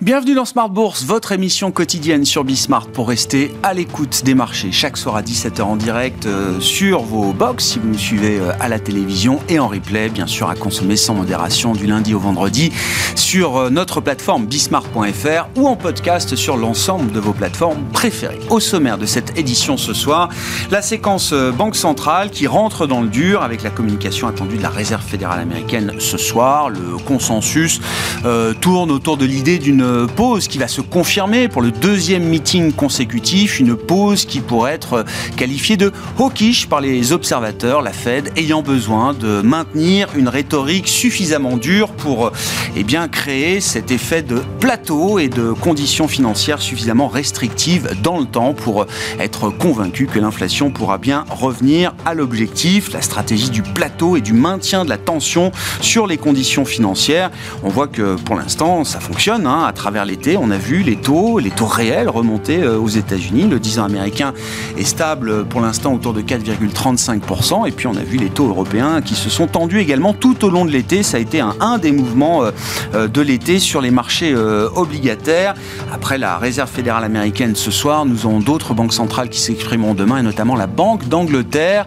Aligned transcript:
Bienvenue 0.00 0.36
dans 0.36 0.44
Smart 0.44 0.68
Bourse, 0.68 1.04
votre 1.04 1.32
émission 1.32 1.72
quotidienne 1.72 2.24
sur 2.24 2.44
Bismart 2.44 2.86
pour 2.86 3.08
rester 3.08 3.52
à 3.64 3.74
l'écoute 3.74 4.22
des 4.24 4.36
marchés 4.36 4.70
chaque 4.70 4.96
soir 4.96 5.16
à 5.16 5.22
17h 5.22 5.60
en 5.62 5.74
direct 5.74 6.24
euh, 6.26 6.60
sur 6.60 7.02
vos 7.02 7.32
box 7.32 7.64
si 7.64 7.78
vous 7.80 7.88
nous 7.88 7.98
suivez 7.98 8.38
euh, 8.38 8.52
à 8.60 8.68
la 8.68 8.78
télévision 8.78 9.40
et 9.48 9.58
en 9.58 9.66
replay, 9.66 10.08
bien 10.08 10.28
sûr 10.28 10.48
à 10.50 10.54
consommer 10.54 10.94
sans 10.94 11.14
modération 11.14 11.72
du 11.72 11.88
lundi 11.88 12.14
au 12.14 12.20
vendredi 12.20 12.70
sur 13.16 13.56
euh, 13.56 13.70
notre 13.70 14.00
plateforme 14.00 14.46
bismart.fr 14.46 15.48
ou 15.56 15.66
en 15.66 15.74
podcast 15.74 16.36
sur 16.36 16.56
l'ensemble 16.56 17.10
de 17.10 17.18
vos 17.18 17.32
plateformes 17.32 17.82
préférées. 17.92 18.38
Au 18.50 18.60
sommaire 18.60 18.98
de 18.98 19.06
cette 19.06 19.36
édition 19.36 19.76
ce 19.76 19.94
soir, 19.94 20.28
la 20.70 20.80
séquence 20.80 21.32
Banque 21.32 21.74
centrale 21.74 22.30
qui 22.30 22.46
rentre 22.46 22.86
dans 22.86 23.02
le 23.02 23.08
dur 23.08 23.42
avec 23.42 23.64
la 23.64 23.70
communication 23.70 24.28
attendue 24.28 24.58
de 24.58 24.62
la 24.62 24.70
Réserve 24.70 25.04
fédérale 25.04 25.40
américaine 25.40 25.94
ce 25.98 26.18
soir. 26.18 26.70
Le 26.70 26.98
consensus 27.04 27.80
tourne 28.60 28.92
autour 28.92 29.16
de 29.16 29.24
l'idée 29.24 29.58
d'une 29.58 29.87
pause 30.06 30.48
qui 30.48 30.58
va 30.58 30.68
se 30.68 30.80
confirmer 30.80 31.48
pour 31.48 31.62
le 31.62 31.70
deuxième 31.70 32.24
meeting 32.24 32.72
consécutif, 32.72 33.60
une 33.60 33.76
pause 33.76 34.24
qui 34.24 34.40
pourrait 34.40 34.72
être 34.72 35.04
qualifiée 35.36 35.76
de 35.76 35.92
hawkish 36.18 36.66
par 36.66 36.80
les 36.80 37.12
observateurs, 37.12 37.82
la 37.82 37.92
Fed 37.92 38.32
ayant 38.36 38.62
besoin 38.62 39.14
de 39.14 39.40
maintenir 39.42 40.08
une 40.16 40.28
rhétorique 40.28 40.88
suffisamment 40.88 41.56
dure 41.56 41.90
pour 41.92 42.32
eh 42.76 42.84
bien, 42.84 43.08
créer 43.08 43.60
cet 43.60 43.90
effet 43.90 44.22
de 44.22 44.42
plateau 44.60 45.18
et 45.18 45.28
de 45.28 45.52
conditions 45.52 46.08
financières 46.08 46.60
suffisamment 46.60 47.08
restrictives 47.08 47.90
dans 48.02 48.18
le 48.18 48.26
temps 48.26 48.54
pour 48.54 48.86
être 49.18 49.50
convaincu 49.50 50.06
que 50.06 50.18
l'inflation 50.18 50.70
pourra 50.70 50.98
bien 50.98 51.24
revenir 51.30 51.94
à 52.04 52.14
l'objectif, 52.14 52.92
la 52.92 53.02
stratégie 53.02 53.50
du 53.50 53.62
plateau 53.62 54.16
et 54.16 54.20
du 54.20 54.32
maintien 54.32 54.84
de 54.84 54.90
la 54.90 54.98
tension 54.98 55.52
sur 55.80 56.06
les 56.06 56.16
conditions 56.16 56.64
financières. 56.64 57.30
On 57.62 57.68
voit 57.68 57.88
que 57.88 58.16
pour 58.16 58.36
l'instant 58.36 58.84
ça 58.84 59.00
fonctionne 59.00 59.46
hein, 59.46 59.64
travers 59.78 60.04
l'été, 60.04 60.36
on 60.36 60.50
a 60.50 60.58
vu 60.58 60.82
les 60.82 60.96
taux, 60.96 61.38
les 61.38 61.50
taux 61.50 61.66
réels 61.66 62.08
remonter 62.08 62.62
euh, 62.62 62.78
aux 62.78 62.88
États-Unis. 62.88 63.44
Le 63.48 63.60
10 63.60 63.78
ans 63.78 63.84
américain 63.84 64.34
est 64.76 64.84
stable 64.84 65.44
pour 65.44 65.60
l'instant 65.60 65.94
autour 65.94 66.12
de 66.12 66.20
4,35%. 66.20 67.66
Et 67.66 67.70
puis 67.70 67.86
on 67.86 67.94
a 67.94 68.02
vu 68.02 68.18
les 68.18 68.28
taux 68.28 68.48
européens 68.48 69.00
qui 69.00 69.14
se 69.14 69.30
sont 69.30 69.46
tendus 69.46 69.78
également 69.78 70.12
tout 70.12 70.44
au 70.44 70.50
long 70.50 70.64
de 70.64 70.72
l'été. 70.72 71.04
Ça 71.04 71.16
a 71.16 71.20
été 71.20 71.40
un, 71.40 71.54
un 71.60 71.78
des 71.78 71.92
mouvements 71.92 72.42
euh, 72.42 72.50
euh, 72.94 73.06
de 73.08 73.20
l'été 73.20 73.60
sur 73.60 73.80
les 73.80 73.92
marchés 73.92 74.34
obligataires. 74.74 75.54
Après 75.92 76.18
la 76.18 76.38
Réserve 76.38 76.68
fédérale 76.68 77.04
américaine 77.04 77.54
ce 77.54 77.70
soir, 77.70 78.04
nous 78.04 78.26
avons 78.26 78.40
d'autres 78.40 78.74
banques 78.74 78.92
centrales 78.92 79.28
qui 79.28 79.40
s'exprimeront 79.40 79.94
demain, 79.94 80.18
et 80.18 80.22
notamment 80.22 80.56
la 80.56 80.66
Banque 80.66 81.08
d'Angleterre, 81.08 81.86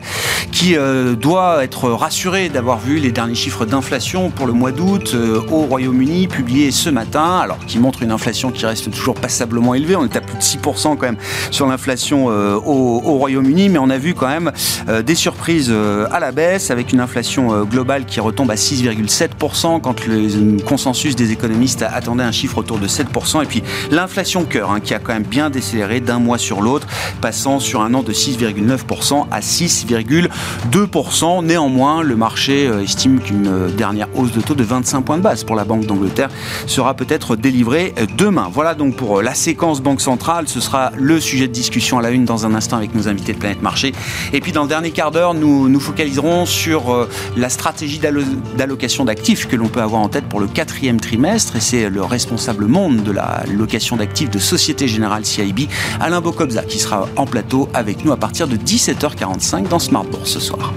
qui 0.52 0.76
doit 1.20 1.64
être 1.64 1.90
rassurée 1.90 2.50
d'avoir 2.50 2.80
vu 2.80 3.00
les 3.00 3.12
derniers 3.12 3.36
chiffres 3.36 3.66
d'inflation 3.66 4.30
pour 4.30 4.48
le 4.48 4.54
mois 4.54 4.72
d'août 4.72 5.16
au 5.52 5.62
Royaume-Uni 5.62 6.28
publiés 6.28 6.72
ce 6.72 6.90
matin, 6.90 7.40
alors 7.40 7.60
qui 7.66 7.80
montre 7.82 8.04
une 8.04 8.12
inflation 8.12 8.52
qui 8.52 8.66
reste 8.66 8.90
toujours 8.92 9.16
passablement 9.16 9.74
élevée. 9.74 9.98
On 9.98 10.06
est 10.06 10.16
à 10.16 10.22
plus 10.22 10.38
de 10.38 10.42
6% 10.42 10.96
quand 10.96 11.02
même 11.02 11.18
sur 11.50 11.68
l'inflation 11.68 12.28
euh, 12.30 12.56
au, 12.56 13.00
Royaume-Uni, 13.00 13.70
mais 13.70 13.80
on 13.80 13.90
a 13.90 13.98
vu 13.98 14.14
quand 14.14 14.28
même 14.28 14.52
euh, 14.88 15.02
des 15.02 15.16
surprises 15.16 15.70
euh, 15.70 16.08
à 16.12 16.20
la 16.20 16.32
baisse 16.32 16.72
avec 16.72 16.94
une 16.94 17.00
inflation 17.00 17.66
globale 17.66 18.06
qui 18.06 18.20
retombe 18.20 18.52
à 18.52 18.56
6,7% 18.56 19.82
quand 19.82 20.06
le 20.06 20.62
consensus 20.64 21.16
des 21.16 21.32
économistes 21.32 21.82
attendait 21.82 22.24
un 22.24 22.32
chiffre 22.32 22.60
autour 22.60 22.78
de 22.78 22.88
7%. 22.88 23.44
Et 23.44 23.46
puis 23.46 23.64
l'inflation 23.90 24.46
cœur 24.46 24.72
hein, 24.72 24.80
qui 24.80 24.94
a 24.94 25.00
quand 25.00 25.14
même 25.14 25.24
bien 25.24 25.50
décéléré 25.50 26.00
d'un 26.00 26.20
mois 26.20 26.38
sur 26.38 26.62
l'autre, 26.62 26.88
passant 27.20 27.60
sur 27.60 27.82
un 27.82 27.94
an 27.94 28.04
de 28.04 28.14
6,9% 28.14 29.26
à 29.32 29.40
6,2%. 29.40 31.44
Néanmoins, 31.44 32.04
le 32.04 32.16
marché 32.16 32.70
estime 32.84 33.20
qu'une 33.20 33.72
dernière 33.76 34.08
hausse 34.16 34.32
de 34.32 34.42
taux 34.42 34.56
de 34.56 34.64
25 34.64 35.02
points 35.02 35.18
de 35.18 35.24
base 35.24 35.44
pour 35.44 35.56
la 35.56 35.66
Banque 35.66 35.86
d'Angleterre 35.86 36.30
sera 36.68 36.94
peut-être 36.94 37.36
délivrée 37.36 37.71
demain. 38.18 38.50
Voilà 38.52 38.76
donc 38.76 38.96
pour 38.96 39.20
euh, 39.20 39.22
la 39.22 39.34
séquence 39.34 39.82
Banque 39.82 40.02
Centrale. 40.02 40.48
Ce 40.48 40.60
sera 40.60 40.92
le 40.98 41.20
sujet 41.20 41.48
de 41.48 41.54
discussion 41.54 41.98
à 42.00 42.02
la 42.02 42.10
une 42.10 42.26
dans 42.26 42.46
un 42.46 42.54
instant 42.54 42.78
avec 42.78 42.94
nos 42.94 43.08
invités 43.08 43.34
de 43.34 43.38
Planète 43.38 43.62
Marché. 43.62 43.94
Et 44.34 44.42
puis 44.42 44.52
dans 44.52 44.64
le 44.64 44.68
dernier 44.68 44.92
quart 44.92 45.12
d'heure, 45.12 45.34
nous 45.34 45.70
nous 45.70 45.80
focaliserons 45.80 46.46
sur 46.46 46.94
euh, 46.94 47.10
la 47.38 47.50
stratégie 47.50 48.00
d'allocation 48.00 49.06
d'actifs 49.06 49.48
que 49.48 49.56
l'on 49.56 49.70
peut 49.70 49.82
avoir 49.82 50.02
en 50.02 50.10
tête 50.10 50.26
pour 50.26 50.42
le 50.42 50.48
quatrième 50.48 51.00
trimestre. 51.00 51.56
Et 51.56 51.62
c'est 51.62 51.90
le 51.90 52.04
responsable 52.04 52.66
monde 52.66 53.04
de 53.04 53.12
la 53.12 53.44
location 53.50 53.96
d'actifs 53.96 54.30
de 54.30 54.40
Société 54.40 54.88
Générale 54.88 55.26
CIB, 55.26 55.70
Alain 56.02 56.20
Bocobza, 56.20 56.64
qui 56.64 56.80
sera 56.80 57.08
en 57.16 57.26
plateau 57.26 57.70
avec 57.74 58.04
nous 58.04 58.12
à 58.12 58.18
partir 58.18 58.48
de 58.48 58.58
17h45 58.58 59.70
dans 59.70 59.80
Smart 59.80 60.04
Bourse 60.04 60.32
ce 60.32 60.40
soir. 60.40 60.74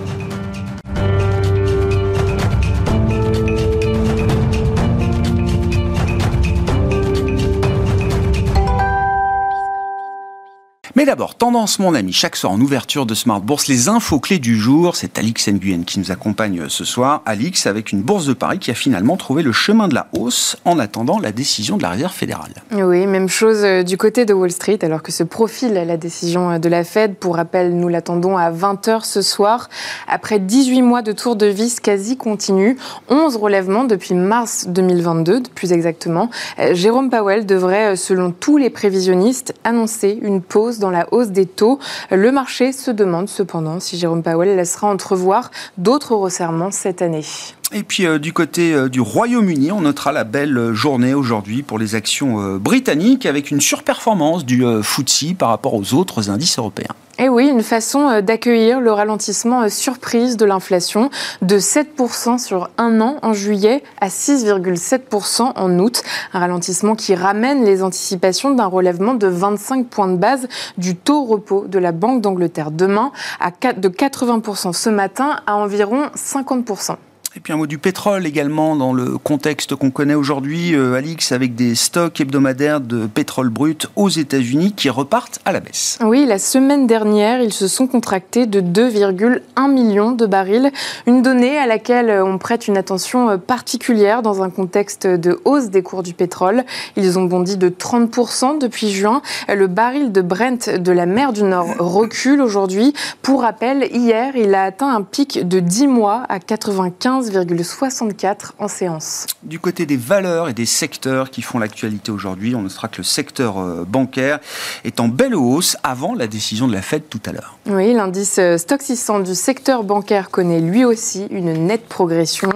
Mais 11.05 11.11
d'abord, 11.11 11.35
tendance 11.35 11.81
mon 11.81 11.95
ami, 11.95 12.15
chaque 12.15 12.35
soir 12.35 12.51
en 12.51 12.59
ouverture 12.59 13.05
de 13.05 13.13
Smart 13.13 13.43
Bourse, 13.43 13.67
les 13.67 13.91
infos 13.91 14.21
clés 14.21 14.39
du 14.39 14.59
jour, 14.59 14.97
c'est 14.97 15.19
Alix 15.19 15.49
Nguyen 15.49 15.83
qui 15.85 16.01
nous 16.01 16.11
accompagne 16.11 16.61
euh, 16.61 16.71
ce 16.71 16.87
soir. 16.87 17.21
Alix 17.27 17.67
avec 17.67 17.93
une 17.93 18.01
bourse 18.01 18.25
de 18.25 18.33
Paris 18.33 18.59
qui 18.59 18.71
a 18.71 18.75
finalement 18.75 19.19
trouvé 19.19 19.43
le 19.43 19.53
chemin 19.53 19.87
de 19.87 19.95
la 19.95 20.07
hausse 20.15 20.57
en 20.65 20.79
attendant 20.79 21.19
la 21.19 21.31
décision 21.31 21.77
de 21.77 21.83
la 21.83 21.91
Réserve 21.91 22.15
fédérale. 22.15 22.55
Oui, 22.73 23.07
même 23.07 23.29
chose 23.29 23.65
euh, 23.65 23.83
du 23.83 23.99
côté 23.99 24.25
de 24.25 24.33
Wall 24.33 24.51
Street 24.51 24.79
alors 24.81 25.03
que 25.03 25.13
se 25.13 25.23
profile 25.23 25.75
la 25.75 25.99
décision 25.99 26.53
euh, 26.53 26.59
de 26.59 26.71
la 26.71 26.85
Fed. 26.85 27.17
Pour 27.17 27.37
rappel, 27.37 27.77
nous 27.77 27.89
l'attendons 27.89 28.39
à 28.39 28.51
20h 28.51 29.05
ce 29.05 29.21
soir. 29.21 29.69
Après 30.09 30.39
18 30.39 30.81
mois 30.81 31.03
de 31.03 31.13
tour 31.13 31.37
de 31.37 31.45
vis 31.45 31.81
quasi 31.81 32.17
continu, 32.17 32.79
11 33.11 33.37
relèvements 33.37 33.85
depuis 33.85 34.15
mars 34.15 34.69
2022, 34.69 35.43
plus 35.55 35.75
exactement, 35.75 36.31
Jérôme 36.73 37.11
Powell 37.11 37.45
devrait, 37.45 37.95
selon 37.97 38.31
tous 38.31 38.57
les 38.57 38.71
prévisionnistes, 38.71 39.53
annoncer 39.65 40.19
une 40.23 40.41
pause 40.41 40.79
dans 40.79 40.94
la 40.95 41.07
hausse 41.13 41.29
des 41.29 41.47
taux. 41.47 41.79
Le 42.11 42.33
marché 42.33 42.73
se 42.73 42.91
demande 42.91 43.29
cependant 43.29 43.81
si 43.81 43.99
Jérôme 43.99 44.23
Powell 44.23 44.57
laissera 44.57 44.89
entrevoir 44.89 45.51
d'autres 45.77 46.15
resserrements 46.15 46.71
cette 46.71 47.03
année. 47.03 47.25
Et 47.73 47.83
puis 47.83 48.07
euh, 48.07 48.19
du 48.19 48.33
côté 48.33 48.73
euh, 48.73 48.89
du 48.89 49.01
Royaume-Uni, 49.01 49.73
on 49.73 49.81
notera 49.83 50.13
la 50.13 50.25
belle 50.25 50.73
journée 50.73 51.13
aujourd'hui 51.13 51.63
pour 51.63 51.79
les 51.79 51.95
actions 51.95 52.41
euh, 52.41 52.59
britanniques 52.59 53.27
avec 53.27 53.51
une 53.51 53.61
surperformance 53.61 54.45
du 54.45 54.65
FTSE 54.83 55.35
par 55.39 55.49
rapport 55.49 55.75
aux 55.75 55.95
autres 55.95 56.31
indices 56.31 56.59
européens. 56.59 56.95
Et 57.17 57.25
eh 57.25 57.29
oui, 57.29 57.47
une 57.47 57.63
façon 57.63 58.09
euh, 58.09 58.23
d'accueillir 58.23 58.81
le 58.81 58.91
ralentissement 58.91 59.63
euh, 59.63 59.69
surprise 59.69 60.37
de 60.37 60.45
l'inflation 60.45 61.11
de 61.43 61.61
7% 61.61 62.39
sur 62.39 62.71
un 62.77 63.01
an 63.01 63.19
en 63.23 63.33
juillet 63.33 63.85
à 64.01 64.09
6,7% 64.09 65.53
en 65.55 65.79
août. 65.79 66.03
Un 66.33 66.41
ralentissement 66.41 66.97
qui 66.97 67.15
ramène 67.15 67.65
les 67.65 67.85
anticipations 67.85 68.51
d'un 68.51 68.67
relèvement 68.67 69.15
de 69.15 69.29
25 69.29 69.87
points 69.87 70.09
de 70.09 70.17
base 70.17 70.49
du 70.77 70.97
taux 70.97 71.23
repos 71.23 71.67
de 71.69 71.79
la 71.79 71.93
Banque 71.93 72.21
d'Angleterre 72.21 72.73
demain 72.73 73.13
de 73.41 73.89
80% 73.89 74.73
ce 74.73 74.91
matin 74.91 75.39
à 75.47 75.55
environ 75.55 76.07
50%. 76.17 76.97
Et 77.37 77.41
puis 77.41 77.53
un 77.53 77.57
mot 77.57 77.67
du 77.67 77.79
pétrole 77.79 78.27
également 78.27 78.77
dans 78.77 78.93
le 78.93 79.19
contexte 79.19 79.75
qu'on 79.75 79.91
connaît 79.91 80.15
aujourd'hui, 80.15 80.73
euh, 80.77 80.95
Alix, 80.95 81.33
avec 81.33 81.57
des 81.57 81.75
stocks 81.75 82.21
hebdomadaires 82.21 82.81
de 82.81 83.09
pétrole 83.09 83.49
brut 83.49 83.89
aux 83.97 84.09
États-Unis 84.09 84.73
qui 84.73 84.89
repartent 84.89 85.41
à 85.45 85.51
la 85.51 85.59
baisse. 85.59 85.99
Oui, 86.05 86.27
la 86.27 86.39
semaine 86.39 86.87
dernière, 86.87 87.41
ils 87.41 87.53
se 87.53 87.67
sont 87.67 87.89
contractés 87.89 88.47
de 88.47 88.61
2,1 88.61 89.69
millions 89.69 90.13
de 90.13 90.27
barils, 90.27 90.71
une 91.09 91.23
donnée 91.23 91.59
à 91.59 91.67
laquelle 91.67 92.23
on 92.23 92.39
prête 92.39 92.69
une 92.69 92.77
attention 92.77 93.31
euh, 93.31 93.37
particulière 93.37 94.23
dans 94.23 94.45
un 94.45 94.51
contexte 94.51 95.09
de 95.09 95.41
hausse 95.45 95.71
des 95.71 95.83
cours 95.83 96.05
du 96.05 96.15
pétrole. 96.15 96.63
Ils 96.97 97.19
ont 97.19 97.25
bondi 97.25 97.57
de 97.57 97.69
30% 97.69 98.61
depuis 98.61 98.91
juin. 98.91 99.23
Le 99.53 99.67
baril 99.67 100.13
de 100.13 100.21
Brent 100.21 100.71
de 100.71 100.93
la 100.93 101.07
mer 101.07 101.33
du 101.33 101.43
Nord 101.43 101.67
recule 101.81 102.41
aujourd'hui. 102.41 102.95
Pour 103.23 103.43
rappel, 103.43 103.89
hier, 103.93 104.37
il 104.37 104.55
a 104.55 104.63
atteint 104.63 104.95
un 104.95 105.03
pic 105.03 105.49
de 105.49 105.59
10 105.59 105.89
mois 105.89 106.23
à 106.29 106.39
95 106.39 107.24
15,64 107.31 108.53
en 108.59 108.69
séance. 108.69 109.27
Du 109.43 109.59
côté 109.59 109.87
des 109.87 109.97
valeurs 109.97 110.49
et 110.49 110.55
des 110.55 110.67
secteurs 110.67 111.31
qui 111.31 111.43
font 111.43 111.59
l'actualité 111.59 112.11
aujourd'hui, 112.11 112.55
on 112.55 112.63
notera 112.63 112.89
que 112.89 112.99
le 112.99 113.05
secteur 113.05 113.59
euh, 113.59 113.85
bancaire 113.87 114.41
est 114.85 115.01
en 115.01 115.09
belle 115.09 115.35
hausse 115.35 115.77
avant 115.83 116.15
la 116.15 116.27
décision 116.27 116.69
de 116.69 116.73
la 116.73 116.83
Fed 116.83 117.09
tout 117.09 117.21
à 117.27 117.33
l'heure. 117.33 117.59
Oui, 117.67 117.95
l'indice 117.95 118.37
euh, 118.41 118.59
Stock 118.59 118.83
600 118.83 119.21
du 119.21 119.35
secteur 119.35 119.85
bancaire 119.85 120.31
connaît 120.31 120.61
lui 120.61 120.85
aussi 120.85 121.27
une 121.31 121.51
nette 121.67 121.87
progression. 121.87 122.51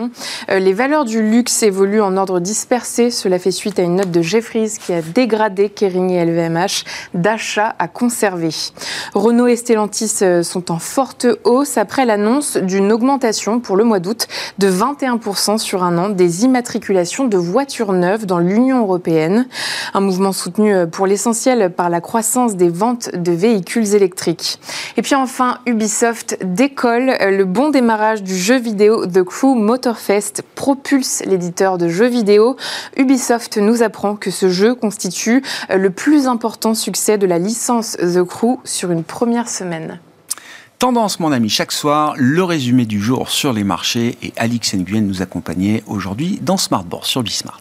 Euh, 0.50 0.58
les 0.58 0.74
valeurs 0.74 1.06
du 1.06 1.22
luxe 1.22 1.62
évoluent 1.62 2.02
en 2.02 2.18
ordre 2.18 2.40
dispersé. 2.40 3.10
Cela 3.10 3.38
fait 3.38 3.50
suite 3.50 3.78
à 3.78 3.82
une 3.84 3.96
note 3.96 4.10
de 4.10 4.20
Jeffries 4.20 4.74
qui 4.78 4.92
a 4.92 5.00
dégradé 5.00 5.70
Kering 5.70 6.10
et 6.10 6.22
LVMH 6.26 6.84
d'achat 7.14 7.74
à 7.78 7.88
conserver. 7.88 8.50
Renault 9.14 9.46
et 9.46 9.56
Stellantis 9.56 10.20
sont 10.42 10.70
en 10.70 10.78
forte 10.78 11.26
hausse 11.44 11.78
après 11.78 12.04
l'annonce 12.04 12.58
d'une 12.58 12.92
augmentation 12.92 13.60
pour 13.60 13.78
le 13.78 13.84
mois 13.84 14.00
d'août 14.00 14.28
de 14.58 14.70
21% 14.70 15.56
sur 15.56 15.84
un 15.84 15.96
an 15.96 16.10
des 16.10 16.44
immatriculations 16.44 17.24
de 17.24 17.38
voitures 17.38 17.94
neuves 17.94 18.26
dans 18.26 18.40
l'Union 18.40 18.80
européenne. 18.80 19.48
Un 19.94 20.00
mouvement 20.00 20.32
soutenu 20.32 20.74
euh, 20.74 20.86
pour 20.86 21.06
l'essentiel 21.06 21.72
par 21.72 21.88
la 21.88 22.02
croissance 22.02 22.56
des 22.56 22.68
ventes 22.68 23.08
de 23.14 23.32
véhicules 23.32 23.94
électriques. 23.94 24.58
Et 24.98 25.02
puis 25.02 25.14
enfin, 25.14 25.58
Ubisoft 25.64 26.38
décolle. 26.42 27.16
Le 27.20 27.44
bon 27.44 27.70
démarrage 27.70 28.24
du 28.24 28.36
jeu 28.36 28.58
vidéo 28.58 29.06
The 29.06 29.22
Crew 29.22 29.54
Motorfest 29.54 30.42
propulse 30.56 31.22
l'éditeur 31.24 31.78
de 31.78 31.88
jeux 31.88 32.08
vidéo. 32.08 32.56
Ubisoft 32.96 33.58
nous 33.58 33.84
apprend 33.84 34.16
que 34.16 34.32
ce 34.32 34.48
jeu 34.50 34.74
constitue 34.74 35.44
le 35.72 35.90
plus 35.90 36.26
important 36.26 36.74
succès 36.74 37.16
de 37.16 37.28
la 37.28 37.38
licence 37.38 37.96
The 37.98 38.24
Crew 38.24 38.58
sur 38.64 38.90
une 38.90 39.04
première 39.04 39.48
semaine. 39.48 40.00
Tendance, 40.80 41.20
mon 41.20 41.30
ami, 41.30 41.48
chaque 41.48 41.70
soir, 41.70 42.14
le 42.16 42.42
résumé 42.42 42.84
du 42.84 43.00
jour 43.00 43.30
sur 43.30 43.52
les 43.52 43.62
marchés 43.62 44.18
et 44.20 44.32
Alix 44.36 44.74
Nguyen 44.74 45.02
nous 45.02 45.22
accompagnait 45.22 45.84
aujourd'hui 45.86 46.40
dans 46.42 46.56
Smartboard 46.56 47.04
sur 47.04 47.22
Bismart. 47.22 47.60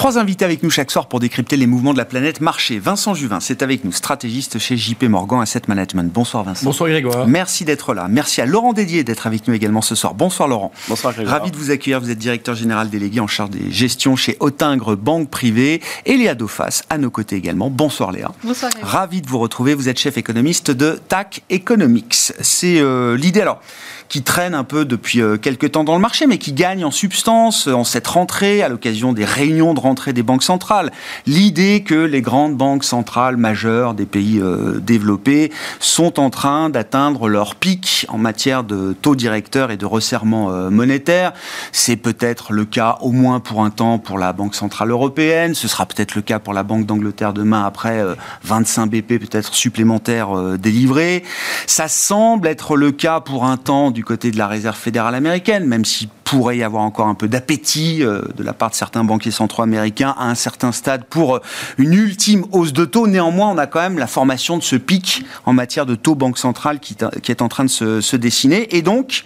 Trois 0.00 0.16
invités 0.16 0.46
avec 0.46 0.62
nous 0.62 0.70
chaque 0.70 0.90
soir 0.90 1.08
pour 1.08 1.20
décrypter 1.20 1.58
les 1.58 1.66
mouvements 1.66 1.92
de 1.92 1.98
la 1.98 2.06
planète 2.06 2.40
marché. 2.40 2.78
Vincent 2.78 3.12
Juvin, 3.12 3.38
c'est 3.38 3.60
avec 3.60 3.84
nous, 3.84 3.92
stratégiste 3.92 4.58
chez 4.58 4.74
JP 4.74 5.02
Morgan 5.02 5.42
Asset 5.42 5.60
Management. 5.68 6.10
Bonsoir 6.10 6.42
Vincent. 6.42 6.64
Bonsoir 6.64 6.88
Grégoire. 6.88 7.28
Merci 7.28 7.66
d'être 7.66 7.92
là. 7.92 8.06
Merci 8.08 8.40
à 8.40 8.46
Laurent 8.46 8.72
Dédier 8.72 9.04
d'être 9.04 9.26
avec 9.26 9.46
nous 9.46 9.52
également 9.52 9.82
ce 9.82 9.94
soir. 9.94 10.14
Bonsoir 10.14 10.48
Laurent. 10.48 10.72
Bonsoir 10.88 11.12
Grégoire. 11.12 11.36
Ravi 11.36 11.50
de 11.50 11.56
vous 11.58 11.70
accueillir. 11.70 12.00
Vous 12.00 12.10
êtes 12.10 12.16
directeur 12.16 12.54
général 12.54 12.88
délégué 12.88 13.20
en 13.20 13.26
charge 13.26 13.50
des 13.50 13.70
gestions 13.70 14.16
chez 14.16 14.38
Autingre 14.40 14.96
Banque 14.96 15.28
Privée. 15.28 15.82
Et 16.06 16.16
Léa 16.16 16.34
Dauphas 16.34 16.80
à 16.88 16.96
nos 16.96 17.10
côtés 17.10 17.36
également. 17.36 17.68
Bonsoir 17.68 18.10
Léa. 18.10 18.32
Bonsoir 18.42 18.72
Grégoire. 18.72 18.90
Ravi 18.90 19.20
de 19.20 19.28
vous 19.28 19.38
retrouver. 19.38 19.74
Vous 19.74 19.90
êtes 19.90 19.98
chef 19.98 20.16
économiste 20.16 20.70
de 20.70 20.98
TAC 21.08 21.42
Economics. 21.50 22.32
C'est 22.40 22.80
euh, 22.80 23.18
l'idée 23.18 23.42
alors 23.42 23.60
qui 24.10 24.22
traîne 24.22 24.54
un 24.54 24.64
peu 24.64 24.84
depuis 24.84 25.22
euh, 25.22 25.38
quelques 25.38 25.72
temps 25.72 25.84
dans 25.84 25.94
le 25.94 26.00
marché, 26.00 26.26
mais 26.26 26.36
qui 26.36 26.52
gagne 26.52 26.84
en 26.84 26.90
substance 26.90 27.66
en 27.66 27.84
cette 27.84 28.06
rentrée 28.06 28.62
à 28.62 28.68
l'occasion 28.68 29.14
des 29.14 29.24
réunions 29.24 29.72
de 29.72 29.80
rentrée 29.80 30.12
des 30.12 30.22
banques 30.22 30.42
centrales 30.42 30.90
L'idée 31.26 31.82
que 31.82 31.94
les 31.94 32.22
grandes 32.22 32.56
banques 32.56 32.84
centrales 32.84 33.36
majeures 33.36 33.94
des 33.94 34.06
pays 34.06 34.40
euh, 34.40 34.80
développés 34.80 35.52
sont 35.78 36.18
en 36.18 36.30
train 36.30 36.70
d'atteindre 36.70 37.28
leur 37.28 37.54
pic 37.54 38.06
en 38.08 38.18
matière 38.18 38.64
de 38.64 38.96
taux 39.00 39.14
directeur 39.14 39.70
et 39.70 39.76
de 39.76 39.86
resserrement 39.86 40.50
euh, 40.50 40.70
monétaire. 40.70 41.32
C'est 41.72 41.96
peut-être 41.96 42.52
le 42.52 42.64
cas 42.64 42.98
au 43.00 43.12
moins 43.12 43.40
pour 43.40 43.62
un 43.62 43.70
temps 43.70 43.98
pour 43.98 44.18
la 44.18 44.32
Banque 44.32 44.54
Centrale 44.54 44.90
Européenne. 44.90 45.54
Ce 45.54 45.68
sera 45.68 45.86
peut-être 45.86 46.14
le 46.14 46.22
cas 46.22 46.38
pour 46.38 46.52
la 46.52 46.62
Banque 46.62 46.86
d'Angleterre 46.86 47.32
demain 47.32 47.64
après 47.64 48.04
25 48.44 48.82
euh, 48.82 48.86
BP 48.86 49.20
peut-être 49.20 49.54
supplémentaires 49.54 50.58
délivrés. 50.58 51.22
Ça 51.66 51.88
semble 51.88 52.48
être 52.48 52.76
le 52.76 52.92
cas 52.92 53.20
pour 53.20 53.44
un 53.44 53.56
temps 53.56 53.90
côté 54.04 54.30
de 54.30 54.38
la 54.38 54.46
Réserve 54.46 54.76
fédérale 54.76 55.14
américaine, 55.14 55.66
même 55.66 55.84
si 55.84 56.08
pourrait 56.30 56.58
y 56.58 56.62
avoir 56.62 56.84
encore 56.84 57.08
un 57.08 57.16
peu 57.16 57.26
d'appétit 57.26 58.04
euh, 58.04 58.22
de 58.36 58.44
la 58.44 58.52
part 58.52 58.70
de 58.70 58.76
certains 58.76 59.02
banquiers 59.02 59.32
centraux 59.32 59.64
américains 59.64 60.14
à 60.16 60.28
un 60.28 60.36
certain 60.36 60.70
stade 60.70 61.02
pour 61.06 61.34
euh, 61.34 61.40
une 61.76 61.92
ultime 61.92 62.44
hausse 62.52 62.72
de 62.72 62.84
taux. 62.84 63.08
Néanmoins, 63.08 63.48
on 63.48 63.58
a 63.58 63.66
quand 63.66 63.80
même 63.80 63.98
la 63.98 64.06
formation 64.06 64.56
de 64.56 64.62
ce 64.62 64.76
pic 64.76 65.24
en 65.44 65.52
matière 65.52 65.86
de 65.86 65.96
taux 65.96 66.14
banque 66.14 66.38
centrale 66.38 66.78
qui, 66.78 66.96
est 67.28 67.42
en 67.42 67.48
train 67.48 67.64
de 67.64 67.68
se, 67.68 68.14
dessiner. 68.14 68.76
Et 68.76 68.80
donc, 68.80 69.24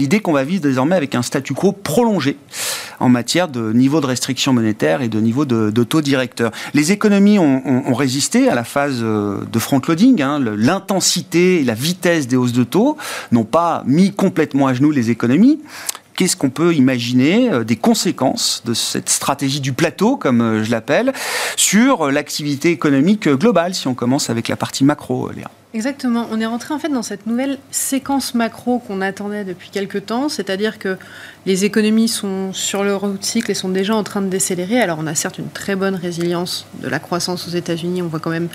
l'idée 0.00 0.18
qu'on 0.18 0.32
va 0.32 0.42
vivre 0.42 0.62
désormais 0.62 0.96
avec 0.96 1.14
un 1.14 1.22
statu 1.22 1.54
quo 1.54 1.70
prolongé 1.70 2.36
en 2.98 3.08
matière 3.08 3.46
de 3.46 3.72
niveau 3.72 4.00
de 4.00 4.06
restriction 4.06 4.52
monétaire 4.52 5.00
et 5.00 5.08
de 5.08 5.20
niveau 5.20 5.44
de, 5.44 5.70
taux 5.84 6.00
directeur. 6.00 6.50
Les 6.74 6.90
économies 6.90 7.38
ont, 7.38 7.94
résisté 7.94 8.48
à 8.48 8.56
la 8.56 8.64
phase 8.64 8.98
euh, 9.00 9.44
de 9.44 9.58
front-loading. 9.60 10.22
Hein. 10.22 10.40
L'intensité 10.56 11.60
et 11.60 11.64
la 11.64 11.74
vitesse 11.74 12.26
des 12.26 12.34
hausses 12.34 12.52
de 12.52 12.64
taux 12.64 12.96
n'ont 13.30 13.44
pas 13.44 13.84
mis 13.86 14.10
complètement 14.10 14.66
à 14.66 14.74
genoux 14.74 14.90
les 14.90 15.10
économies 15.10 15.60
qu'est-ce 16.14 16.36
qu'on 16.36 16.50
peut 16.50 16.74
imaginer 16.74 17.50
euh, 17.50 17.64
des 17.64 17.76
conséquences 17.76 18.62
de 18.64 18.74
cette 18.74 19.08
stratégie 19.08 19.60
du 19.60 19.72
plateau, 19.72 20.16
comme 20.16 20.40
euh, 20.40 20.64
je 20.64 20.70
l'appelle, 20.70 21.12
sur 21.56 22.06
euh, 22.06 22.10
l'activité 22.10 22.70
économique 22.70 23.28
globale, 23.28 23.74
si 23.74 23.88
on 23.88 23.94
commence 23.94 24.30
avec 24.30 24.48
la 24.48 24.56
partie 24.56 24.84
macro, 24.84 25.30
Léa? 25.30 25.50
Exactement. 25.74 26.26
On 26.30 26.38
est 26.38 26.46
rentré 26.46 26.74
en 26.74 26.78
fait 26.78 26.90
dans 26.90 27.02
cette 27.02 27.26
nouvelle 27.26 27.58
séquence 27.70 28.34
macro 28.34 28.78
qu'on 28.78 29.00
attendait 29.00 29.44
depuis 29.44 29.70
quelques 29.70 30.04
temps, 30.04 30.28
c'est-à-dire 30.28 30.78
que 30.78 30.98
les 31.46 31.64
économies 31.64 32.08
sont 32.08 32.52
sur 32.52 32.84
le 32.84 32.94
route 32.94 33.24
cycle 33.24 33.50
et 33.50 33.54
sont 33.54 33.70
déjà 33.70 33.94
en 33.94 34.02
train 34.02 34.20
de 34.20 34.28
décélérer. 34.28 34.78
Alors 34.80 34.98
on 35.00 35.06
a 35.06 35.14
certes 35.14 35.38
une 35.38 35.48
très 35.48 35.74
bonne 35.74 35.94
résilience 35.94 36.66
de 36.82 36.88
la 36.88 36.98
croissance 36.98 37.48
aux 37.48 37.52
États-Unis, 37.52 38.02
on 38.02 38.08
voit 38.08 38.20
quand 38.20 38.30
même 38.30 38.48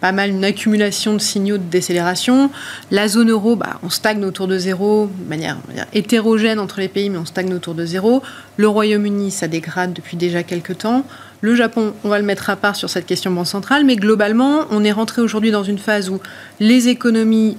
pas 0.00 0.12
mal 0.12 0.30
une 0.30 0.44
accumulation 0.44 1.14
de 1.14 1.18
signaux 1.18 1.58
de 1.58 1.62
décélération. 1.62 2.50
La 2.90 3.08
zone 3.08 3.30
euro, 3.30 3.56
bah, 3.56 3.78
on 3.82 3.90
stagne 3.90 4.24
autour 4.24 4.48
de 4.48 4.58
zéro, 4.58 5.10
de 5.14 5.28
manière 5.28 5.58
hétérogène 5.92 6.58
entre 6.58 6.80
les 6.80 6.88
pays, 6.88 7.10
mais 7.10 7.18
on 7.18 7.26
stagne 7.26 7.52
autour 7.52 7.74
de 7.74 7.84
zéro. 7.84 8.22
Le 8.56 8.68
Royaume-Uni, 8.68 9.30
ça 9.30 9.48
dégrade 9.48 9.92
depuis 9.92 10.16
déjà 10.16 10.42
quelques 10.42 10.78
temps. 10.78 11.04
Le 11.42 11.54
Japon, 11.54 11.94
on 12.04 12.08
va 12.08 12.18
le 12.18 12.24
mettre 12.24 12.50
à 12.50 12.56
part 12.56 12.76
sur 12.76 12.90
cette 12.90 13.06
question 13.06 13.30
banque 13.30 13.46
centrale, 13.46 13.84
mais 13.84 13.96
globalement, 13.96 14.66
on 14.70 14.84
est 14.84 14.92
rentré 14.92 15.22
aujourd'hui 15.22 15.50
dans 15.50 15.64
une 15.64 15.78
phase 15.78 16.10
où 16.10 16.20
les 16.58 16.88
économies 16.88 17.56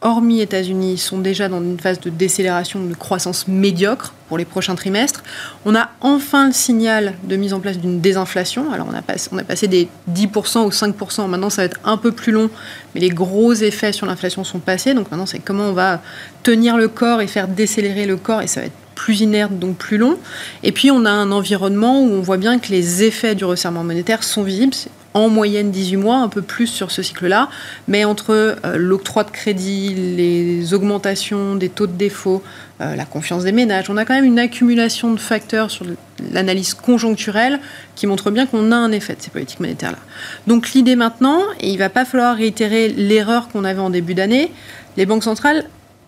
hormis 0.00 0.40
États-Unis, 0.40 0.98
sont 0.98 1.18
déjà 1.18 1.48
dans 1.48 1.60
une 1.60 1.78
phase 1.78 2.00
de 2.00 2.10
décélération, 2.10 2.84
de 2.84 2.94
croissance 2.94 3.48
médiocre 3.48 4.14
pour 4.28 4.38
les 4.38 4.44
prochains 4.44 4.74
trimestres. 4.74 5.24
On 5.64 5.74
a 5.74 5.90
enfin 6.00 6.46
le 6.46 6.52
signal 6.52 7.14
de 7.24 7.36
mise 7.36 7.52
en 7.52 7.60
place 7.60 7.78
d'une 7.78 8.00
désinflation. 8.00 8.72
Alors 8.72 8.86
on 8.90 8.94
a, 8.94 9.02
passé, 9.42 9.66
des 9.66 9.88
10% 10.10 10.64
ou 10.64 10.70
5%, 10.70 11.28
maintenant 11.28 11.50
ça 11.50 11.62
va 11.62 11.66
être 11.66 11.80
un 11.84 11.96
peu 11.96 12.12
plus 12.12 12.32
long, 12.32 12.48
mais 12.94 13.00
les 13.00 13.10
gros 13.10 13.52
effets 13.52 13.92
sur 13.92 14.06
l'inflation 14.06 14.44
sont 14.44 14.60
passés. 14.60 14.94
Donc 14.94 15.10
maintenant 15.10 15.26
c'est 15.26 15.40
comment 15.40 15.64
on 15.64 15.72
va 15.72 16.00
tenir 16.42 16.76
le 16.76 16.88
corps 16.88 17.20
et 17.20 17.26
faire 17.26 17.48
décélérer 17.48 18.06
le 18.06 18.16
corps, 18.16 18.42
et 18.42 18.46
ça 18.46 18.60
va 18.60 18.66
être 18.66 18.87
plus 18.98 19.20
inerte, 19.20 19.56
donc 19.58 19.76
plus 19.76 19.96
long. 19.96 20.18
Et 20.64 20.72
puis 20.72 20.90
on 20.90 21.04
a 21.04 21.10
un 21.10 21.30
environnement 21.30 22.02
où 22.02 22.12
on 22.12 22.20
voit 22.20 22.36
bien 22.36 22.58
que 22.58 22.70
les 22.70 23.04
effets 23.04 23.36
du 23.36 23.44
resserrement 23.44 23.84
monétaire 23.84 24.24
sont 24.24 24.42
visibles 24.42 24.74
en 25.14 25.28
moyenne 25.28 25.70
18 25.70 25.96
mois, 25.96 26.16
un 26.18 26.28
peu 26.28 26.42
plus 26.42 26.66
sur 26.66 26.90
ce 26.90 27.02
cycle-là, 27.02 27.48
mais 27.86 28.04
entre 28.04 28.30
euh, 28.30 28.76
l'octroi 28.76 29.24
de 29.24 29.30
crédit, 29.30 29.94
les 29.94 30.74
augmentations 30.74 31.54
des 31.54 31.68
taux 31.68 31.86
de 31.86 31.92
défaut, 31.92 32.42
euh, 32.80 32.94
la 32.94 33.04
confiance 33.04 33.44
des 33.44 33.52
ménages, 33.52 33.88
on 33.88 33.96
a 33.96 34.04
quand 34.04 34.14
même 34.14 34.24
une 34.24 34.38
accumulation 34.38 35.12
de 35.12 35.20
facteurs 35.20 35.70
sur 35.70 35.86
l'analyse 36.32 36.74
conjoncturelle 36.74 37.60
qui 37.94 38.06
montre 38.06 38.30
bien 38.30 38.46
qu'on 38.46 38.70
a 38.72 38.76
un 38.76 38.92
effet 38.92 39.14
de 39.14 39.22
ces 39.22 39.30
politiques 39.30 39.60
monétaires-là. 39.60 39.98
Donc 40.46 40.72
l'idée 40.72 40.96
maintenant, 40.96 41.40
et 41.60 41.68
il 41.68 41.74
ne 41.74 41.78
va 41.78 41.88
pas 41.88 42.04
falloir 42.04 42.36
réitérer 42.36 42.88
l'erreur 42.88 43.48
qu'on 43.48 43.64
avait 43.64 43.80
en 43.80 43.90
début 43.90 44.14
d'année, 44.14 44.52
les 44.96 45.06
banques 45.06 45.24
centrales 45.24 45.64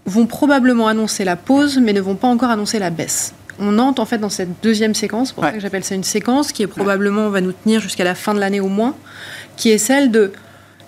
vont 0.07 0.27
probablement 0.27 0.89
annoncer 0.89 1.25
la 1.25 1.37
pause, 1.37 1.79
mais 1.79 1.93
ne 1.93 2.01
vont 2.01 2.17
pas 2.17 2.29
encore 2.29 2.51
annoncer 2.51 2.79
la 2.79 2.91
baisse 2.91 3.35
on 3.61 3.79
entre 3.79 4.01
en 4.01 4.07
fait 4.07 4.19
dans 4.19 4.31
cette 4.31 4.63
deuxième 4.63 4.95
séquence, 4.95 5.33
pour 5.33 5.45
ça 5.45 5.53
que 5.53 5.61
j'appelle 5.61 5.85
ça 5.85 5.95
une 5.95 6.05
séquence, 6.05 6.53
qui 6.53 6.63
est 6.63 6.67
probablement 6.67 7.29
va 7.29 7.41
nous 7.41 7.53
tenir 7.53 7.81
jusqu'à 7.81 8.05
la 8.05 8.15
fin 8.15 8.35
de 8.35 8.41
l'année 8.41 8.61
au 8.61 8.69
moins, 8.69 8.97
qui 9.57 9.71
est 9.71 9.79
celle 9.79 10.11
de 10.11 10.33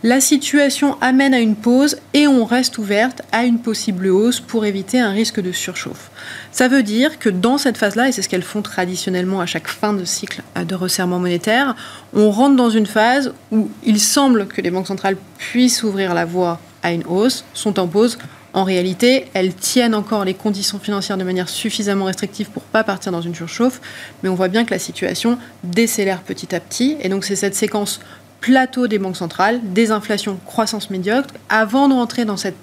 la 0.05 0.21
situation 0.21 0.97
amène 1.01 1.33
à 1.33 1.39
une 1.39 1.55
pause 1.55 1.99
et 2.13 2.27
on 2.27 2.45
reste 2.45 2.77
ouverte 2.79 3.23
à 3.31 3.45
une 3.45 3.61
possible 3.61 4.09
hausse 4.09 4.41
pour 4.41 4.65
éviter 4.65 4.99
un 4.99 5.11
risque 5.11 5.41
de 5.41 5.53
surchauffe. 5.53 6.11
Ça 6.51 6.67
veut 6.67 6.83
dire 6.83 7.21
que 7.21 7.29
dans 7.29 7.57
cette 7.57 7.77
phase-là, 7.77 8.09
et 8.09 8.13
c'est 8.13 8.23
ce 8.23 8.29
qu'elles 8.29 8.43
font 8.43 8.63
traditionnellement 8.63 9.41
à 9.41 9.47
chaque 9.47 9.69
fin 9.69 9.93
de 9.93 10.05
cycle 10.05 10.43
de 10.57 10.75
resserrement 10.75 11.21
monétaire, 11.21 11.77
on 12.15 12.33
rentre 12.33 12.57
dans 12.57 12.71
une 12.71 12.87
phase 12.87 13.33
où 13.53 13.71
il 13.85 14.01
semble 14.01 14.49
que 14.49 14.61
les 14.61 14.73
banques 14.73 14.89
centrales 14.89 15.17
puissent 15.39 15.85
ouvrir 15.85 16.15
la 16.15 16.25
voie 16.25 16.59
à 16.83 16.93
une 16.93 17.05
hausse, 17.07 17.45
sont 17.55 17.79
en 17.79 17.87
pause, 17.87 18.19
en 18.55 18.65
réalité, 18.65 19.27
elles 19.35 19.55
tiennent 19.55 19.95
encore 19.95 20.25
les 20.25 20.35
conditions 20.35 20.79
financières 20.79 21.17
de 21.17 21.25
manière 21.25 21.49
suffisamment 21.49 22.05
restrictive 22.05 22.51
pour 22.51 22.63
pas 22.63 22.85
partir 22.85 23.11
dans 23.11 23.23
une 23.23 23.35
surchauffe, 23.35 23.81
mais 24.23 24.29
on 24.29 24.35
voit 24.35 24.49
bien 24.49 24.65
que 24.65 24.71
la 24.71 24.79
situation 24.79 25.39
décélère 25.65 26.21
petit 26.23 26.55
à 26.55 26.61
petit, 26.61 26.97
et 27.01 27.09
donc 27.09 27.25
c'est 27.25 27.37
cette 27.37 27.55
séquence 27.55 28.01
plateau 28.41 28.89
des 28.89 28.99
banques 28.99 29.17
centrales, 29.17 29.61
désinflation, 29.63 30.39
croissance 30.45 30.91
médiocre, 30.91 31.29
avant 31.49 31.89
de 31.89 31.95
rentrer 31.95 32.25
dans 32.25 32.37
cette 32.37 32.57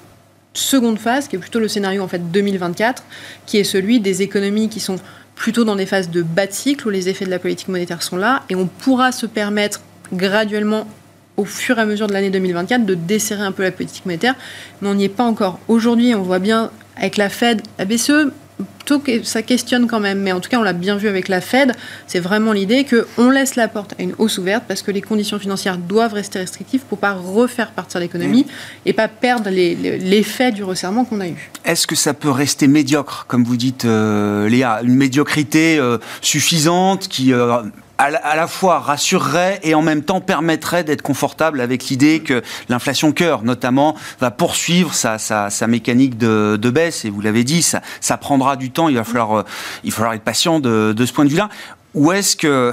seconde 0.54 1.00
phase, 1.00 1.28
qui 1.28 1.38
est 1.38 1.40
plutôt 1.40 1.60
le 1.60 1.68
scénario 1.68 2.04
en 2.04 2.08
fait 2.08 2.32
2024, 2.32 3.04
qui 3.46 3.58
est 3.58 3.64
celui 3.64 4.00
des 4.00 4.22
économies 4.22 4.70
qui 4.70 4.80
sont 4.80 4.98
plutôt 5.36 5.64
dans 5.64 5.78
des 5.78 5.86
phases 5.86 6.10
de 6.10 6.22
bas 6.22 6.50
cycle 6.50 6.88
où 6.88 6.90
les 6.90 7.08
effets 7.08 7.26
de 7.26 7.30
la 7.30 7.40
politique 7.40 7.70
monétaire 7.70 8.04
sont 8.04 8.18
là, 8.18 8.44
et 8.50 8.56
on 8.56 8.68
pourra 8.68 9.12
se 9.12 9.26
permettre 9.26 9.82
graduellement 10.12 10.86
au 11.40 11.46
fur 11.46 11.78
et 11.78 11.82
à 11.82 11.86
mesure 11.86 12.08
de 12.08 12.14
l'année 12.14 12.30
2024 12.30 12.86
de 12.86 12.96
desserrer 12.96 13.44
un 13.44 13.52
peu 13.52 13.64
la 13.64 13.72
politique 13.72 14.06
monétaire, 14.06 14.36
mais 14.82 14.90
on 14.90 14.96
n'y 14.96 15.06
est 15.06 15.10
pas 15.10 15.24
encore. 15.24 15.60
Aujourd'hui, 15.68 16.14
on 16.14 16.22
voit 16.22 16.40
bien 16.40 16.72
avec 16.98 17.18
la 17.18 17.30
Fed, 17.30 17.62
la 17.78 17.86
BCE, 17.86 18.32
que 18.98 19.24
ça 19.24 19.44
questionne 19.44 19.86
quand 19.86 20.00
même, 20.00 20.20
mais 20.20 20.32
en 20.32 20.40
tout 20.40 20.50
cas 20.50 20.58
on 20.58 20.64
l'a 20.64 20.74
bien 20.74 20.98
vu 20.98 21.08
avec 21.08 21.28
la 21.28 21.42
Fed, 21.42 21.74
c'est 22.08 22.20
vraiment 22.20 22.52
l'idée 22.52 22.86
qu'on 22.86 23.30
laisse 23.30 23.56
la 23.56 23.68
porte 23.68 23.94
à 24.00 24.02
une 24.02 24.14
hausse 24.18 24.40
ouverte 24.40 24.64
parce 24.68 24.82
que 24.82 24.90
les 24.90 25.02
conditions 25.02 25.38
financières 25.38 25.78
doivent 25.78 26.14
rester 26.14 26.40
restrictives 26.40 26.82
pour 26.90 26.98
pas 26.98 27.14
refaire 27.14 27.72
partir 27.72 28.00
l'économie 28.00 28.48
et 28.88 28.94
pas 28.94 29.08
perdre 29.08 29.50
l'effet 29.52 30.52
du 30.52 30.64
resserrement 30.64 31.06
qu'on 31.06 31.20
a 31.20 31.28
eu. 31.28 31.52
Est-ce 31.66 31.86
que 31.86 31.96
ça 31.96 32.16
peut 32.16 32.32
rester 32.32 32.68
médiocre, 32.68 33.26
comme 33.28 33.44
vous 33.44 33.58
dites 33.58 33.86
euh, 33.86 34.50
Léa, 34.50 34.82
une 34.84 34.96
médiocrité 34.96 35.78
euh, 35.78 36.00
suffisante 36.22 37.08
qui... 37.08 37.34
Euh, 37.34 37.62
à 38.00 38.36
la, 38.36 38.48
fois 38.48 38.80
rassurerait 38.80 39.60
et 39.64 39.76
en 39.76 39.82
même 39.82 40.04
temps 40.04 40.22
permettrait 40.22 40.86
d'être 40.86 41.02
confortable 41.02 41.60
avec 41.60 41.88
l'idée 41.90 42.22
que 42.22 42.42
l'inflation 42.70 43.12
cœur, 43.12 43.44
notamment, 43.44 43.96
va 44.22 44.32
poursuivre 44.32 44.94
sa, 44.94 45.68
mécanique 45.68 46.18
de, 46.18 46.70
baisse. 46.70 47.04
Et 47.04 47.10
vous 47.10 47.20
l'avez 47.20 47.44
dit, 47.44 47.62
ça, 47.62 47.82
ça 48.00 48.16
prendra 48.16 48.56
du 48.56 48.72
temps. 48.72 48.88
Il 48.88 48.96
va 48.96 49.04
falloir, 49.04 49.44
il 49.84 49.92
va 49.92 49.96
falloir 49.98 50.14
être 50.14 50.24
patient 50.24 50.62
de, 50.62 50.94
de 50.96 51.06
ce 51.06 51.12
point 51.12 51.26
de 51.26 51.30
vue-là. 51.30 51.50
Ou 51.94 52.14
est-ce 52.14 52.38
que 52.38 52.72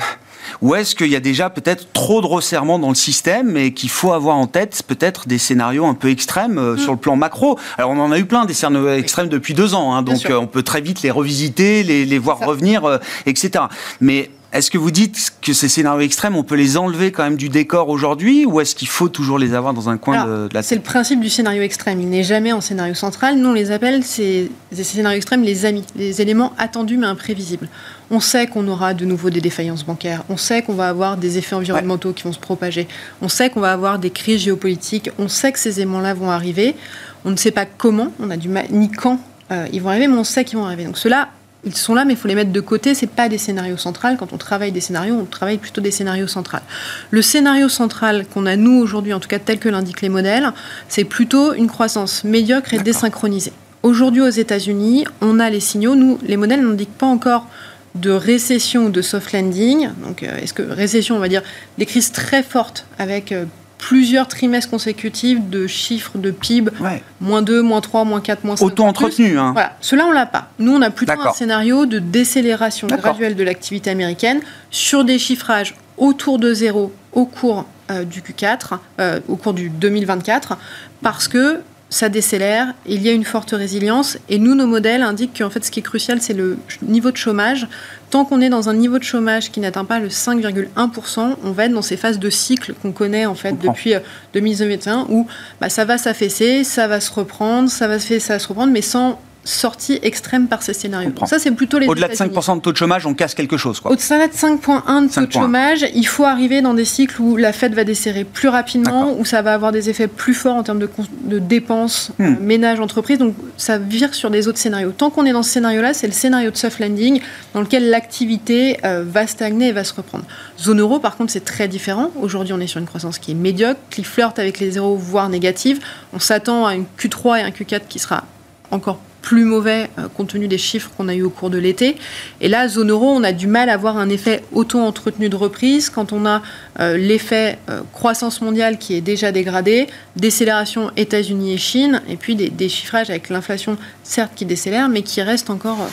ou 0.62 0.74
est-ce 0.74 0.94
qu'il 0.94 1.08
y 1.08 1.16
a 1.16 1.20
déjà 1.20 1.50
peut-être 1.50 1.92
trop 1.92 2.20
de 2.20 2.26
resserrement 2.26 2.78
dans 2.78 2.88
le 2.88 2.94
système 2.94 3.56
et 3.56 3.72
qu'il 3.72 3.90
faut 3.90 4.12
avoir 4.12 4.36
en 4.36 4.46
tête 4.46 4.82
peut-être 4.86 5.28
des 5.28 5.38
scénarios 5.38 5.86
un 5.86 5.94
peu 5.94 6.10
extrêmes 6.10 6.58
euh, 6.58 6.76
sur 6.76 6.92
le 6.92 6.98
plan 6.98 7.16
macro? 7.16 7.58
Alors 7.78 7.90
on 7.90 7.98
en 7.98 8.12
a 8.12 8.18
eu 8.18 8.24
plein 8.24 8.44
des 8.44 8.54
scénarios 8.54 8.90
extrêmes 8.94 9.28
depuis 9.28 9.54
deux 9.54 9.74
ans, 9.74 9.94
hein, 9.94 10.02
donc 10.02 10.26
euh, 10.26 10.38
on 10.38 10.46
peut 10.46 10.62
très 10.62 10.80
vite 10.80 11.02
les 11.02 11.10
revisiter, 11.10 11.82
les, 11.82 12.18
voir 12.18 12.38
revenir, 12.38 12.84
euh, 12.84 12.98
etc. 13.26 13.64
Mais 14.00 14.30
est-ce 14.52 14.70
que 14.70 14.78
vous 14.78 14.90
dites 14.90 15.32
que 15.42 15.52
ces 15.52 15.68
scénarios 15.68 16.00
extrêmes, 16.00 16.36
on 16.36 16.44
peut 16.44 16.54
les 16.54 16.76
enlever 16.76 17.12
quand 17.12 17.24
même 17.24 17.36
du 17.36 17.48
décor 17.48 17.88
aujourd'hui 17.88 18.46
ou 18.46 18.60
est-ce 18.60 18.74
qu'il 18.74 18.88
faut 18.88 19.08
toujours 19.08 19.38
les 19.38 19.54
avoir 19.54 19.74
dans 19.74 19.88
un 19.88 19.98
coin 19.98 20.24
de, 20.24 20.48
la 20.52 20.62
C'est 20.62 20.76
le 20.76 20.82
principe 20.82 21.20
du 21.20 21.28
scénario 21.28 21.62
extrême. 21.62 22.00
Il 22.00 22.08
n'est 22.08 22.22
jamais 22.22 22.52
en 22.52 22.60
scénario 22.60 22.94
central. 22.94 23.36
Nous, 23.36 23.48
on 23.48 23.52
les 23.52 23.70
appelle 23.70 24.02
ces, 24.04 24.50
scénarios 24.72 25.16
extrêmes 25.16 25.42
les 25.42 25.66
amis, 25.66 25.84
les 25.96 26.22
éléments 26.22 26.52
attendus 26.58 26.96
mais 26.96 27.06
imprévisibles. 27.06 27.68
On 28.10 28.20
sait 28.20 28.46
qu'on 28.46 28.66
aura 28.68 28.94
de 28.94 29.04
nouveau 29.04 29.30
des 29.30 29.40
défaillances 29.40 29.84
bancaires. 29.84 30.22
On 30.30 30.36
sait 30.36 30.62
qu'on 30.62 30.74
va 30.74 30.88
avoir 30.88 31.16
des 31.16 31.38
effets 31.38 31.56
environnementaux 31.56 32.12
qui 32.12 32.22
vont 32.22 32.32
se 32.32 32.38
propager. 32.38 32.86
On 33.20 33.28
sait 33.28 33.50
qu'on 33.50 33.60
va 33.60 33.72
avoir 33.72 33.98
des 33.98 34.10
crises 34.10 34.42
géopolitiques. 34.42 35.10
On 35.18 35.28
sait 35.28 35.50
que 35.52 35.58
ces 35.58 35.80
éléments-là 35.80 36.14
vont 36.14 36.30
arriver. 36.30 36.76
On 37.24 37.30
ne 37.30 37.36
sait 37.36 37.50
pas 37.50 37.66
comment, 37.66 38.12
on 38.20 38.30
a 38.30 38.36
du 38.36 38.48
mal, 38.48 38.66
ni 38.70 38.90
quand 38.90 39.18
euh, 39.50 39.66
ils 39.72 39.82
vont 39.82 39.90
arriver, 39.90 40.06
mais 40.06 40.16
on 40.16 40.24
sait 40.24 40.44
qu'ils 40.44 40.58
vont 40.58 40.64
arriver. 40.64 40.84
Donc 40.84 40.98
cela, 40.98 41.28
ils 41.66 41.76
sont 41.76 41.94
là, 41.94 42.04
mais 42.04 42.14
il 42.14 42.16
faut 42.16 42.28
les 42.28 42.36
mettre 42.36 42.52
de 42.52 42.60
côté. 42.60 42.94
C'est 42.94 43.10
pas 43.10 43.28
des 43.28 43.38
scénarios 43.38 43.76
centrales. 43.76 44.16
Quand 44.16 44.32
on 44.32 44.38
travaille 44.38 44.70
des 44.70 44.80
scénarios, 44.80 45.16
on 45.16 45.24
travaille 45.24 45.58
plutôt 45.58 45.80
des 45.80 45.90
scénarios 45.90 46.28
centrales. 46.28 46.62
Le 47.10 47.20
scénario 47.22 47.68
central 47.68 48.24
qu'on 48.32 48.46
a 48.46 48.54
nous 48.56 48.78
aujourd'hui, 48.80 49.12
en 49.12 49.20
tout 49.20 49.28
cas 49.28 49.40
tel 49.40 49.58
que 49.58 49.68
l'indiquent 49.68 50.00
les 50.00 50.08
modèles, 50.08 50.52
c'est 50.88 51.04
plutôt 51.04 51.54
une 51.54 51.66
croissance 51.66 52.22
médiocre 52.22 52.72
et 52.72 52.78
désynchronisée. 52.78 53.52
Aujourd'hui, 53.82 54.22
aux 54.22 54.28
États-Unis, 54.28 55.06
on 55.20 55.40
a 55.40 55.50
les 55.50 55.60
signaux. 55.60 55.96
Nous, 55.96 56.18
les 56.22 56.36
modèles 56.36 56.64
n'indiquent 56.64 56.96
pas 56.96 57.06
encore 57.06 57.48
de 57.96 58.10
récession 58.10 58.86
ou 58.86 58.90
de 58.90 59.02
soft 59.02 59.32
landing. 59.32 59.88
Donc, 60.06 60.22
euh, 60.22 60.36
est-ce 60.38 60.54
que 60.54 60.62
récession, 60.62 61.16
on 61.16 61.18
va 61.18 61.28
dire 61.28 61.42
des 61.78 61.86
crises 61.86 62.12
très 62.12 62.42
fortes 62.42 62.86
avec 62.98 63.32
euh, 63.32 63.44
plusieurs 63.86 64.26
trimestres 64.26 64.68
consécutifs 64.68 65.38
de 65.48 65.68
chiffres 65.68 66.18
de 66.18 66.32
PIB, 66.32 66.72
moins 67.20 67.40
2, 67.40 67.62
moins 67.62 67.80
3, 67.80 68.04
moins 68.04 68.20
4, 68.20 68.42
moins 68.42 68.56
5. 68.56 68.66
Auto-entretenu. 68.66 69.38
Hein. 69.38 69.52
Voilà. 69.52 69.76
Cela, 69.80 70.06
on 70.06 70.10
l'a 70.10 70.26
pas. 70.26 70.50
Nous, 70.58 70.72
on 70.72 70.82
a 70.82 70.90
plutôt 70.90 71.12
un 71.12 71.32
scénario 71.32 71.86
de 71.86 72.00
décélération 72.00 72.88
graduelle 72.88 73.36
de 73.36 73.44
l'activité 73.44 73.90
américaine 73.90 74.40
sur 74.72 75.04
des 75.04 75.20
chiffrages 75.20 75.76
autour 75.98 76.40
de 76.40 76.52
zéro 76.52 76.92
au 77.12 77.26
cours 77.26 77.64
euh, 77.92 78.02
du 78.02 78.22
Q4, 78.22 78.80
au 79.28 79.36
cours 79.36 79.54
du 79.54 79.70
2024, 79.70 80.58
parce 81.00 81.28
que 81.28 81.60
ça 81.88 82.08
décélère, 82.08 82.74
il 82.86 83.02
y 83.02 83.08
a 83.08 83.12
une 83.12 83.24
forte 83.24 83.52
résilience, 83.52 84.18
et 84.28 84.40
nous, 84.40 84.56
nos 84.56 84.66
modèles 84.66 85.02
indiquent 85.02 85.38
qu'en 85.38 85.50
fait, 85.50 85.64
ce 85.64 85.70
qui 85.70 85.78
est 85.78 85.84
crucial, 85.84 86.20
c'est 86.20 86.34
le 86.34 86.58
niveau 86.82 87.12
de 87.12 87.16
chômage. 87.16 87.68
Tant 88.10 88.24
qu'on 88.24 88.40
est 88.40 88.48
dans 88.48 88.68
un 88.68 88.74
niveau 88.74 88.98
de 88.98 89.04
chômage 89.04 89.50
qui 89.50 89.60
n'atteint 89.60 89.84
pas 89.84 89.98
le 89.98 90.08
5,1%, 90.08 91.36
on 91.42 91.50
va 91.50 91.64
être 91.64 91.72
dans 91.72 91.82
ces 91.82 91.96
phases 91.96 92.18
de 92.18 92.30
cycle 92.30 92.74
qu'on 92.80 92.92
connaît 92.92 93.26
en 93.26 93.34
fait 93.34 93.58
depuis 93.58 93.94
2021, 94.32 95.00
euh, 95.00 95.04
où 95.08 95.26
bah, 95.60 95.68
ça 95.68 95.84
va 95.84 95.98
s'affaisser, 95.98 96.62
ça 96.62 96.86
va 96.86 97.00
se 97.00 97.10
reprendre, 97.10 97.68
ça 97.68 97.88
va 97.88 97.98
se, 97.98 98.18
ça 98.18 98.34
va 98.34 98.38
se 98.38 98.48
reprendre, 98.48 98.72
mais 98.72 98.82
sans 98.82 99.18
sortie 99.46 99.98
extrême 100.02 100.48
par 100.48 100.62
ces 100.62 100.74
scénarios. 100.74 101.12
Ça, 101.26 101.38
c'est 101.38 101.52
plutôt 101.52 101.78
les 101.78 101.86
Au-delà 101.86 102.08
de 102.08 102.14
5% 102.14 102.56
de 102.56 102.60
taux 102.60 102.72
de 102.72 102.76
chômage, 102.76 103.06
on 103.06 103.14
casse 103.14 103.34
quelque 103.34 103.56
chose. 103.56 103.80
Au-delà 103.84 104.28
de 104.28 104.32
5,1 104.32 105.08
de 105.08 105.14
taux 105.14 105.26
de 105.26 105.32
chômage, 105.32 105.86
il 105.94 106.06
faut 106.06 106.24
arriver 106.24 106.62
dans 106.62 106.74
des 106.74 106.84
cycles 106.84 107.20
où 107.20 107.36
la 107.36 107.52
Fed 107.52 107.74
va 107.74 107.84
desserrer 107.84 108.24
plus 108.24 108.48
rapidement, 108.48 109.16
où 109.18 109.24
ça 109.24 109.42
va 109.42 109.54
avoir 109.54 109.72
des 109.72 109.88
effets 109.88 110.08
plus 110.08 110.34
forts 110.34 110.56
en 110.56 110.62
termes 110.62 110.78
de, 110.78 110.88
de 111.24 111.38
dépenses, 111.38 112.10
hmm. 112.18 112.24
euh, 112.24 112.34
ménage, 112.40 112.80
entreprise. 112.80 113.18
Donc, 113.18 113.34
ça 113.56 113.78
vire 113.78 114.14
sur 114.14 114.30
des 114.30 114.48
autres 114.48 114.58
scénarios. 114.58 114.92
Tant 114.92 115.10
qu'on 115.10 115.24
est 115.24 115.32
dans 115.32 115.42
ce 115.42 115.50
scénario-là, 115.50 115.94
c'est 115.94 116.06
le 116.06 116.12
scénario 116.12 116.50
de 116.50 116.56
soft 116.56 116.80
landing 116.80 117.20
dans 117.54 117.60
lequel 117.60 117.88
l'activité 117.88 118.78
euh, 118.84 119.04
va 119.06 119.26
stagner 119.26 119.68
et 119.68 119.72
va 119.72 119.84
se 119.84 119.94
reprendre. 119.94 120.24
Zone 120.58 120.80
euro, 120.80 120.98
par 120.98 121.16
contre, 121.16 121.32
c'est 121.32 121.44
très 121.44 121.68
différent. 121.68 122.10
Aujourd'hui, 122.20 122.52
on 122.52 122.60
est 122.60 122.66
sur 122.66 122.80
une 122.80 122.86
croissance 122.86 123.18
qui 123.18 123.30
est 123.30 123.34
médiocre, 123.34 123.80
qui 123.90 124.02
flirte 124.02 124.38
avec 124.38 124.58
les 124.58 124.72
zéros, 124.72 124.96
voire 124.96 125.28
négative. 125.28 125.78
On 126.12 126.18
s'attend 126.18 126.66
à 126.66 126.74
une 126.74 126.84
Q3 126.98 127.40
et 127.40 127.42
un 127.42 127.50
Q4 127.50 127.82
qui 127.88 127.98
sera 127.98 128.24
encore 128.70 129.00
plus 129.26 129.44
mauvais 129.44 129.90
euh, 129.98 130.06
compte 130.06 130.28
tenu 130.28 130.46
des 130.46 130.56
chiffres 130.56 130.88
qu'on 130.96 131.08
a 131.08 131.14
eu 131.14 131.22
au 131.22 131.30
cours 131.30 131.50
de 131.50 131.58
l'été. 131.58 131.96
Et 132.40 132.48
là, 132.48 132.68
zone 132.68 132.92
euro, 132.92 133.10
on 133.10 133.24
a 133.24 133.32
du 133.32 133.48
mal 133.48 133.68
à 133.68 133.72
avoir 133.72 133.96
un 133.96 134.08
effet 134.08 134.44
auto-entretenu 134.52 135.28
de 135.28 135.34
reprise 135.34 135.90
quand 135.90 136.12
on 136.12 136.24
a 136.26 136.42
euh, 136.78 136.96
l'effet 136.96 137.58
euh, 137.68 137.80
croissance 137.92 138.40
mondiale 138.40 138.78
qui 138.78 138.94
est 138.94 139.00
déjà 139.00 139.32
dégradé, 139.32 139.88
décélération 140.14 140.92
États-Unis 140.96 141.54
et 141.54 141.58
Chine, 141.58 142.02
et 142.08 142.14
puis 142.14 142.36
des, 142.36 142.50
des 142.50 142.68
chiffrages 142.68 143.10
avec 143.10 143.28
l'inflation 143.28 143.76
certes 144.04 144.30
qui 144.36 144.44
décélère, 144.44 144.88
mais 144.88 145.02
qui 145.02 145.20
reste 145.22 145.50
encore 145.50 145.88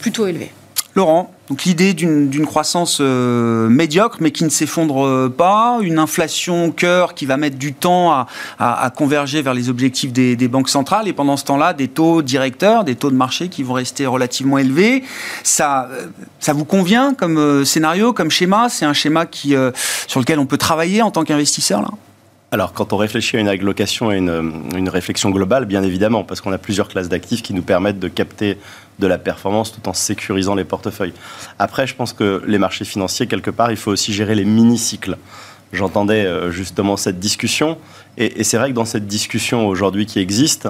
plutôt 0.00 0.26
élevé. 0.26 0.50
Laurent, 0.94 1.32
donc 1.48 1.64
l'idée 1.64 1.94
d'une 1.94 2.46
croissance 2.46 2.98
euh, 3.00 3.68
médiocre 3.68 4.18
mais 4.20 4.30
qui 4.30 4.44
ne 4.44 4.48
s'effondre 4.48 5.06
euh, 5.06 5.28
pas, 5.28 5.78
une 5.80 5.98
inflation 5.98 6.70
cœur 6.70 7.14
qui 7.14 7.26
va 7.26 7.36
mettre 7.36 7.56
du 7.56 7.74
temps 7.74 8.26
à, 8.58 8.90
converger 8.96 9.42
vers 9.42 9.54
les 9.54 9.68
objectifs 9.68 10.12
des, 10.12 10.48
banques 10.48 10.68
centrales. 10.68 11.08
Et 11.08 11.12
pendant 11.12 11.36
ce 11.36 11.44
temps-là 11.44 11.72
des 11.72 11.88
taux 11.88 12.22
directeurs, 12.22 12.84
des 12.84 12.94
taux 12.94 13.10
de 13.10 13.16
marché 13.16 13.48
qui 13.48 13.62
vont 13.62 13.74
rester 13.74 14.06
relativement 14.06 14.58
élevés. 14.58 15.02
Ça, 15.42 15.88
euh, 15.92 16.52
vous 16.52 16.64
convient 16.64 17.14
comme 17.14 17.64
scénario, 17.64 18.12
comme 18.12 18.30
schéma? 18.30 18.68
C'est 18.68 18.84
un 18.84 18.92
schéma 18.92 19.26
sur 20.06 20.20
lequel 20.20 20.38
on 20.38 20.46
peut 20.46 20.58
travailler 20.58 21.02
en 21.02 21.10
tant 21.10 21.24
qu'investisseur 21.24 21.82
là? 21.82 21.88
Alors, 22.52 22.74
quand 22.74 22.92
on 22.92 22.98
réfléchit 22.98 23.38
à 23.38 23.40
une 23.40 23.48
allocation 23.48 24.12
et 24.12 24.18
une, 24.18 24.52
une 24.76 24.90
réflexion 24.90 25.30
globale, 25.30 25.64
bien 25.64 25.82
évidemment, 25.82 26.22
parce 26.22 26.42
qu'on 26.42 26.52
a 26.52 26.58
plusieurs 26.58 26.86
classes 26.86 27.08
d'actifs 27.08 27.40
qui 27.40 27.54
nous 27.54 27.62
permettent 27.62 27.98
de 27.98 28.08
capter 28.08 28.58
de 28.98 29.06
la 29.06 29.16
performance 29.16 29.72
tout 29.72 29.88
en 29.88 29.94
sécurisant 29.94 30.54
les 30.54 30.64
portefeuilles. 30.64 31.14
Après, 31.58 31.86
je 31.86 31.94
pense 31.94 32.12
que 32.12 32.42
les 32.46 32.58
marchés 32.58 32.84
financiers, 32.84 33.26
quelque 33.26 33.50
part, 33.50 33.70
il 33.70 33.78
faut 33.78 33.90
aussi 33.90 34.12
gérer 34.12 34.34
les 34.34 34.44
mini-cycles. 34.44 35.16
J'entendais 35.72 36.26
euh, 36.26 36.50
justement 36.50 36.98
cette 36.98 37.18
discussion, 37.18 37.78
et, 38.18 38.44
c'est 38.44 38.58
vrai 38.58 38.68
que 38.68 38.74
dans 38.74 38.84
cette 38.84 39.06
discussion 39.06 39.66
aujourd'hui 39.66 40.04
qui 40.04 40.18
existe, 40.18 40.68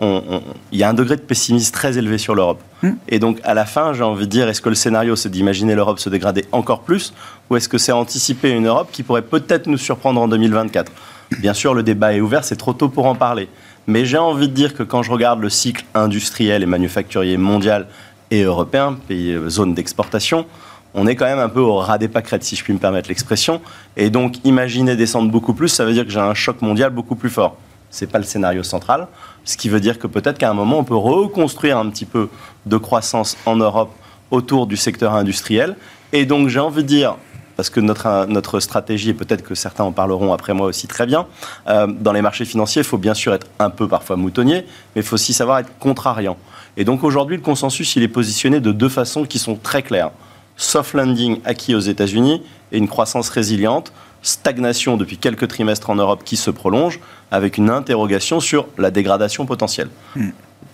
il 0.00 0.42
y 0.72 0.82
a 0.82 0.88
un 0.88 0.94
degré 0.94 1.16
de 1.16 1.22
pessimisme 1.22 1.72
très 1.72 1.96
élevé 1.96 2.18
sur 2.18 2.34
l'Europe. 2.34 2.60
Hmm. 2.82 2.92
Et 3.08 3.18
donc, 3.18 3.38
à 3.44 3.54
la 3.54 3.64
fin, 3.64 3.94
j'ai 3.94 4.02
envie 4.02 4.26
de 4.26 4.30
dire, 4.30 4.48
est-ce 4.48 4.60
que 4.60 4.68
le 4.68 4.74
scénario, 4.74 5.16
c'est 5.16 5.30
d'imaginer 5.30 5.74
l'Europe 5.74 5.98
se 5.98 6.10
dégrader 6.10 6.44
encore 6.52 6.80
plus, 6.80 7.14
ou 7.48 7.56
est-ce 7.56 7.68
que 7.68 7.78
c'est 7.78 7.92
anticiper 7.92 8.50
une 8.50 8.66
Europe 8.66 8.88
qui 8.92 9.02
pourrait 9.02 9.22
peut-être 9.22 9.66
nous 9.66 9.78
surprendre 9.78 10.20
en 10.20 10.28
2024 10.28 10.92
Bien 11.38 11.54
sûr, 11.54 11.74
le 11.74 11.82
débat 11.82 12.14
est 12.14 12.20
ouvert, 12.20 12.44
c'est 12.44 12.56
trop 12.56 12.72
tôt 12.72 12.88
pour 12.88 13.06
en 13.06 13.14
parler. 13.14 13.48
Mais 13.86 14.04
j'ai 14.04 14.18
envie 14.18 14.48
de 14.48 14.54
dire 14.54 14.74
que 14.74 14.82
quand 14.82 15.02
je 15.02 15.10
regarde 15.10 15.40
le 15.40 15.50
cycle 15.50 15.84
industriel 15.94 16.62
et 16.62 16.66
manufacturier 16.66 17.36
mondial 17.36 17.86
et 18.30 18.42
européen, 18.42 18.96
pays 19.08 19.32
euh, 19.32 19.48
zone 19.48 19.74
d'exportation, 19.74 20.46
on 20.94 21.06
est 21.06 21.16
quand 21.16 21.24
même 21.24 21.38
un 21.38 21.48
peu 21.48 21.60
au 21.60 21.76
ras 21.76 21.98
des 21.98 22.08
pâquerettes, 22.08 22.44
si 22.44 22.54
je 22.54 22.62
puis 22.62 22.72
me 22.72 22.78
permettre 22.78 23.08
l'expression. 23.08 23.60
Et 23.96 24.10
donc, 24.10 24.36
imaginer 24.44 24.94
descendre 24.94 25.30
beaucoup 25.30 25.54
plus, 25.54 25.68
ça 25.68 25.84
veut 25.84 25.92
dire 25.92 26.04
que 26.04 26.10
j'ai 26.10 26.20
un 26.20 26.34
choc 26.34 26.60
mondial 26.62 26.90
beaucoup 26.90 27.16
plus 27.16 27.30
fort. 27.30 27.56
Ce 27.90 28.04
n'est 28.04 28.10
pas 28.10 28.18
le 28.18 28.24
scénario 28.24 28.62
central. 28.62 29.08
Ce 29.44 29.56
qui 29.56 29.68
veut 29.68 29.80
dire 29.80 29.98
que 29.98 30.06
peut-être 30.06 30.38
qu'à 30.38 30.50
un 30.50 30.54
moment, 30.54 30.78
on 30.78 30.84
peut 30.84 30.96
reconstruire 30.96 31.78
un 31.78 31.88
petit 31.90 32.04
peu 32.04 32.28
de 32.66 32.76
croissance 32.76 33.36
en 33.46 33.56
Europe 33.56 33.92
autour 34.30 34.66
du 34.66 34.76
secteur 34.76 35.14
industriel. 35.14 35.76
Et 36.12 36.24
donc, 36.24 36.48
j'ai 36.48 36.60
envie 36.60 36.82
de 36.82 36.88
dire, 36.88 37.16
parce 37.56 37.70
que 37.70 37.80
notre, 37.80 38.26
notre 38.26 38.60
stratégie, 38.60 39.10
et 39.10 39.14
peut-être 39.14 39.42
que 39.42 39.54
certains 39.54 39.84
en 39.84 39.92
parleront 39.92 40.32
après 40.32 40.54
moi 40.54 40.66
aussi 40.66 40.86
très 40.86 41.06
bien, 41.06 41.26
euh, 41.68 41.86
dans 41.86 42.12
les 42.12 42.22
marchés 42.22 42.44
financiers, 42.44 42.82
il 42.82 42.84
faut 42.84 42.98
bien 42.98 43.14
sûr 43.14 43.34
être 43.34 43.46
un 43.58 43.70
peu 43.70 43.88
parfois 43.88 44.16
moutonnier, 44.16 44.66
mais 44.94 45.02
il 45.02 45.02
faut 45.02 45.14
aussi 45.14 45.32
savoir 45.32 45.58
être 45.58 45.70
contrariant. 45.78 46.36
Et 46.76 46.84
donc 46.84 47.04
aujourd'hui, 47.04 47.36
le 47.36 47.42
consensus, 47.42 47.96
il 47.96 48.02
est 48.02 48.08
positionné 48.08 48.60
de 48.60 48.72
deux 48.72 48.88
façons 48.88 49.24
qui 49.24 49.38
sont 49.38 49.56
très 49.56 49.82
claires. 49.82 50.10
Soft 50.56 50.94
landing 50.94 51.40
acquis 51.44 51.74
aux 51.74 51.80
États-Unis 51.80 52.42
et 52.72 52.78
une 52.78 52.88
croissance 52.88 53.28
résiliente, 53.28 53.92
stagnation 54.22 54.96
depuis 54.96 55.18
quelques 55.18 55.48
trimestres 55.48 55.90
en 55.90 55.96
Europe 55.96 56.22
qui 56.24 56.36
se 56.36 56.50
prolonge, 56.50 57.00
avec 57.30 57.58
une 57.58 57.70
interrogation 57.70 58.40
sur 58.40 58.66
la 58.78 58.90
dégradation 58.90 59.46
potentielle. 59.46 59.88
Hmm. 60.16 60.30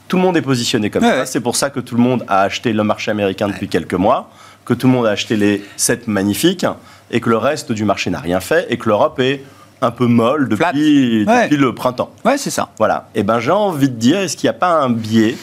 Tout 0.08 0.16
le 0.16 0.22
monde 0.22 0.36
est 0.36 0.42
positionné 0.42 0.90
comme 0.90 1.02
ça. 1.02 1.26
C'est 1.26 1.40
pour 1.40 1.56
ça 1.56 1.70
que 1.70 1.80
tout 1.80 1.94
le 1.94 2.02
monde 2.02 2.24
a 2.28 2.40
acheté 2.40 2.72
le 2.72 2.82
marché 2.82 3.10
américain 3.10 3.48
depuis 3.48 3.68
quelques 3.68 3.94
mois 3.94 4.30
que 4.68 4.74
tout 4.74 4.86
le 4.86 4.92
monde 4.92 5.06
a 5.06 5.10
acheté 5.10 5.36
les 5.36 5.64
7 5.78 6.08
magnifiques 6.08 6.66
et 7.10 7.20
que 7.20 7.30
le 7.30 7.38
reste 7.38 7.72
du 7.72 7.86
marché 7.86 8.10
n'a 8.10 8.20
rien 8.20 8.38
fait 8.38 8.66
et 8.68 8.76
que 8.76 8.86
l'Europe 8.90 9.18
est 9.18 9.42
un 9.80 9.90
peu 9.90 10.06
molle 10.06 10.46
depuis, 10.46 11.24
le 11.24 11.70
printemps. 11.74 12.10
Ouais, 12.26 12.36
c'est 12.36 12.50
ça. 12.50 12.68
Voilà. 12.76 13.08
Et 13.14 13.20
eh 13.20 13.22
ben 13.22 13.40
j'ai 13.40 13.50
envie 13.50 13.88
de 13.88 13.94
dire, 13.94 14.18
est-ce 14.18 14.36
qu'il 14.36 14.44
n'y 14.44 14.54
a 14.54 14.58
pas 14.58 14.72
un 14.82 14.90
biais 14.90 15.36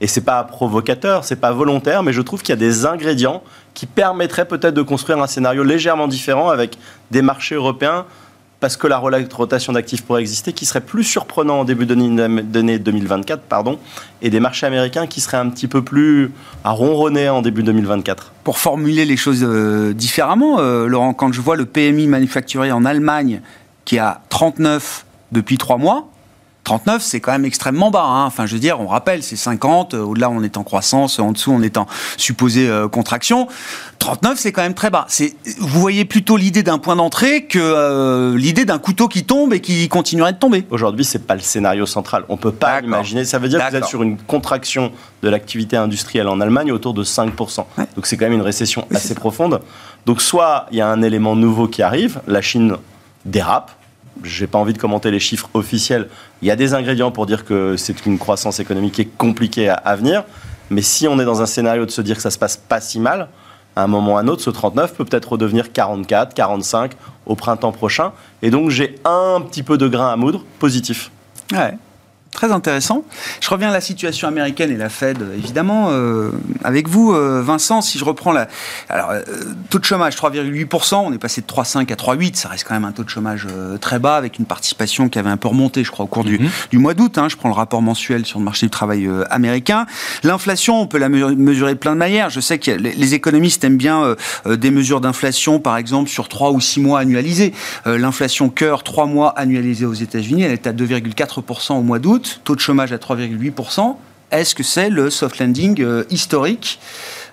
et 0.00 0.08
c'est 0.08 0.22
pas 0.22 0.42
provocateur, 0.42 1.24
c'est 1.24 1.36
pas 1.36 1.52
volontaire, 1.52 2.02
mais 2.02 2.12
je 2.12 2.20
trouve 2.20 2.42
qu'il 2.42 2.50
y 2.50 2.52
a 2.52 2.56
des 2.56 2.84
ingrédients 2.84 3.44
qui 3.74 3.86
permettraient 3.86 4.48
peut-être 4.48 4.74
de 4.74 4.82
construire 4.82 5.20
un 5.20 5.28
scénario 5.28 5.62
légèrement 5.62 6.08
différent 6.08 6.50
avec 6.50 6.76
des 7.12 7.22
marchés 7.22 7.54
européens 7.54 8.06
parce 8.60 8.76
que 8.76 8.86
la 8.86 8.98
rotation 8.98 9.72
d'actifs 9.72 10.02
pourrait 10.04 10.22
exister, 10.22 10.52
qui 10.52 10.64
serait 10.64 10.80
plus 10.80 11.04
surprenant 11.04 11.60
en 11.60 11.64
début 11.64 11.86
d'année 11.86 12.78
2024, 12.78 13.42
pardon, 13.42 13.78
et 14.22 14.30
des 14.30 14.40
marchés 14.40 14.66
américains 14.66 15.06
qui 15.06 15.20
seraient 15.20 15.36
un 15.36 15.50
petit 15.50 15.68
peu 15.68 15.82
plus 15.82 16.32
à 16.64 16.70
ronronner 16.70 17.28
en 17.28 17.42
début 17.42 17.62
2024. 17.62 18.32
Pour 18.42 18.58
formuler 18.58 19.04
les 19.04 19.16
choses 19.16 19.44
euh, 19.44 19.92
différemment, 19.92 20.60
euh, 20.60 20.86
Laurent, 20.86 21.12
quand 21.12 21.32
je 21.32 21.40
vois 21.40 21.56
le 21.56 21.66
PMI 21.66 22.06
manufacturé 22.06 22.72
en 22.72 22.84
Allemagne 22.84 23.40
qui 23.84 23.98
a 23.98 24.22
39 24.30 25.04
depuis 25.32 25.58
trois 25.58 25.76
mois, 25.76 26.08
39, 26.64 27.02
c'est 27.02 27.20
quand 27.20 27.32
même 27.32 27.44
extrêmement 27.44 27.90
bas. 27.90 28.04
Hein. 28.04 28.24
Enfin, 28.24 28.46
je 28.46 28.54
veux 28.54 28.60
dire, 28.60 28.80
on 28.80 28.86
rappelle, 28.86 29.22
c'est 29.22 29.36
50. 29.36 29.94
Euh, 29.94 30.02
au-delà, 30.02 30.30
on 30.30 30.42
est 30.42 30.56
en 30.56 30.64
croissance. 30.64 31.18
En 31.18 31.32
dessous, 31.32 31.52
on 31.52 31.62
est 31.62 31.76
en 31.76 31.86
supposée 32.16 32.68
euh, 32.68 32.88
contraction. 32.88 33.48
39, 33.98 34.38
c'est 34.38 34.52
quand 34.52 34.62
même 34.62 34.74
très 34.74 34.90
bas. 34.90 35.04
C'est, 35.08 35.34
vous 35.58 35.80
voyez 35.80 36.04
plutôt 36.04 36.36
l'idée 36.36 36.62
d'un 36.62 36.78
point 36.78 36.96
d'entrée 36.96 37.44
que 37.44 37.58
euh, 37.60 38.36
l'idée 38.36 38.64
d'un 38.64 38.78
couteau 38.78 39.08
qui 39.08 39.24
tombe 39.24 39.52
et 39.52 39.60
qui 39.60 39.88
continuerait 39.88 40.32
de 40.32 40.38
tomber. 40.38 40.66
Aujourd'hui, 40.70 41.04
c'est 41.04 41.26
pas 41.26 41.34
le 41.34 41.40
scénario 41.40 41.86
central. 41.86 42.24
On 42.28 42.36
peut 42.36 42.52
pas 42.52 42.80
imaginer. 42.80 43.24
Ça 43.24 43.38
veut 43.38 43.48
dire 43.48 43.64
que 43.64 43.70
vous 43.70 43.76
êtes 43.76 43.84
sur 43.84 44.02
une 44.02 44.16
contraction 44.16 44.90
de 45.22 45.28
l'activité 45.28 45.76
industrielle 45.76 46.28
en 46.28 46.40
Allemagne 46.40 46.72
autour 46.72 46.94
de 46.94 47.04
5%. 47.04 47.64
Donc, 47.94 48.06
c'est 48.06 48.16
quand 48.16 48.24
même 48.24 48.34
une 48.34 48.42
récession 48.42 48.86
assez 48.94 49.14
profonde. 49.14 49.60
Donc, 50.06 50.22
soit 50.22 50.66
il 50.70 50.78
y 50.78 50.80
a 50.80 50.88
un 50.88 51.02
élément 51.02 51.36
nouveau 51.36 51.68
qui 51.68 51.82
arrive, 51.82 52.20
la 52.26 52.40
Chine 52.40 52.76
dérape, 53.24 53.70
j'ai 54.22 54.46
pas 54.46 54.58
envie 54.58 54.72
de 54.72 54.78
commenter 54.78 55.10
les 55.10 55.18
chiffres 55.18 55.48
officiels. 55.54 56.08
Il 56.42 56.48
y 56.48 56.50
a 56.50 56.56
des 56.56 56.74
ingrédients 56.74 57.10
pour 57.10 57.26
dire 57.26 57.44
que 57.44 57.76
c'est 57.76 58.06
une 58.06 58.18
croissance 58.18 58.60
économique 58.60 58.94
qui 58.94 59.02
est 59.02 59.16
compliquée 59.18 59.68
à, 59.68 59.96
venir. 59.96 60.24
Mais 60.70 60.82
si 60.82 61.08
on 61.08 61.18
est 61.18 61.24
dans 61.24 61.42
un 61.42 61.46
scénario 61.46 61.84
de 61.84 61.90
se 61.90 62.00
dire 62.00 62.16
que 62.16 62.22
ça 62.22 62.30
se 62.30 62.38
passe 62.38 62.56
pas 62.56 62.80
si 62.80 63.00
mal, 63.00 63.28
à 63.76 63.82
un 63.82 63.86
moment 63.86 64.14
ou 64.14 64.16
à 64.16 64.20
un 64.20 64.28
autre, 64.28 64.42
ce 64.42 64.50
39 64.50 64.94
peut 64.94 65.04
peut-être 65.04 65.32
redevenir 65.32 65.72
44, 65.72 66.32
45 66.34 66.92
au 67.26 67.34
printemps 67.34 67.72
prochain. 67.72 68.12
Et 68.42 68.50
donc 68.50 68.70
j'ai 68.70 68.96
un 69.04 69.40
petit 69.40 69.62
peu 69.62 69.78
de 69.78 69.88
grain 69.88 70.12
à 70.12 70.16
moudre 70.16 70.44
positif. 70.58 71.10
Ouais. 71.52 71.76
Très 72.34 72.50
intéressant. 72.50 73.04
Je 73.40 73.48
reviens 73.48 73.70
à 73.70 73.72
la 73.72 73.80
situation 73.80 74.26
américaine 74.26 74.72
et 74.72 74.76
la 74.76 74.88
Fed, 74.88 75.18
évidemment. 75.36 75.90
Euh, 75.90 76.32
avec 76.64 76.88
vous, 76.88 77.12
euh, 77.12 77.40
Vincent, 77.40 77.80
si 77.80 77.96
je 77.96 78.04
reprends 78.04 78.32
la. 78.32 78.48
Alors, 78.88 79.10
euh, 79.10 79.22
taux 79.70 79.78
de 79.78 79.84
chômage 79.84 80.16
3,8%, 80.16 80.96
on 80.96 81.12
est 81.12 81.18
passé 81.18 81.42
de 81.42 81.46
3,5 81.46 81.92
à 81.92 81.94
3,8, 81.94 82.34
ça 82.34 82.48
reste 82.48 82.64
quand 82.66 82.74
même 82.74 82.84
un 82.84 82.90
taux 82.90 83.04
de 83.04 83.08
chômage 83.08 83.46
très 83.80 84.00
bas, 84.00 84.16
avec 84.16 84.40
une 84.40 84.46
participation 84.46 85.08
qui 85.08 85.20
avait 85.20 85.30
un 85.30 85.36
peu 85.36 85.46
remonté, 85.46 85.84
je 85.84 85.92
crois, 85.92 86.06
au 86.06 86.08
cours 86.08 86.24
du, 86.24 86.40
mhm. 86.40 86.80
mois 86.80 86.94
d'août. 86.94 87.18
Hein. 87.18 87.28
je 87.28 87.36
prends 87.36 87.48
le 87.48 87.54
rapport 87.54 87.82
mensuel 87.82 88.26
sur 88.26 88.40
le 88.40 88.44
marché 88.44 88.66
du 88.66 88.70
travail 88.70 89.08
américain. 89.30 89.86
L'inflation, 90.24 90.80
on 90.80 90.88
peut 90.88 90.98
la 90.98 91.08
mesurer 91.08 91.74
de 91.74 91.78
plein 91.78 91.92
de 91.92 91.98
manières. 91.98 92.30
Je 92.30 92.40
sais 92.40 92.58
que 92.58 92.72
les, 92.72 93.14
économistes 93.14 93.62
aiment 93.62 93.76
bien 93.76 94.16
des 94.44 94.72
mesures 94.72 95.00
d'inflation, 95.00 95.60
par 95.60 95.76
exemple, 95.76 96.10
sur 96.10 96.28
3 96.28 96.50
ou 96.50 96.60
6 96.60 96.80
mois 96.80 96.98
annualisés. 96.98 97.52
L'inflation 97.86 98.48
cœur, 98.48 98.82
3 98.82 99.06
mois 99.06 99.30
annualisée 99.38 99.86
aux 99.86 99.94
États-Unis, 99.94 100.42
elle 100.42 100.52
est 100.52 100.66
à 100.66 100.72
2,4% 100.72 101.74
au 101.74 101.82
mois 101.82 102.00
d'août 102.00 102.23
taux 102.44 102.54
de 102.54 102.60
chômage 102.60 102.92
à 102.92 102.96
3,8%. 102.96 103.96
Est-ce 104.30 104.54
que 104.54 104.62
c'est 104.62 104.90
le 104.90 105.10
soft 105.10 105.38
landing 105.38 105.80
euh, 105.80 106.04
historique 106.10 106.80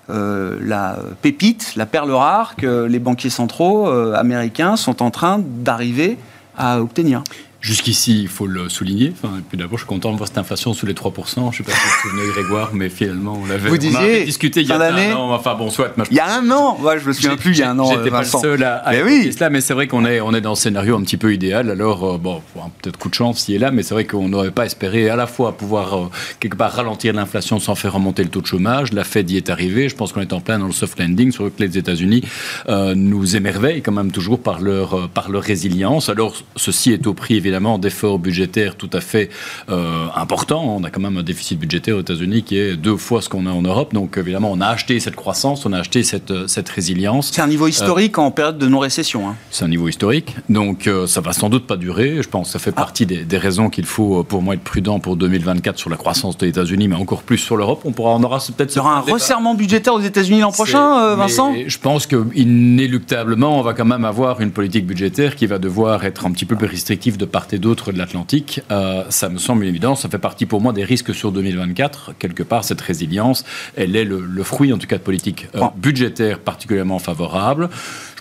euh, 0.10 0.57
la 0.62 0.98
pépite, 1.21 1.74
la 1.75 1.86
perle 1.86 2.12
rare 2.12 2.55
que 2.55 2.86
les 2.86 3.00
banquiers 3.00 3.29
centraux 3.29 3.88
euh, 3.88 4.13
américains 4.15 4.75
sont 4.75 5.01
en 5.01 5.10
train 5.10 5.39
d'arriver 5.39 6.17
à 6.57 6.81
obtenir? 6.81 7.24
Jusqu'ici, 7.62 8.24
il 8.24 8.27
faut 8.27 8.48
le 8.48 8.70
souligner. 8.70 9.13
Enfin, 9.13 9.38
et 9.38 9.41
puis 9.48 9.56
d'abord, 9.56 9.77
je 9.77 9.84
suis 9.84 9.88
content 9.88 10.12
de 10.12 10.18
voir 10.18 10.27
cette 10.27 10.39
inflation 10.39 10.74
sous 10.74 10.88
les 10.88 10.96
3%. 10.96 11.13
Je 11.36 11.39
ne 11.41 11.51
sais 11.51 11.63
pas 11.63 11.72
si 11.72 11.77
vous 11.77 12.10
vous 12.10 12.10
souvenez, 12.10 12.34
Grégoire, 12.34 12.72
mais 12.74 12.89
finalement, 12.89 13.39
on 13.39 13.46
l'avait 13.46 13.70
Vous 13.70 13.77
disiez, 13.77 14.25
discuté 14.25 14.62
il 14.62 14.68
y 14.68 14.72
a 14.72 14.82
un 14.82 15.13
an. 15.13 15.32
Enfin 15.32 15.53
bon, 15.53 15.70
soit. 15.70 15.94
il 16.10 16.18
y 16.18 16.20
a 16.20 16.39
un 16.39 16.50
an 16.50 16.80
ouais, 16.82 17.00
Je 17.00 17.08
me 17.08 17.13
souviens 17.13 17.36
plus, 17.36 17.51
il 17.51 17.60
y 17.60 17.62
a 17.62 17.70
un 17.70 17.77
an. 17.77 17.91
J'étais 17.91 18.10
pas 18.10 18.22
le 18.22 18.25
seul 18.25 18.63
à, 18.63 18.77
à 18.77 18.94
mais 18.94 19.03
oui. 19.03 19.32
cela, 19.32 19.51
mais 19.51 19.62
c'est 19.62 19.75
vrai 19.75 19.86
qu'on 19.86 20.06
est, 20.06 20.22
on 20.22 20.34
est 20.34 20.41
dans 20.41 20.53
un 20.53 20.56
scénario 20.56 20.98
un 20.98 21.03
petit 21.03 21.18
peu 21.18 21.36
idéal. 21.36 21.70
Alors, 21.70 22.15
euh, 22.15 22.18
bon, 22.18 22.41
peut-être 22.82 22.98
coup 22.98 23.10
de 23.10 23.13
chance 23.13 23.41
s'il 23.41 23.53
est 23.53 23.60
là, 23.60 23.70
mais 23.70 23.84
c'est 23.84 23.94
vrai 23.94 24.06
qu'on 24.06 24.27
n'aurait 24.27 24.50
pas 24.50 24.65
espéré 24.65 25.08
à 25.10 25.15
la 25.15 25.27
fois 25.27 25.56
pouvoir 25.56 25.96
euh, 25.96 26.10
quelque 26.39 26.56
part 26.56 26.72
ralentir 26.72 27.13
l'inflation 27.13 27.60
sans 27.60 27.75
faire 27.75 27.94
remonter 27.94 28.24
le 28.24 28.30
taux 28.30 28.41
de 28.41 28.48
chômage. 28.48 28.91
La 28.91 29.03
Fed 29.03 29.30
y 29.30 29.38
est 29.38 29.51
arrivée. 29.51 29.88
Je 29.88 29.96
pense 29.96 30.13
qu'on 30.13 30.22
est 30.22 30.34
en 30.34 30.39
plein 30.41 30.58
dans 30.58 30.65
le 30.65 30.72
soft 30.72 31.00
landing, 31.00 31.32
sur 31.32 31.46
que 31.56 31.62
les 31.62 31.77
États-Unis 31.77 32.24
euh, 32.70 32.96
nous 32.96 33.36
émerveillent 33.36 33.84
quand 33.84 33.91
même 33.91 34.12
toujours 34.12 34.41
par 34.41 34.62
leur, 34.62 35.10
par 35.10 35.30
leur 35.30 35.44
résilience. 35.44 36.10
Alors, 36.10 36.34
ceci 36.56 36.91
est 36.91 37.06
au 37.06 37.13
prix 37.13 37.36
évidemment 37.36 37.50
d'efforts 37.79 38.20
budgétaires 38.20 38.31
budgétaire 38.31 38.75
tout 38.75 38.89
à 38.93 39.01
fait 39.01 39.29
euh, 39.70 40.08
important. 40.15 40.63
On 40.63 40.84
a 40.84 40.89
quand 40.89 41.01
même 41.01 41.17
un 41.17 41.24
déficit 41.24 41.60
budgétaire 41.60 41.98
aux 41.98 42.01
États-Unis 42.01 42.43
qui 42.43 42.58
est 42.58 42.77
deux 42.77 42.96
fois 42.96 43.22
ce 43.22 43.27
qu'on 43.27 43.46
a 43.46 43.51
en 43.51 43.62
Europe. 43.62 43.93
Donc 43.93 44.17
évidemment, 44.17 44.51
on 44.51 44.62
a 44.62 44.67
acheté 44.67 45.00
cette 45.01 45.17
croissance, 45.17 45.65
on 45.65 45.74
a 45.74 45.79
acheté 45.79 46.03
cette, 46.03 46.31
euh, 46.31 46.48
cette 46.48 46.70
résilience. 46.70 47.31
C'est 47.34 47.41
un 47.41 47.48
niveau 47.48 47.67
historique 47.67 48.17
en 48.17 48.31
période 48.31 48.58
de 48.58 48.67
non-récession. 48.67 49.27
Hein. 49.27 49.36
C'est 49.51 49.65
un 49.65 49.67
niveau 49.67 49.89
historique. 49.89 50.36
Donc 50.50 50.88
euh, 50.88 51.08
ça 51.08 51.19
va 51.19 51.34
sans 51.34 51.49
doute 51.49 51.67
pas 51.67 51.76
durer. 51.76 52.23
Je 52.23 52.30
pense 52.30 52.47
que 52.47 52.54
ça 52.54 52.60
fait 52.60 52.73
ah. 52.76 52.82
partie 52.82 53.06
des, 53.06 53.26
des, 53.26 53.38
raisons 53.38 53.69
qu'il 53.69 53.86
faut 53.86 54.23
pour 54.23 54.41
moi 54.41 54.54
être 54.54 54.63
prudent 54.63 54.99
pour 54.99 55.17
2024 55.17 55.78
sur 55.78 55.89
la 55.89 55.97
croissance 55.97 56.38
des 56.38 56.47
États-Unis, 56.47 56.88
mais 56.88 56.95
encore 56.95 57.23
plus 57.23 57.38
sur 57.38 57.58
l'Europe. 57.58 57.82
On 57.84 57.91
pourra, 57.91 58.12
on 58.12 58.23
aura 58.23 58.39
peut-être. 58.39 58.73
Il 58.73 58.78
y 58.78 58.80
aura 58.80 58.95
un 58.95 59.02
resserrement 59.02 59.56
budgétaire 59.56 59.93
aux 59.93 60.02
États-Unis 60.02 60.39
l'an 60.39 60.52
prochain, 60.52 61.15
Vincent? 61.15 61.54
Je 61.67 61.78
pense 61.78 62.08
qu'inéluctablement, 62.08 63.60
on 63.60 63.62
va 63.62 63.73
quand 63.73 63.86
même 63.86 64.06
avoir 64.06 64.41
une 64.41 64.52
politique 64.52 64.86
budgétaire 64.88 65.36
qui 65.36 65.45
va 65.45 65.60
devoir 65.60 66.06
être 66.06 66.26
un 66.26 66.32
petit 66.32 66.45
peu 66.45 66.56
plus 66.56 66.67
restrictive 66.67 67.17
de 67.17 67.26
part 67.26 67.40
et 67.51 67.58
d'autre 67.58 67.91
de 67.91 67.97
l'Atlantique 67.97 68.62
euh, 68.71 69.04
ça 69.10 69.30
me 69.30 69.38
semble 69.38 69.65
évident. 69.65 69.95
Ça 69.95 70.10
fait 70.10 70.17
partie 70.17 70.45
pour 70.45 70.62
moi 70.62 70.73
des 70.73 70.84
risques 70.84 71.13
sur 71.13 71.32
2024. 71.32 72.13
Quelque 72.19 72.43
part, 72.43 72.63
cette 72.63 72.82
résilience, 72.82 73.43
elle 73.75 73.95
est 73.95 74.06
le, 74.06 74.43
fruit, 74.43 74.73
en 74.73 74.77
tout 74.77 74.88
cas, 74.88 74.97
de 74.97 75.04
politiques 75.04 75.47
euh, 75.56 75.62
budgétaires 75.75 76.39
particulièrement 76.39 76.99
favorables. 76.99 77.69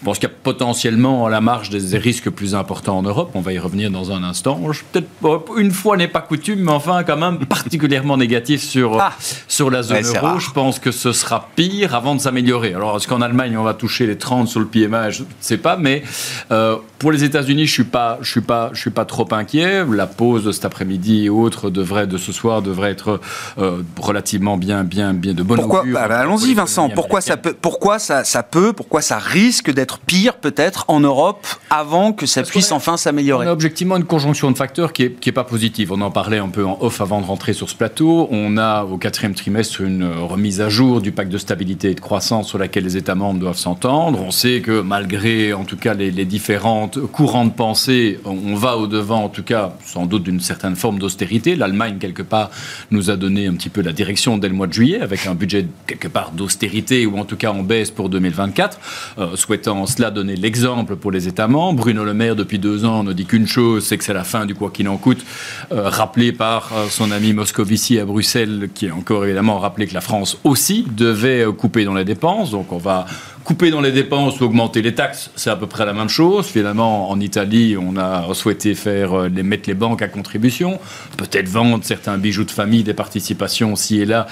Je 0.00 0.04
pense 0.06 0.18
qu'il 0.18 0.30
y 0.30 0.32
a 0.32 0.34
potentiellement 0.42 1.26
à 1.26 1.30
la 1.30 1.42
marge 1.42 1.68
des 1.68 1.98
risques 1.98 2.30
plus 2.30 2.54
importants 2.54 2.96
en 2.96 3.02
Europe. 3.02 3.32
On 3.34 3.42
va 3.42 3.52
y 3.52 3.58
revenir 3.58 3.90
dans 3.90 4.12
un 4.12 4.22
instant. 4.22 4.58
Peut-être 4.92 5.58
une 5.58 5.72
fois 5.72 5.98
n'est 5.98 6.08
pas 6.08 6.22
coutume, 6.22 6.60
mais 6.60 6.72
enfin 6.72 7.04
quand 7.04 7.18
même 7.18 7.44
particulièrement 7.44 8.16
négatif 8.16 8.62
sur, 8.62 8.98
ah. 8.98 9.12
sur 9.46 9.70
la 9.70 9.82
zone 9.82 10.02
euro. 10.06 10.38
Je 10.38 10.50
pense 10.52 10.78
que 10.78 10.90
ce 10.90 11.12
sera 11.12 11.50
pire 11.54 11.94
avant 11.94 12.14
de 12.14 12.20
s'améliorer. 12.20 12.72
Alors 12.72 12.96
est-ce 12.96 13.06
qu'en 13.06 13.20
Allemagne 13.20 13.58
on 13.58 13.62
va 13.62 13.74
toucher 13.74 14.06
les 14.06 14.16
30 14.16 14.48
sur 14.48 14.60
le 14.60 14.66
PMI 14.66 15.10
Je 15.10 15.22
ne 15.22 15.28
sais 15.40 15.58
pas, 15.58 15.76
mais 15.76 16.02
euh, 16.50 16.76
pour 16.98 17.12
les 17.12 17.24
États-Unis, 17.24 17.66
je 17.66 17.72
suis 17.72 17.84
pas, 17.84 18.18
je 18.20 18.30
suis 18.30 18.40
pas, 18.42 18.70
je 18.72 18.80
suis 18.80 18.90
pas 18.90 19.06
trop 19.06 19.26
inquiet. 19.32 19.84
La 19.90 20.06
pause 20.06 20.44
de 20.44 20.52
cet 20.52 20.66
après-midi 20.66 21.24
et 21.24 21.28
autres 21.30 21.70
devrait 21.70 22.06
de 22.06 22.18
ce 22.18 22.30
soir 22.30 22.62
devrait 22.62 22.90
être 22.90 23.20
euh, 23.58 23.82
relativement 23.98 24.56
bien, 24.56 24.84
bien, 24.84 25.14
bien 25.14 25.32
de 25.32 25.42
bonne 25.42 25.58
pourquoi, 25.58 25.82
bah, 25.86 26.08
bah, 26.08 26.18
Allons-y, 26.18 26.54
Vincent. 26.54 26.90
Pourquoi 26.90 27.20
ça 27.20 27.36
peut, 27.36 27.54
pourquoi 27.58 27.98
ça, 27.98 28.24
ça 28.24 28.42
peut, 28.42 28.72
pourquoi 28.72 29.00
ça 29.00 29.18
risque 29.18 29.72
d'être 29.72 29.89
pire 29.98 30.36
peut-être 30.36 30.84
en 30.88 31.00
Europe 31.00 31.46
avant 31.70 32.12
que 32.12 32.26
ça 32.26 32.42
puisse 32.42 32.72
enfin 32.72 32.96
s'améliorer 32.96 33.46
On 33.46 33.50
a 33.50 33.52
objectivement 33.52 33.96
une 33.96 34.04
conjonction 34.04 34.50
de 34.50 34.56
facteurs 34.56 34.92
qui 34.92 35.02
n'est 35.02 35.10
qui 35.10 35.28
est 35.28 35.32
pas 35.32 35.44
positive. 35.44 35.92
On 35.92 36.00
en 36.00 36.10
parlait 36.10 36.38
un 36.38 36.48
peu 36.48 36.64
en 36.64 36.78
off 36.80 37.00
avant 37.00 37.20
de 37.20 37.26
rentrer 37.26 37.52
sur 37.52 37.68
ce 37.68 37.74
plateau. 37.74 38.28
On 38.30 38.56
a 38.56 38.84
au 38.84 38.96
quatrième 38.96 39.34
trimestre 39.34 39.80
une 39.80 40.04
remise 40.04 40.60
à 40.60 40.68
jour 40.68 41.00
du 41.00 41.12
pacte 41.12 41.30
de 41.30 41.38
stabilité 41.38 41.90
et 41.90 41.94
de 41.94 42.00
croissance 42.00 42.48
sur 42.48 42.58
laquelle 42.58 42.84
les 42.84 42.96
États 42.96 43.14
membres 43.14 43.40
doivent 43.40 43.56
s'entendre. 43.56 44.20
On 44.20 44.30
sait 44.30 44.60
que 44.60 44.80
malgré 44.80 45.52
en 45.52 45.64
tout 45.64 45.76
cas 45.76 45.94
les, 45.94 46.10
les 46.10 46.24
différentes 46.24 46.98
courants 47.06 47.44
de 47.44 47.52
pensée, 47.52 48.20
on 48.24 48.54
va 48.54 48.76
au-devant 48.76 49.24
en 49.24 49.28
tout 49.28 49.42
cas 49.42 49.72
sans 49.84 50.06
doute 50.06 50.24
d'une 50.24 50.40
certaine 50.40 50.76
forme 50.76 50.98
d'austérité. 50.98 51.56
L'Allemagne 51.56 51.98
quelque 51.98 52.22
part 52.22 52.50
nous 52.90 53.10
a 53.10 53.16
donné 53.16 53.46
un 53.46 53.54
petit 53.54 53.68
peu 53.68 53.82
la 53.82 53.92
direction 53.92 54.38
dès 54.38 54.48
le 54.48 54.54
mois 54.54 54.66
de 54.66 54.72
juillet 54.72 55.00
avec 55.00 55.26
un 55.26 55.34
budget 55.34 55.66
quelque 55.86 56.08
part 56.08 56.32
d'austérité 56.32 57.06
ou 57.06 57.18
en 57.18 57.24
tout 57.24 57.36
cas 57.36 57.50
en 57.50 57.62
baisse 57.62 57.90
pour 57.90 58.08
2024, 58.08 58.80
euh, 59.18 59.36
souhaitant 59.36 59.79
cela 59.86 60.10
donner 60.10 60.36
l'exemple 60.36 60.96
pour 60.96 61.10
les 61.10 61.28
États 61.28 61.48
membres. 61.48 61.80
Bruno 61.80 62.04
Le 62.04 62.14
Maire, 62.14 62.36
depuis 62.36 62.58
deux 62.58 62.84
ans, 62.84 63.02
ne 63.02 63.12
dit 63.12 63.26
qu'une 63.26 63.46
chose, 63.46 63.84
c'est 63.84 63.98
que 63.98 64.04
c'est 64.04 64.12
la 64.14 64.24
fin 64.24 64.46
du 64.46 64.54
quoi 64.54 64.70
qu'il 64.70 64.88
en 64.88 64.96
coûte, 64.96 65.24
euh, 65.72 65.88
rappelé 65.88 66.32
par 66.32 66.70
euh, 66.72 66.86
son 66.88 67.10
ami 67.10 67.32
Moscovici 67.32 67.98
à 67.98 68.04
Bruxelles, 68.04 68.70
qui 68.74 68.88
a 68.88 68.94
encore 68.94 69.24
évidemment 69.24 69.58
rappelé 69.58 69.86
que 69.86 69.94
la 69.94 70.00
France 70.00 70.38
aussi 70.44 70.86
devait 70.96 71.42
euh, 71.42 71.52
couper 71.52 71.84
dans 71.84 71.94
les 71.94 72.04
dépenses. 72.04 72.50
Donc 72.50 72.72
on 72.72 72.78
va 72.78 73.06
couper 73.44 73.70
dans 73.70 73.80
les 73.80 73.92
dépenses 73.92 74.40
ou 74.40 74.44
augmenter 74.44 74.82
les 74.82 74.94
taxes, 74.94 75.30
c'est 75.36 75.50
à 75.50 75.56
peu 75.56 75.66
près 75.66 75.86
la 75.86 75.92
même 75.92 76.08
chose. 76.08 76.46
Finalement, 76.46 77.10
en 77.10 77.20
Italie, 77.20 77.76
on 77.76 77.96
a 77.96 78.32
souhaité 78.34 78.74
faire 78.74 79.28
les, 79.28 79.42
mettre 79.42 79.68
les 79.68 79.74
banques 79.74 80.02
à 80.02 80.08
contribution, 80.08 80.78
peut-être 81.16 81.48
vendre 81.48 81.80
certains 81.82 82.16
bijoux 82.18 82.44
de 82.44 82.50
famille, 82.50 82.82
des 82.82 82.94
participations 82.94 83.76
ci 83.76 84.00
et 84.00 84.06
là, 84.06 84.26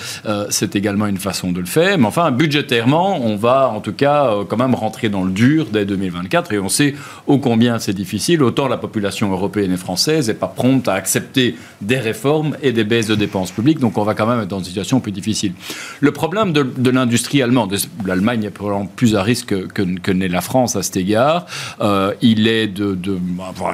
c'est 0.50 0.76
également 0.76 1.06
une 1.06 1.18
façon 1.18 1.52
de 1.52 1.60
le 1.60 1.66
faire. 1.66 1.98
Mais 1.98 2.06
enfin, 2.06 2.30
budgétairement, 2.30 3.20
on 3.24 3.36
va 3.36 3.68
en 3.68 3.80
tout 3.80 3.92
cas 3.92 4.32
quand 4.48 4.56
même 4.56 4.74
rentrer 4.74 5.08
dans 5.08 5.24
le 5.24 5.30
dur 5.30 5.66
dès 5.72 5.84
2024 5.84 6.52
et 6.52 6.58
on 6.58 6.68
sait 6.68 6.94
ô 7.26 7.38
combien 7.38 7.78
c'est 7.78 7.92
difficile. 7.92 8.42
Autant 8.42 8.68
la 8.68 8.76
population 8.76 9.30
européenne 9.30 9.72
et 9.72 9.76
française 9.76 10.28
n'est 10.28 10.34
pas 10.34 10.46
prompte 10.46 10.88
à 10.88 10.94
accepter 10.94 11.56
des 11.80 11.98
réformes 11.98 12.56
et 12.62 12.72
des 12.72 12.84
baisses 12.84 13.06
de 13.06 13.14
dépenses 13.14 13.50
publiques, 13.50 13.78
donc 13.78 13.98
on 13.98 14.04
va 14.04 14.14
quand 14.14 14.26
même 14.26 14.40
être 14.40 14.48
dans 14.48 14.58
une 14.58 14.64
situation 14.64 15.00
plus 15.00 15.12
difficile. 15.12 15.52
Le 16.00 16.12
problème 16.12 16.52
de, 16.52 16.90
l'industrie 16.90 17.42
allemande, 17.42 17.76
l'Allemagne 18.04 18.44
est 18.44 18.50
plus 18.98 19.14
à 19.14 19.22
risque 19.22 19.54
que, 19.68 20.10
n'est 20.10 20.26
la 20.26 20.40
France 20.40 20.74
à 20.74 20.82
cet 20.82 20.96
égard. 20.96 21.46
Euh, 21.80 22.12
il 22.20 22.48
est 22.48 22.66
de, 22.66 22.96
de 22.96 23.16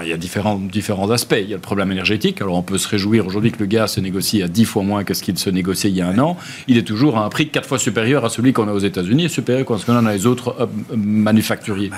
il 0.03 0.09
y 0.09 0.13
a 0.13 0.19
différents, 0.19 1.11
aspects. 1.11 1.37
Il 1.41 1.49
y 1.49 1.55
a 1.55 1.57
le 1.57 1.63
problème 1.63 1.91
énergétique. 1.91 2.43
Alors 2.43 2.57
on 2.57 2.63
peut 2.63 2.77
se 2.77 2.87
réjouir 2.87 3.27
aujourd'hui 3.27 3.51
que 3.51 3.59
le 3.59 3.65
gaz 3.65 3.95
se 3.95 4.01
négocie 4.01 4.43
à 4.43 4.49
10 4.49 4.67
fois 4.67 4.83
moins 4.83 5.03
que 5.03 5.15
ce 5.15 5.23
qu'il 5.23 5.39
se 5.39 5.49
négociait 5.49 5.89
il 5.89 5.97
y 5.97 6.03
a 6.03 6.09
un 6.09 6.19
an. 6.19 6.37
Il 6.69 6.77
est 6.77 6.83
toujours 6.83 7.17
à 7.17 7.25
un 7.25 7.31
prix 7.31 7.49
4 7.49 7.67
fois 7.67 7.79
supérieur 7.79 8.27
à 8.27 8.29
celui 8.29 8.53
qu'on 8.53 8.69
a 8.69 8.73
aux 8.73 8.79
États-Unis 8.91 9.25
et 9.25 9.29
supérieur 9.31 9.65
à 9.73 9.79
ce 9.79 9.87
qu'on 9.87 9.97
a 9.97 10.03
dans 10.03 10.11
les 10.11 10.27
autres 10.27 10.57
euh, 10.61 10.67
manufacturiers. 10.95 11.91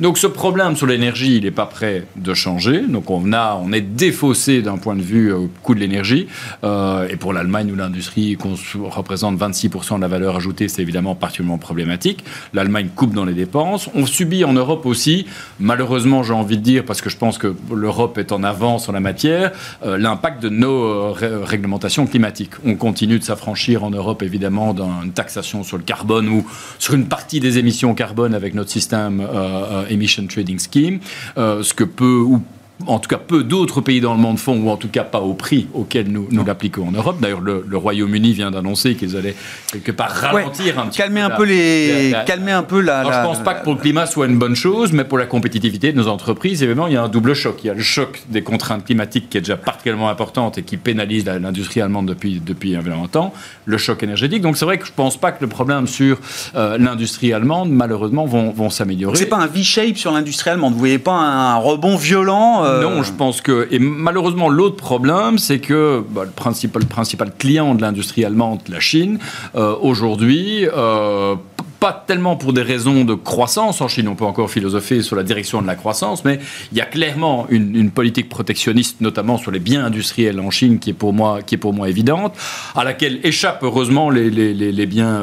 Donc 0.00 0.18
ce 0.18 0.26
problème 0.26 0.76
sur 0.76 0.86
l'énergie, 0.86 1.38
il 1.38 1.44
n'est 1.44 1.50
pas 1.50 1.66
prêt 1.66 2.04
de 2.16 2.34
changer. 2.34 2.82
Donc 2.86 3.10
on, 3.10 3.32
a, 3.32 3.58
on 3.64 3.72
est 3.72 3.80
défaussé 3.80 4.60
d'un 4.60 4.76
point 4.76 4.94
de 4.94 5.02
vue 5.02 5.32
euh, 5.32 5.46
coût 5.62 5.74
de 5.74 5.80
l'énergie. 5.80 6.26
et 6.62 7.16
pour 7.16 7.32
l'Allemagne 7.32 7.72
où 7.72 7.76
l'industrie 7.76 8.36
représente 8.74 9.38
26% 9.38 9.96
de 9.96 10.00
la 10.02 10.08
valeur 10.08 10.36
ajoutée, 10.36 10.68
c'est 10.68 10.82
évidemment 10.82 11.14
particulièrement 11.14 11.56
problématique. 11.56 12.24
L'Allemagne 12.52 12.73
coupe 12.82 13.14
dans 13.14 13.24
les 13.24 13.34
dépenses. 13.34 13.88
On 13.94 14.06
subit 14.06 14.44
en 14.44 14.52
Europe 14.52 14.86
aussi, 14.86 15.26
malheureusement 15.60 16.22
j'ai 16.22 16.32
envie 16.32 16.58
de 16.58 16.62
dire, 16.62 16.84
parce 16.84 17.00
que 17.00 17.10
je 17.10 17.16
pense 17.16 17.38
que 17.38 17.54
l'Europe 17.74 18.18
est 18.18 18.32
en 18.32 18.42
avance 18.42 18.88
en 18.88 18.92
la 18.92 19.00
matière, 19.00 19.52
euh, 19.84 19.96
l'impact 19.96 20.42
de 20.42 20.48
nos 20.48 20.84
euh, 20.84 21.44
réglementations 21.44 22.06
climatiques. 22.06 22.52
On 22.64 22.74
continue 22.74 23.18
de 23.18 23.24
s'affranchir 23.24 23.84
en 23.84 23.90
Europe 23.90 24.22
évidemment 24.22 24.74
d'une 24.74 25.12
taxation 25.12 25.62
sur 25.62 25.76
le 25.76 25.84
carbone 25.84 26.28
ou 26.28 26.46
sur 26.78 26.94
une 26.94 27.06
partie 27.06 27.40
des 27.40 27.58
émissions 27.58 27.94
carbone 27.94 28.34
avec 28.34 28.54
notre 28.54 28.70
système 28.70 29.20
euh, 29.20 29.86
Emission 29.88 30.26
Trading 30.26 30.58
Scheme, 30.58 30.98
ce 31.36 31.74
que 31.74 31.84
peut 31.84 32.20
ou 32.20 32.42
en 32.86 32.98
tout 32.98 33.08
cas 33.08 33.18
peu 33.18 33.44
d'autres 33.44 33.80
pays 33.80 34.00
dans 34.00 34.14
le 34.14 34.20
monde 34.20 34.38
font, 34.38 34.56
ou 34.58 34.68
en 34.68 34.76
tout 34.76 34.88
cas 34.88 35.04
pas 35.04 35.20
au 35.20 35.34
prix 35.34 35.68
auquel 35.74 36.08
nous, 36.08 36.26
nous 36.30 36.44
l'appliquons 36.44 36.88
en 36.88 36.92
Europe. 36.92 37.18
D'ailleurs, 37.20 37.40
le, 37.40 37.64
Royaume-Uni 37.74 38.32
vient 38.32 38.50
d'annoncer 38.50 38.94
qu'ils 38.94 39.16
allaient 39.16 39.34
quelque 39.72 39.92
part 39.92 40.10
ralentir 40.10 40.78
un 40.78 40.86
petit 40.86 40.98
calmer 40.98 41.20
Un 41.20 41.30
peu 41.30 41.44
les, 41.44 42.14
calmer 42.26 42.52
un 42.52 42.62
peu 42.62 42.80
la. 42.80 43.02
je 43.04 43.08
ne 43.08 43.24
pense 43.24 43.42
pas 43.42 43.54
que 43.54 43.64
pour 43.64 43.74
le 43.74 43.80
climat 43.80 44.06
soit 44.06 44.26
une 44.26 44.38
bonne 44.38 44.56
chose, 44.56 44.92
mais 44.92 45.04
pour 45.04 45.18
la 45.18 45.26
compétitivité 45.26 45.92
de 45.92 45.96
nos 45.96 46.08
entreprises, 46.08 46.62
évidemment, 46.62 46.86
il 46.86 46.94
y 46.94 46.96
a 46.96 47.02
un 47.02 47.08
double 47.08 47.34
choc. 47.34 47.58
Il 47.62 47.68
y 47.68 47.70
a 47.70 47.74
le 47.74 47.82
choc 47.82 48.22
des 48.28 48.42
contraintes 48.42 48.84
climatiques 48.84 49.30
qui 49.30 49.38
est 49.38 49.40
déjà 49.40 49.56
particulièrement 49.56 50.08
importante 50.08 50.58
et 50.58 50.62
qui 50.62 50.76
pénalise 50.76 51.24
l'industrie 51.26 51.80
allemande 51.80 52.06
depuis, 52.06 52.40
depuis 52.44 52.72
longtemps, 52.74 53.32
le 53.66 53.78
choc 53.78 54.02
énergétique. 54.02 54.42
Donc 54.42 54.56
c'est 54.56 54.64
vrai 54.64 54.78
que 54.78 54.86
je 54.86 54.90
ne 54.90 54.96
pense 54.96 55.16
pas 55.16 55.32
que 55.32 55.42
le 55.42 55.48
problème 55.48 55.86
sur 55.86 56.18
euh, 56.54 56.76
l'industrie 56.78 57.32
allemande, 57.32 57.70
malheureusement, 57.70 58.26
vont, 58.26 58.50
vont 58.50 58.70
s'améliorer. 58.70 59.16
C'est 59.16 59.26
pas 59.26 59.38
un 59.38 59.46
V-shape 59.46 59.96
sur 59.96 60.12
l'industrie 60.12 60.50
allemande. 60.50 60.72
Vous 60.72 60.78
voyez 60.78 60.98
pas 60.98 61.12
un 61.12 61.56
rebond 61.56 61.96
violent 61.96 62.63
euh, 62.64 62.82
non, 62.82 63.02
je 63.02 63.12
pense 63.12 63.40
que. 63.40 63.68
Et 63.70 63.78
malheureusement, 63.78 64.48
l'autre 64.48 64.76
problème, 64.76 65.38
c'est 65.38 65.58
que 65.58 66.02
bah, 66.10 66.24
le, 66.24 66.30
principal, 66.30 66.84
principal 66.86 67.32
client 67.36 67.74
de 67.74 67.82
l'industrie 67.82 68.24
allemande, 68.24 68.60
la 68.68 68.80
Chine, 68.80 69.18
euh, 69.54 69.74
aujourd'hui, 69.80 70.66
euh, 70.66 71.34
pas 71.80 72.04
tellement 72.06 72.36
pour 72.36 72.52
des 72.52 72.62
raisons 72.62 73.04
de 73.04 73.14
croissance 73.14 73.80
en 73.80 73.88
Chine, 73.88 74.08
on 74.08 74.14
peut 74.14 74.24
encore 74.24 74.50
philosopher 74.50 75.02
sur 75.02 75.16
la 75.16 75.22
direction 75.22 75.60
de 75.60 75.66
la 75.66 75.74
croissance, 75.74 76.24
mais 76.24 76.40
il 76.72 76.78
y 76.78 76.80
a 76.80 76.86
clairement 76.86 77.46
une, 77.50 77.90
politique 77.90 78.28
protectionniste, 78.30 79.02
notamment 79.02 79.36
sur 79.36 79.50
les 79.50 79.58
biens 79.58 79.84
industriels 79.84 80.40
en 80.40 80.50
Chine, 80.50 80.78
qui 80.78 80.90
est 80.90 80.94
pour 80.94 81.12
moi, 81.12 81.42
qui 81.42 81.56
est 81.56 81.58
pour 81.58 81.74
moi 81.74 81.90
évidente, 81.90 82.34
à 82.74 82.84
laquelle 82.84 83.20
échappent 83.22 83.62
heureusement 83.62 84.08
les, 84.08 84.30
les, 84.30 84.54
les, 84.54 84.86
biens, 84.86 85.22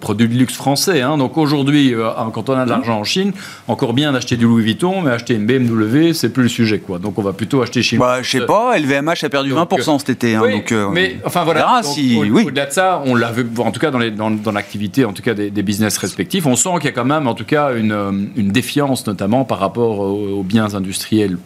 produits 0.00 0.28
de 0.28 0.34
luxe 0.34 0.54
français. 0.54 1.02
Hein. 1.02 1.18
Donc 1.18 1.38
aujourd'hui, 1.38 1.94
quand 2.34 2.48
on 2.48 2.54
a 2.54 2.64
de 2.64 2.70
l'argent 2.70 2.98
en 2.98 3.04
Chine, 3.04 3.32
encore 3.68 3.92
bien 3.92 4.12
d'acheter 4.12 4.36
du 4.36 4.44
Louis 4.44 4.64
Vuitton, 4.64 5.02
mais 5.02 5.10
acheter 5.12 5.34
une 5.34 5.46
BMW, 5.46 6.12
c'est 6.14 6.30
plus 6.30 6.42
le 6.42 6.48
sujet. 6.48 6.71
Quoi. 6.80 6.98
Donc 6.98 7.18
on 7.18 7.22
va 7.22 7.32
plutôt 7.32 7.62
acheter 7.62 7.82
chinois. 7.82 8.06
Bah, 8.06 8.22
je 8.22 8.30
sais 8.30 8.46
pas, 8.46 8.78
LVMH 8.78 9.24
a 9.24 9.28
perdu 9.28 9.52
20% 9.52 9.98
cet 9.98 10.10
été. 10.10 10.34
Hein, 10.34 10.42
donc, 10.50 10.72
euh, 10.72 10.88
mais 10.90 11.16
enfin 11.24 11.44
voilà, 11.44 11.80
si, 11.82 12.16
au, 12.16 12.24
oui. 12.24 12.44
au-delà 12.44 12.66
de 12.66 12.72
ça, 12.72 13.02
on 13.06 13.14
l'a 13.14 13.30
vu, 13.32 13.46
en 13.58 13.70
tout 13.70 13.80
cas 13.80 13.90
dans, 13.90 14.00
dans, 14.10 14.30
dans 14.30 14.52
l'activité 14.52 15.04
en 15.04 15.12
tout 15.12 15.22
cas 15.22 15.34
des, 15.34 15.50
des 15.50 15.62
business 15.62 15.98
respectifs. 15.98 16.46
On 16.46 16.56
sent 16.56 16.70
qu'il 16.76 16.84
y 16.84 16.88
a 16.88 16.92
quand 16.92 17.04
même, 17.04 17.26
en 17.26 17.34
tout 17.34 17.44
cas, 17.44 17.74
une, 17.74 17.92
euh, 17.92 18.12
défiance, 18.36 19.06
notamment 19.06 19.44
par 19.44 19.58
rapport 19.58 20.00
aux, 20.00 20.42
biens 20.42 20.74
industriels 20.74 21.38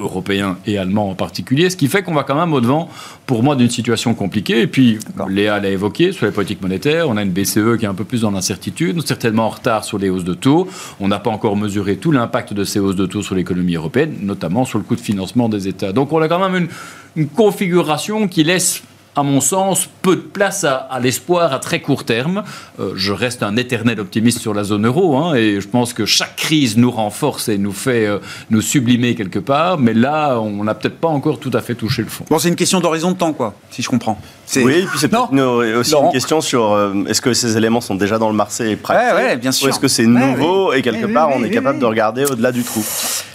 européens 0.00 0.58
et 0.66 0.78
allemands 0.78 1.10
en 1.10 1.14
particulier, 1.14 1.70
ce 1.70 1.76
qui 1.76 1.88
fait 1.88 2.02
qu'on 2.02 2.14
va 2.14 2.22
quand 2.22 2.34
même 2.34 2.52
au-devant, 2.52 2.88
pour 3.26 3.42
moi, 3.42 3.56
d'une 3.56 3.70
situation 3.70 4.14
compliquée. 4.14 4.60
Et 4.62 4.66
puis, 4.66 4.98
Léa 5.28 5.60
l'a 5.60 5.68
évoqué, 5.68 6.12
sur 6.12 6.26
les 6.26 6.32
politiques 6.32 6.62
monétaires, 6.62 7.08
on 7.08 7.16
a 7.16 7.22
une 7.22 7.30
BCE 7.30 7.76
qui 7.78 7.84
est 7.84 7.88
un 7.88 7.94
peu 7.94 8.04
plus 8.04 8.22
dans 8.22 8.30
l'incertitude, 8.30 9.06
certainement 9.06 9.46
en 9.46 9.50
retard 9.50 9.84
sur 9.84 9.98
les 9.98 10.10
hausses 10.10 10.24
de 10.24 10.34
taux. 10.34 10.68
On 11.00 11.08
n'a 11.08 11.18
pas 11.18 11.30
encore 11.30 11.56
mesuré 11.56 11.96
tout 11.96 12.12
l'impact 12.12 12.52
de 12.52 12.64
ces 12.64 12.78
hausses 12.78 12.96
de 12.96 13.06
taux 13.06 13.22
sur 13.22 13.34
l'économie 13.34 13.74
européenne, 13.74 14.16
notamment 14.22 14.64
sur 14.64 14.78
le 14.78 14.84
coût 14.84 14.96
de 14.96 15.00
financement 15.00 15.48
des 15.48 15.68
États. 15.68 15.92
Donc 15.92 16.12
on 16.12 16.20
a 16.20 16.28
quand 16.28 16.48
même 16.48 16.68
une 17.16 17.28
configuration 17.28 18.28
qui 18.28 18.44
laisse 18.44 18.82
à 19.18 19.24
mon 19.24 19.40
sens, 19.40 19.88
peu 20.02 20.14
de 20.14 20.20
place 20.20 20.64
à, 20.64 20.98
l'espoir 21.02 21.52
à 21.52 21.58
très 21.58 21.80
court 21.80 22.04
terme. 22.04 22.44
Euh, 22.78 22.92
je 22.94 23.12
reste 23.12 23.42
un 23.42 23.56
éternel 23.56 23.98
optimiste 23.98 24.38
sur 24.38 24.54
la 24.54 24.62
zone 24.62 24.86
euro, 24.86 25.16
hein, 25.16 25.34
et 25.34 25.60
je 25.60 25.66
pense 25.66 25.92
que 25.92 26.06
chaque 26.06 26.36
crise 26.36 26.76
nous 26.76 26.90
renforce 26.90 27.48
et 27.48 27.58
nous 27.58 27.72
fait 27.72 28.06
euh, 28.06 28.18
nous 28.50 28.60
sublimer 28.60 29.16
quelque 29.16 29.40
part, 29.40 29.78
mais 29.78 29.92
là, 29.92 30.38
on 30.38 30.62
n'a 30.62 30.74
peut-être 30.74 30.98
pas 30.98 31.08
encore 31.08 31.40
tout 31.40 31.50
à 31.52 31.60
fait 31.60 31.74
touché 31.74 32.02
le 32.02 32.08
fond. 32.08 32.24
Bon, 32.30 32.38
c'est 32.38 32.48
une 32.48 32.56
question 32.56 32.78
d'horizon 32.78 33.10
de 33.10 33.16
temps, 33.16 33.32
quoi, 33.32 33.54
si 33.70 33.82
je 33.82 33.88
comprends. 33.88 34.20
Oui, 34.56 34.72
et 34.72 34.86
puis 34.86 34.98
c'est 34.98 35.14
aussi 35.14 35.94
une 35.94 36.12
question 36.12 36.40
sur 36.40 36.72
euh, 36.72 36.94
est-ce 37.06 37.20
que 37.20 37.34
ces 37.34 37.56
éléments 37.56 37.80
sont 37.80 37.96
déjà 37.96 38.18
dans 38.18 38.30
le 38.30 38.36
marché 38.36 38.70
et 38.72 38.78
ouais, 38.92 39.36
bien 39.36 39.52
sûr. 39.52 39.66
ou 39.66 39.70
est-ce 39.70 39.78
que 39.78 39.88
c'est 39.88 40.06
nouveau 40.06 40.72
et 40.72 40.82
quelque 40.82 41.06
part 41.06 41.30
on 41.34 41.42
est 41.44 41.50
capable 41.50 41.78
de 41.78 41.84
regarder 41.84 42.24
au-delà 42.24 42.52
du 42.52 42.62
trou? 42.62 42.82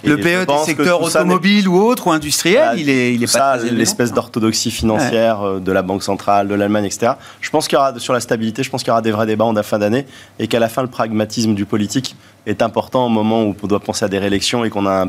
le 0.02 0.16
PE 0.18 0.44
du 0.46 0.64
secteur 0.66 1.02
automobile 1.02 1.68
ou 1.68 1.80
autre 1.80 2.08
ou 2.08 2.12
industriel, 2.12 2.72
bah, 2.72 2.74
il 2.76 2.90
est, 2.90 3.14
il 3.14 3.22
est 3.22 3.26
ça, 3.26 3.56
l'espèce 3.56 4.12
d'orthodoxie 4.12 4.70
financière 4.70 5.60
de 5.60 5.72
la 5.74 5.82
Banque 5.82 6.02
centrale, 6.02 6.48
de 6.48 6.54
l'Allemagne, 6.54 6.86
etc. 6.86 7.12
Je 7.40 7.50
pense 7.50 7.68
qu'il 7.68 7.76
y 7.76 7.78
aura, 7.78 7.98
sur 7.98 8.12
la 8.12 8.20
stabilité, 8.20 8.62
je 8.62 8.70
pense 8.70 8.82
qu'il 8.82 8.88
y 8.88 8.92
aura 8.92 9.02
des 9.02 9.12
vrais 9.12 9.26
débats 9.26 9.44
en 9.44 9.62
fin 9.62 9.78
d'année 9.78 10.06
et 10.38 10.48
qu'à 10.48 10.58
la 10.58 10.68
fin, 10.68 10.82
le 10.82 10.88
pragmatisme 10.88 11.54
du 11.54 11.66
politique 11.66 12.16
est 12.46 12.62
important 12.62 13.06
au 13.06 13.08
moment 13.08 13.44
où 13.44 13.54
on 13.60 13.66
doit 13.66 13.80
penser 13.80 14.04
à 14.04 14.08
des 14.08 14.18
réélections 14.18 14.64
et 14.64 14.70
qu'on 14.70 14.86
a 14.86 15.06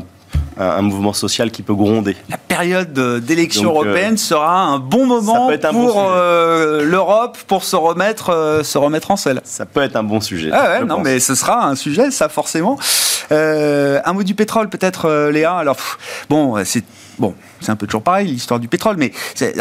un, 0.58 0.82
mouvement 0.82 1.12
social 1.12 1.50
qui 1.50 1.62
peut 1.62 1.74
gronder. 1.74 2.16
La 2.30 2.38
période 2.38 2.92
d'élection 3.24 3.70
euh, 3.70 3.74
européenne 3.74 4.16
sera 4.16 4.62
un 4.62 4.78
bon 4.78 5.06
moment 5.06 5.50
pour 5.70 6.06
euh, 6.08 6.84
l'Europe 6.84 7.36
pour 7.46 7.64
se 7.64 7.76
remettre, 7.76 8.30
euh, 8.30 8.62
se 8.62 8.78
remettre 8.78 9.10
en 9.10 9.16
selle. 9.16 9.40
Ça 9.44 9.66
peut 9.66 9.82
être 9.82 9.96
un 9.96 10.02
bon 10.02 10.20
sujet. 10.20 10.50
Ah 10.52 10.80
non, 10.80 11.00
mais 11.00 11.20
ce 11.20 11.34
sera 11.34 11.66
un 11.66 11.74
sujet, 11.74 12.10
ça 12.10 12.28
forcément. 12.28 12.78
un 13.30 14.12
mot 14.12 14.22
du 14.22 14.34
pétrole 14.34 14.68
peut-être, 14.68 15.30
Léa. 15.30 15.56
Alors, 15.56 15.76
bon, 16.30 16.64
c'est 16.64 16.84
bon, 17.18 17.34
c'est 17.60 17.70
un 17.70 17.76
peu 17.76 17.86
toujours 17.86 18.02
pareil 18.02 18.28
l'histoire 18.28 18.60
du 18.60 18.68
pétrole, 18.68 18.96
mais 18.96 19.12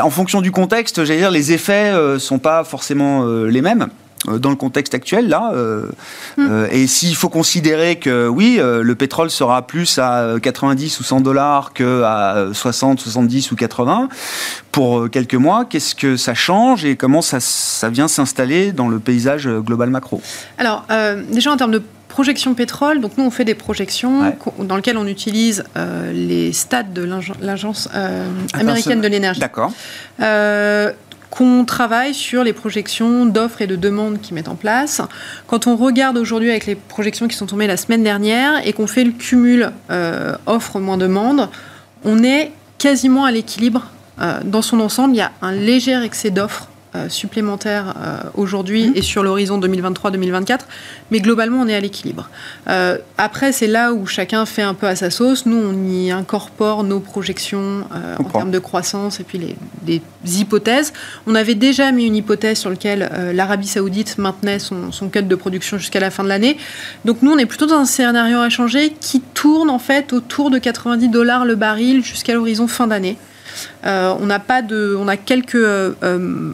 en 0.01 0.09
fonction 0.09 0.41
du 0.41 0.51
contexte, 0.51 1.03
j'allais 1.03 1.19
dire, 1.19 1.31
les 1.31 1.51
effets 1.51 1.91
ne 1.93 2.17
sont 2.17 2.39
pas 2.39 2.63
forcément 2.63 3.25
les 3.25 3.61
mêmes. 3.61 3.89
Euh, 4.29 4.39
dans 4.39 4.49
le 4.49 4.55
contexte 4.55 4.93
actuel 4.93 5.27
là 5.27 5.51
euh, 5.53 5.87
hmm. 6.37 6.47
euh, 6.49 6.67
et 6.71 6.87
s'il 6.87 7.15
faut 7.15 7.29
considérer 7.29 7.97
que 7.97 8.27
oui 8.27 8.59
le 8.59 8.95
pétrole 8.95 9.29
sera 9.29 9.65
plus 9.67 9.99
à 9.99 10.35
90 10.41 10.99
ou 10.99 11.03
100 11.03 11.21
dollars 11.21 11.73
que 11.73 12.03
à 12.03 12.47
60 12.53 12.99
70 12.99 13.51
ou 13.51 13.55
80 13.55 14.09
pour 14.71 15.09
quelques 15.09 15.35
mois 15.35 15.65
qu'est-ce 15.65 15.95
que 15.95 16.17
ça 16.17 16.33
change 16.33 16.85
et 16.85 16.95
comment 16.95 17.21
ça, 17.21 17.39
ça 17.39 17.89
vient 17.89 18.07
s'installer 18.07 18.71
dans 18.71 18.87
le 18.87 18.99
paysage 18.99 19.47
global 19.47 19.89
macro? 19.89 20.21
Alors 20.57 20.85
déjà 21.31 21.51
en 21.51 21.57
termes 21.57 21.71
de 21.71 21.81
projection 22.07 22.53
pétrole, 22.53 23.01
donc 23.01 23.17
nous 23.17 23.25
on 23.25 23.31
fait 23.31 23.43
des 23.43 23.55
projections 23.55 24.33
dans 24.59 24.77
lesquelles 24.77 24.97
on 24.97 25.07
utilise 25.07 25.63
les 26.13 26.53
stades 26.53 26.93
de 26.93 27.07
l'agence 27.41 27.89
américaine 28.53 29.01
de 29.01 29.07
l'énergie. 29.07 29.39
D'accord 29.39 29.71
qu'on 31.29 31.65
travaille 31.65 32.13
sur 32.13 32.43
les 32.43 32.53
projections 32.53 33.25
d'offres 33.25 33.61
et 33.61 33.67
de 33.67 33.75
demandes 33.75 34.21
qu'ils 34.21 34.35
mettent 34.35 34.47
en 34.47 34.55
place. 34.55 35.01
Quand 35.47 35.67
on 35.67 35.75
regarde 35.75 36.17
aujourd'hui 36.17 36.49
avec 36.49 36.65
les 36.65 36.75
projections 36.75 37.27
qui 37.27 37.35
sont 37.35 37.45
tombées 37.45 37.67
la 37.67 37.77
semaine 37.77 38.03
dernière 38.03 38.65
et 38.65 38.73
qu'on 38.73 38.87
fait 38.87 39.03
le 39.03 39.11
cumul 39.11 39.71
euh, 39.89 40.35
offres 40.45 40.79
moins 40.79 40.97
demande, 40.97 41.49
on 42.03 42.23
est 42.23 42.51
quasiment 42.77 43.25
à 43.25 43.31
l'équilibre 43.31 43.85
euh, 44.21 44.39
dans 44.43 44.61
son 44.61 44.79
ensemble. 44.79 45.15
Il 45.15 45.17
y 45.17 45.21
a 45.21 45.31
un 45.41 45.51
léger 45.51 46.01
excès 46.03 46.29
d'offres 46.29 46.69
supplémentaires 47.09 47.93
euh, 47.97 48.17
aujourd'hui 48.35 48.89
mmh. 48.89 48.93
et 48.95 49.01
sur 49.01 49.23
l'horizon 49.23 49.59
2023-2024, 49.59 50.59
mais 51.11 51.19
globalement 51.19 51.61
on 51.61 51.67
est 51.67 51.75
à 51.75 51.79
l'équilibre. 51.79 52.29
Euh, 52.67 52.97
après 53.17 53.51
c'est 53.51 53.67
là 53.67 53.93
où 53.93 54.05
chacun 54.05 54.45
fait 54.45 54.61
un 54.61 54.73
peu 54.73 54.87
à 54.87 54.95
sa 54.95 55.09
sauce. 55.09 55.45
Nous 55.45 55.57
on 55.57 55.87
y 55.87 56.11
incorpore 56.11 56.83
nos 56.83 56.99
projections 56.99 57.85
en 58.19 58.23
termes 58.23 58.51
de 58.51 58.59
croissance 58.59 59.19
et 59.19 59.23
puis 59.23 59.37
les, 59.37 59.55
des 59.83 60.01
hypothèses. 60.39 60.93
On 61.27 61.35
avait 61.35 61.55
déjà 61.55 61.91
mis 61.91 62.05
une 62.05 62.15
hypothèse 62.15 62.59
sur 62.59 62.69
laquelle 62.69 63.09
l'Arabie 63.33 63.67
Saoudite 63.67 64.17
maintenait 64.17 64.59
son, 64.59 64.91
son 64.91 65.09
cut 65.09 65.23
de 65.23 65.35
production 65.35 65.77
jusqu'à 65.77 65.99
la 65.99 66.11
fin 66.11 66.23
de 66.23 66.29
l'année. 66.29 66.57
Donc 67.05 67.21
nous 67.21 67.31
on 67.31 67.37
est 67.37 67.45
plutôt 67.45 67.65
dans 67.65 67.77
un 67.77 67.85
scénario 67.85 68.39
à 68.39 68.49
changer 68.49 68.93
qui 68.99 69.21
tourne 69.21 69.69
en 69.69 69.79
fait 69.79 70.13
autour 70.13 70.49
de 70.49 70.57
90 70.57 71.09
dollars 71.09 71.45
le 71.45 71.55
baril 71.55 72.03
jusqu'à 72.03 72.33
l'horizon 72.33 72.67
fin 72.67 72.87
d'année. 72.87 73.17
On 73.85 74.25
n'a 74.25 74.39
pas 74.39 74.61
de, 74.61 74.95
on 74.99 75.07
a 75.07 75.17
quelques 75.17 75.57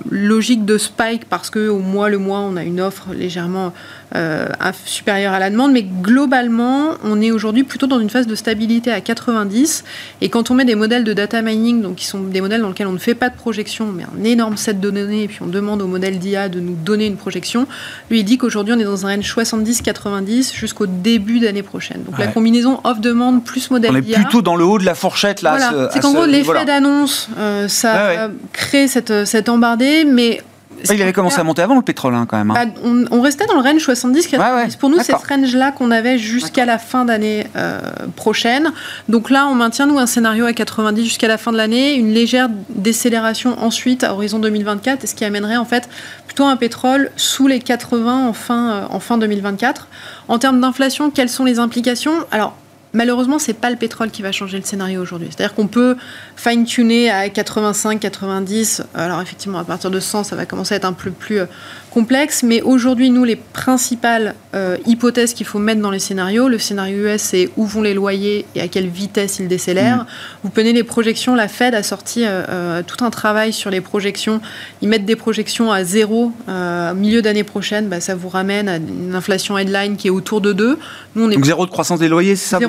logiques 0.10 0.66
de 0.66 0.78
spike 0.78 1.26
parce 1.26 1.50
que 1.50 1.70
au 1.70 1.80
mois 1.80 2.10
le 2.10 2.18
mois, 2.18 2.40
on 2.40 2.58
a 2.58 2.64
une 2.64 2.82
offre 2.82 3.14
légèrement 3.14 3.74
euh, 4.14 4.46
supérieure 4.84 5.32
à 5.32 5.40
la 5.40 5.50
demande, 5.50 5.72
mais 5.72 5.84
globalement, 5.84 6.96
on 7.02 7.22
est 7.22 7.32
aujourd'hui 7.32 7.64
plutôt 7.64 7.88
dans 7.88 8.00
une 8.00 8.10
phase 8.10 8.28
de 8.28 8.36
stabilité 8.36 8.92
à 8.92 9.00
90. 9.00 9.86
Et 10.20 10.28
quand 10.28 10.52
on 10.52 10.54
met 10.54 10.66
des 10.66 10.76
modèles 10.76 11.06
de 11.06 11.14
data 11.14 11.42
mining, 11.42 11.82
donc 11.82 11.96
qui 11.96 12.06
sont 12.06 12.20
des 12.20 12.42
modèles 12.42 12.62
dans 12.62 12.68
lesquels 12.68 12.88
on 12.88 12.94
ne 12.94 12.98
fait 12.98 13.16
pas 13.16 13.30
de 13.30 13.36
projection, 13.36 13.88
mais 13.88 14.04
un 14.04 14.24
énorme 14.26 14.58
set 14.58 14.82
de 14.82 14.90
données, 14.90 15.24
et 15.24 15.28
puis 15.30 15.40
on 15.42 15.48
demande 15.48 15.82
au 15.82 15.88
modèle 15.88 16.20
d'IA 16.20 16.50
de 16.50 16.60
nous 16.60 16.76
donner 16.76 17.06
une 17.06 17.16
projection, 17.16 17.68
lui 18.10 18.20
il 18.20 18.24
dit 18.26 18.38
qu'aujourd'hui 18.38 18.74
on 18.76 18.80
est 18.80 18.84
dans 18.84 19.06
un 19.06 19.16
range 19.16 19.34
70-90 19.34 20.54
jusqu'au 20.54 20.88
début 20.88 21.40
d'année 21.40 21.64
prochaine. 21.64 22.04
Donc 22.04 22.20
la 22.20 22.28
combinaison 22.28 22.82
off-demande 22.84 23.46
plus 23.46 23.72
modèle 23.72 23.92
d'IA. 24.02 24.18
On 24.18 24.22
est 24.22 24.24
plutôt 24.24 24.42
dans 24.42 24.58
le 24.58 24.66
haut 24.66 24.78
de 24.78 24.86
la 24.86 24.96
fourchette 24.96 25.42
là. 25.42 25.56
Voilà. 25.58 25.90
C'est 25.94 26.02
qu'en 26.02 26.12
gros 26.12 26.26
l'effet 26.26 26.66
d'annonce, 26.66 27.21
euh, 27.38 27.68
ça 27.68 28.30
crée 28.54 28.88
cette, 28.88 29.26
cette 29.26 29.50
embardée, 29.50 30.06
mais 30.06 30.42
il 30.90 31.02
avait 31.02 31.14
commencé 31.14 31.40
à 31.40 31.44
monter 31.44 31.62
avant 31.62 31.76
le 31.76 31.82
pétrole, 31.82 32.16
hein, 32.16 32.26
quand 32.28 32.38
même. 32.38 32.52
Hein. 32.52 32.66
Bah, 32.66 33.08
on, 33.12 33.22
restait 33.22 33.46
dans 33.46 33.56
le 33.56 33.62
range 33.62 33.88
70-90. 33.88 34.78
Pour 34.78 34.90
nous, 34.90 34.98
c'est 35.00 35.12
ce 35.12 35.28
range-là 35.28 35.72
qu'on 35.72 35.92
avait 35.92 36.18
jusqu'à 36.18 36.66
la 36.66 36.78
fin 36.78 37.06
d'année 37.06 37.48
euh, 37.56 37.80
prochaine. 38.16 38.72
Donc 39.10 39.30
là, 39.30 39.48
on 39.48 39.56
maintient, 39.56 39.86
nous, 39.86 40.00
un 40.00 40.08
scénario 40.08 40.46
à 40.46 40.54
90 40.54 41.04
jusqu'à 41.04 41.28
la 41.28 41.38
fin 41.38 41.52
de 41.52 41.58
l'année, 41.58 41.96
une 41.96 42.14
légère 42.14 42.50
décélération 42.70 43.62
ensuite 43.62 44.04
à 44.04 44.14
horizon 44.14 44.40
2024, 44.40 45.08
ce 45.08 45.16
qui 45.16 45.26
amènerait 45.26 45.58
en 45.58 45.66
fait 45.66 45.88
plutôt 46.26 46.46
un 46.46 46.56
pétrole 46.56 47.12
sous 47.16 47.48
les 47.48 47.60
80 47.60 48.28
en 48.28 48.34
fin, 48.34 48.72
euh, 48.72 48.86
en 48.90 49.00
fin 49.00 49.18
2024. 49.18 49.88
En 50.28 50.40
termes 50.40 50.62
d'inflation, 50.62 51.12
quelles 51.12 51.30
sont 51.30 51.46
les 51.46 51.60
implications? 51.60 52.14
Alors, 52.32 52.56
Malheureusement, 52.94 53.40
c'est 53.40 53.54
pas 53.54 53.70
le 53.70 53.78
pétrole 53.78 54.12
qui 54.12 54.22
va 54.22 54.32
changer 54.34 54.58
le 54.58 54.66
scénario 54.66 55.02
aujourd'hui. 55.02 55.30
C'est-à-dire 55.32 55.56
qu'on 55.56 55.68
peut 55.68 55.96
fine-tuner 56.36 57.10
à 57.10 57.30
85, 57.30 58.00
90. 58.00 58.84
Alors 58.94 59.22
effectivement, 59.22 59.60
à 59.60 59.64
partir 59.64 59.90
de 59.90 60.00
100, 60.00 60.26
ça 60.26 60.36
va 60.36 60.46
commencer 60.46 60.74
à 60.74 60.78
être 60.78 60.86
un 60.86 60.94
peu 60.94 61.12
plus 61.12 61.40
euh, 61.40 61.46
complexe. 61.94 62.44
Mais 62.44 62.62
aujourd'hui, 62.62 63.10
nous, 63.10 63.24
les 63.24 63.36
principales 63.36 64.36
euh, 64.56 64.78
hypothèses 64.86 65.34
qu'il 65.34 65.46
faut 65.46 65.60
mettre 65.60 65.82
dans 65.82 65.92
les 65.92 66.00
scénarios, 66.00 66.48
le 66.48 66.58
scénario 66.58 67.08
US, 67.08 67.22
c'est 67.22 67.50
où 67.58 67.66
vont 67.66 67.82
les 67.82 67.94
loyers 67.94 68.46
et 68.56 68.62
à 68.62 68.68
quelle 68.68 68.88
vitesse 68.88 69.40
ils 69.40 69.48
décélèrent. 69.48 70.04
Mmh. 70.04 70.06
Vous 70.44 70.50
prenez 70.50 70.74
les 70.74 70.84
projections. 70.84 71.36
La 71.36 71.48
Fed 71.48 71.76
a 71.76 71.84
sorti 71.84 72.24
euh, 72.26 72.82
tout 72.86 73.04
un 73.04 73.10
travail 73.10 73.54
sur 73.54 73.70
les 73.70 73.82
projections. 73.82 74.42
Ils 74.82 74.88
mettent 74.88 75.06
des 75.06 75.16
projections 75.16 75.72
à 75.72 75.84
zéro 75.84 76.32
au 76.48 76.96
milieu 76.96 77.22
d'année 77.22 77.44
prochaine. 77.44 77.88
Bah, 77.88 78.00
ça 78.00 78.16
vous 78.16 78.30
ramène 78.30 78.70
à 78.70 78.78
une 78.78 79.14
inflation 79.16 79.58
headline 79.58 79.98
qui 79.98 80.08
est 80.08 80.12
autour 80.12 80.42
de 80.42 80.54
2. 80.54 80.80
Nous, 81.16 81.26
on 81.26 81.30
est 81.30 81.36
Donc 81.36 81.46
zéro 81.46 81.66
de 81.66 81.72
croissance 81.72 82.00
des 82.00 82.08
loyers, 82.08 82.36
c'est 82.36 82.50
ça 82.50 82.60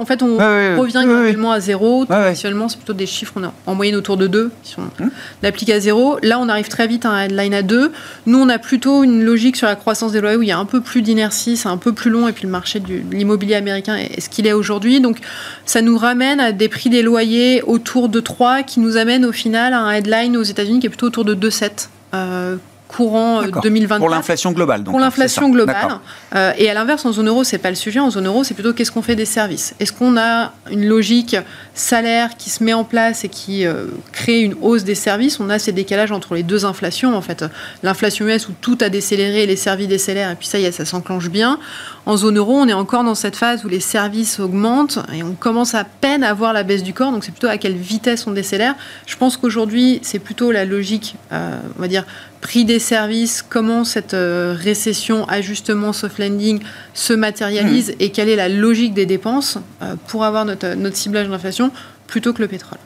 en 0.00 0.04
fait, 0.04 0.22
on 0.22 0.36
revient 0.36 1.02
graduellement 1.04 1.52
à 1.52 1.60
zéro. 1.60 2.04
Actuellement, 2.10 2.68
c'est 2.68 2.76
plutôt 2.76 2.92
des 2.92 3.06
chiffres, 3.06 3.34
on 3.36 3.44
a 3.44 3.52
en 3.66 3.74
moyenne 3.74 3.96
autour 3.96 4.16
de 4.16 4.26
2 4.26 4.50
qui 4.62 4.72
sont 4.72 4.82
hum. 5.00 5.10
appliqués 5.42 5.74
à 5.74 5.80
zéro. 5.80 6.18
Là, 6.22 6.38
on 6.40 6.48
arrive 6.48 6.68
très 6.68 6.86
vite 6.86 7.04
à 7.04 7.10
un 7.10 7.24
headline 7.24 7.54
à 7.54 7.62
2. 7.62 7.92
Nous, 8.26 8.39
on 8.40 8.48
a 8.48 8.58
plutôt 8.58 9.04
une 9.04 9.22
logique 9.22 9.56
sur 9.56 9.66
la 9.66 9.76
croissance 9.76 10.12
des 10.12 10.20
loyers 10.20 10.36
où 10.36 10.42
il 10.42 10.48
y 10.48 10.52
a 10.52 10.58
un 10.58 10.64
peu 10.64 10.80
plus 10.80 11.02
d'inertie, 11.02 11.56
c'est 11.56 11.68
un 11.68 11.76
peu 11.76 11.92
plus 11.92 12.10
long, 12.10 12.28
et 12.28 12.32
puis 12.32 12.44
le 12.44 12.50
marché 12.50 12.80
de 12.80 13.02
l'immobilier 13.12 13.54
américain 13.54 13.96
est 13.96 14.20
ce 14.20 14.28
qu'il 14.28 14.46
est 14.46 14.52
aujourd'hui. 14.52 15.00
Donc, 15.00 15.18
ça 15.66 15.82
nous 15.82 15.96
ramène 15.96 16.40
à 16.40 16.52
des 16.52 16.68
prix 16.68 16.90
des 16.90 17.02
loyers 17.02 17.62
autour 17.62 18.08
de 18.08 18.20
3 18.20 18.62
qui 18.62 18.80
nous 18.80 18.96
amène 18.96 19.24
au 19.24 19.32
final 19.32 19.72
à 19.72 19.80
un 19.80 19.92
headline 19.92 20.36
aux 20.36 20.42
États-Unis 20.42 20.80
qui 20.80 20.86
est 20.86 20.90
plutôt 20.90 21.06
autour 21.06 21.24
de 21.24 21.34
2,7. 21.34 21.88
Euh, 22.12 22.56
courant 22.90 23.42
2024. 23.42 23.92
Euh, 23.92 23.98
pour 23.98 24.08
l'inflation 24.08 24.52
globale. 24.52 24.82
Donc, 24.82 24.92
pour 24.92 25.00
l'inflation 25.00 25.48
globale. 25.48 25.98
Euh, 26.34 26.52
et 26.58 26.68
à 26.68 26.74
l'inverse, 26.74 27.04
en 27.04 27.12
zone 27.12 27.28
euro, 27.28 27.44
c'est 27.44 27.58
pas 27.58 27.70
le 27.70 27.76
sujet. 27.76 28.00
En 28.00 28.10
zone 28.10 28.26
euro, 28.26 28.42
c'est 28.44 28.54
plutôt 28.54 28.72
qu'est-ce 28.72 28.90
qu'on 28.90 29.02
fait 29.02 29.16
des 29.16 29.24
services. 29.24 29.74
Est-ce 29.78 29.92
qu'on 29.92 30.16
a 30.16 30.52
une 30.70 30.86
logique 30.86 31.36
salaire 31.80 32.36
qui 32.36 32.50
se 32.50 32.62
met 32.62 32.72
en 32.72 32.84
place 32.84 33.24
et 33.24 33.28
qui 33.28 33.66
euh, 33.66 33.86
crée 34.12 34.40
une 34.40 34.54
hausse 34.60 34.84
des 34.84 34.94
services 34.94 35.40
On 35.40 35.50
a 35.50 35.58
ces 35.58 35.72
décalages 35.72 36.12
entre 36.12 36.34
les 36.34 36.42
deux 36.42 36.64
inflations. 36.64 37.16
En 37.16 37.22
fait, 37.22 37.44
l'inflation 37.82 38.26
US 38.26 38.48
où 38.48 38.52
tout 38.60 38.78
a 38.80 38.88
décéléré, 38.88 39.46
les 39.46 39.56
services 39.56 39.88
décélèrent, 39.88 40.30
et 40.30 40.36
puis 40.36 40.46
ça 40.46 40.58
y 40.58 40.64
est, 40.64 40.72
ça 40.72 40.84
s'enclenche 40.84 41.30
bien. 41.30 41.58
En 42.06 42.16
zone 42.16 42.38
euro, 42.38 42.54
on 42.54 42.68
est 42.68 42.72
encore 42.72 43.04
dans 43.04 43.14
cette 43.14 43.36
phase 43.36 43.64
où 43.64 43.68
les 43.68 43.80
services 43.80 44.40
augmentent 44.40 44.98
et 45.12 45.22
on 45.22 45.32
commence 45.32 45.74
à 45.74 45.84
peine 45.84 46.22
à 46.22 46.34
voir 46.34 46.52
la 46.52 46.62
baisse 46.62 46.82
du 46.82 46.92
corps. 46.92 47.12
Donc 47.12 47.24
c'est 47.24 47.32
plutôt 47.32 47.48
à 47.48 47.56
quelle 47.56 47.76
vitesse 47.76 48.26
on 48.26 48.32
décélère. 48.32 48.74
Je 49.06 49.16
pense 49.16 49.36
qu'aujourd'hui, 49.36 50.00
c'est 50.02 50.18
plutôt 50.18 50.52
la 50.52 50.64
logique, 50.64 51.16
on 51.30 51.80
va 51.80 51.88
dire, 51.88 52.04
prix 52.40 52.64
des 52.64 52.78
services, 52.78 53.44
comment 53.46 53.84
cette 53.84 54.14
euh, 54.14 54.54
récession, 54.58 55.28
ajustement, 55.28 55.92
soft 55.92 56.18
landing 56.18 56.60
se 56.94 57.12
matérialise 57.12 57.90
hmm. 57.90 58.00
et 58.00 58.10
quelle 58.10 58.28
est 58.28 58.36
la 58.36 58.48
logique 58.48 58.94
des 58.94 59.06
dépenses 59.06 59.58
euh, 59.82 59.94
pour 60.08 60.24
avoir 60.24 60.44
notre, 60.44 60.74
notre 60.74 60.96
ciblage 60.96 61.28
d'inflation 61.28 61.69
plutôt 62.06 62.32
que 62.32 62.42
le 62.42 62.48
pétrole 62.48 62.78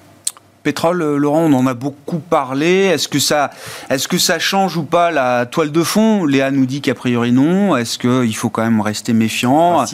pétrole, 0.65 1.03
euh, 1.03 1.17
Laurent, 1.17 1.43
on 1.43 1.53
en 1.53 1.67
a 1.67 1.75
beaucoup 1.75 2.19
parlé. 2.19 2.87
Est-ce 2.87 3.07
que 3.07 3.21
ça, 3.21 3.51
est-ce 3.91 4.09
que 4.09 4.19
ça 4.19 4.41
change 4.41 4.77
ou 4.77 4.83
pas 4.83 5.13
la 5.13 5.47
toile 5.47 5.71
de 5.71 5.83
fond? 5.85 6.25
Léa 6.25 6.51
nous 6.51 6.67
dit 6.67 6.81
qu'a 6.81 6.95
priori 6.95 7.31
non. 7.31 7.77
Est-ce 7.77 7.99
qu'il 7.99 8.35
faut 8.35 8.49
quand 8.49 8.63
même 8.63 8.81
rester 8.81 9.13
méfiant? 9.13 9.85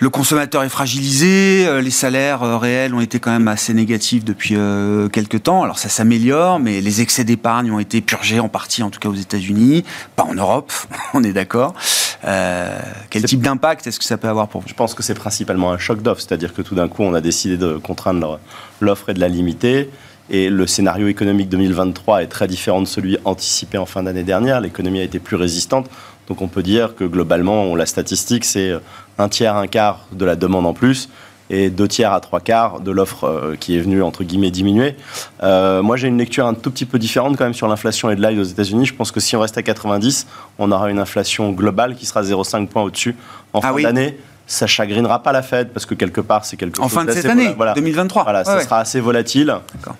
Le 0.00 0.10
consommateur 0.10 0.64
est 0.64 0.68
fragilisé. 0.70 1.66
Euh, 1.68 1.80
les 1.82 1.90
salaires 1.90 2.42
euh, 2.42 2.56
réels 2.56 2.94
ont 2.94 3.00
été 3.00 3.20
quand 3.20 3.30
même 3.30 3.46
assez 3.46 3.74
négatifs 3.74 4.24
depuis 4.24 4.56
quelques 5.12 5.44
temps. 5.44 5.62
Alors 5.62 5.78
ça 5.78 5.88
s'améliore, 5.88 6.58
mais 6.58 6.80
les 6.80 7.00
excès 7.02 7.24
d'épargne 7.24 7.70
ont 7.70 7.78
été 7.78 8.00
purgés 8.00 8.40
en 8.40 8.48
partie, 8.48 8.82
en 8.82 8.90
tout 8.90 8.98
cas 8.98 9.10
aux 9.10 9.14
États-Unis, 9.14 9.84
pas 10.16 10.24
en 10.24 10.34
Europe. 10.34 10.72
on 11.14 11.22
est 11.22 11.34
d'accord. 11.34 11.74
quel 12.22 13.22
type 13.24 13.42
d'impact 13.42 13.86
est-ce 13.86 13.98
que 13.98 14.06
ça 14.06 14.16
peut 14.16 14.28
avoir 14.28 14.48
pour 14.48 14.62
vous? 14.62 14.68
Je 14.68 14.74
pense 14.74 14.94
que 14.94 15.02
c'est 15.02 15.14
principalement 15.14 15.70
un 15.70 15.78
choc 15.78 16.00
d'offre, 16.00 16.22
c'est-à-dire 16.22 16.54
que 16.54 16.62
tout 16.62 16.74
d'un 16.74 16.88
coup, 16.88 17.02
on 17.02 17.12
a 17.12 17.20
décidé 17.20 17.58
de 17.58 17.74
contraindre 17.74 18.40
l'offre 18.80 19.10
et 19.10 19.14
de 19.14 19.20
la 19.20 19.28
limiter. 19.28 19.90
Et 20.30 20.50
le 20.50 20.66
scénario 20.66 21.08
économique 21.08 21.48
2023 21.48 22.22
est 22.22 22.26
très 22.26 22.46
différent 22.46 22.82
de 22.82 22.86
celui 22.86 23.16
anticipé 23.24 23.78
en 23.78 23.86
fin 23.86 24.02
d'année 24.02 24.24
dernière. 24.24 24.60
L'économie 24.60 25.00
a 25.00 25.04
été 25.04 25.18
plus 25.18 25.36
résistante. 25.36 25.88
Donc 26.28 26.42
on 26.42 26.48
peut 26.48 26.62
dire 26.62 26.94
que 26.94 27.04
globalement, 27.04 27.74
la 27.74 27.86
statistique, 27.86 28.44
c'est 28.44 28.72
un 29.16 29.28
tiers, 29.28 29.56
un 29.56 29.66
quart 29.66 30.06
de 30.12 30.24
la 30.26 30.36
demande 30.36 30.66
en 30.66 30.74
plus 30.74 31.08
et 31.50 31.70
deux 31.70 31.88
tiers 31.88 32.12
à 32.12 32.20
trois 32.20 32.40
quarts 32.40 32.80
de 32.80 32.90
l'offre 32.90 33.24
euh, 33.24 33.56
qui 33.58 33.76
est 33.76 33.80
venue, 33.80 34.02
entre 34.02 34.24
guillemets, 34.24 34.50
diminuer. 34.50 34.96
Euh, 35.42 35.82
moi, 35.82 35.96
j'ai 35.96 36.08
une 36.08 36.18
lecture 36.18 36.46
un 36.46 36.54
tout 36.54 36.70
petit 36.70 36.84
peu 36.84 36.98
différente 36.98 37.36
quand 37.36 37.44
même 37.44 37.54
sur 37.54 37.68
l'inflation 37.68 38.10
et 38.10 38.16
de 38.16 38.22
l'aide 38.22 38.38
aux 38.38 38.44
États-Unis. 38.44 38.86
Je 38.86 38.94
pense 38.94 39.10
que 39.10 39.20
si 39.20 39.36
on 39.36 39.40
reste 39.40 39.56
à 39.56 39.62
90, 39.62 40.26
on 40.58 40.70
aura 40.72 40.90
une 40.90 40.98
inflation 40.98 41.50
globale 41.52 41.94
qui 41.94 42.06
sera 42.06 42.22
0,5 42.22 42.66
points 42.66 42.82
au-dessus 42.82 43.16
en 43.52 43.60
ah 43.62 43.72
fin 43.72 43.82
d'année 43.82 44.18
ça 44.48 44.66
chagrinera 44.66 45.22
pas 45.22 45.30
la 45.30 45.42
Fed 45.42 45.68
parce 45.68 45.86
que 45.86 45.94
quelque 45.94 46.22
part 46.22 46.44
c'est 46.44 46.56
quelque 46.56 46.80
en 46.80 46.84
chose 46.84 46.94
fin 46.94 47.04
de 47.04 47.12
cette 47.12 47.26
année, 47.26 47.52
voilà. 47.54 47.74
2023. 47.74 48.24
Voilà, 48.24 48.44
ça 48.44 48.60
sera 48.60 48.80
assez 48.80 48.98
volatile, 48.98 49.54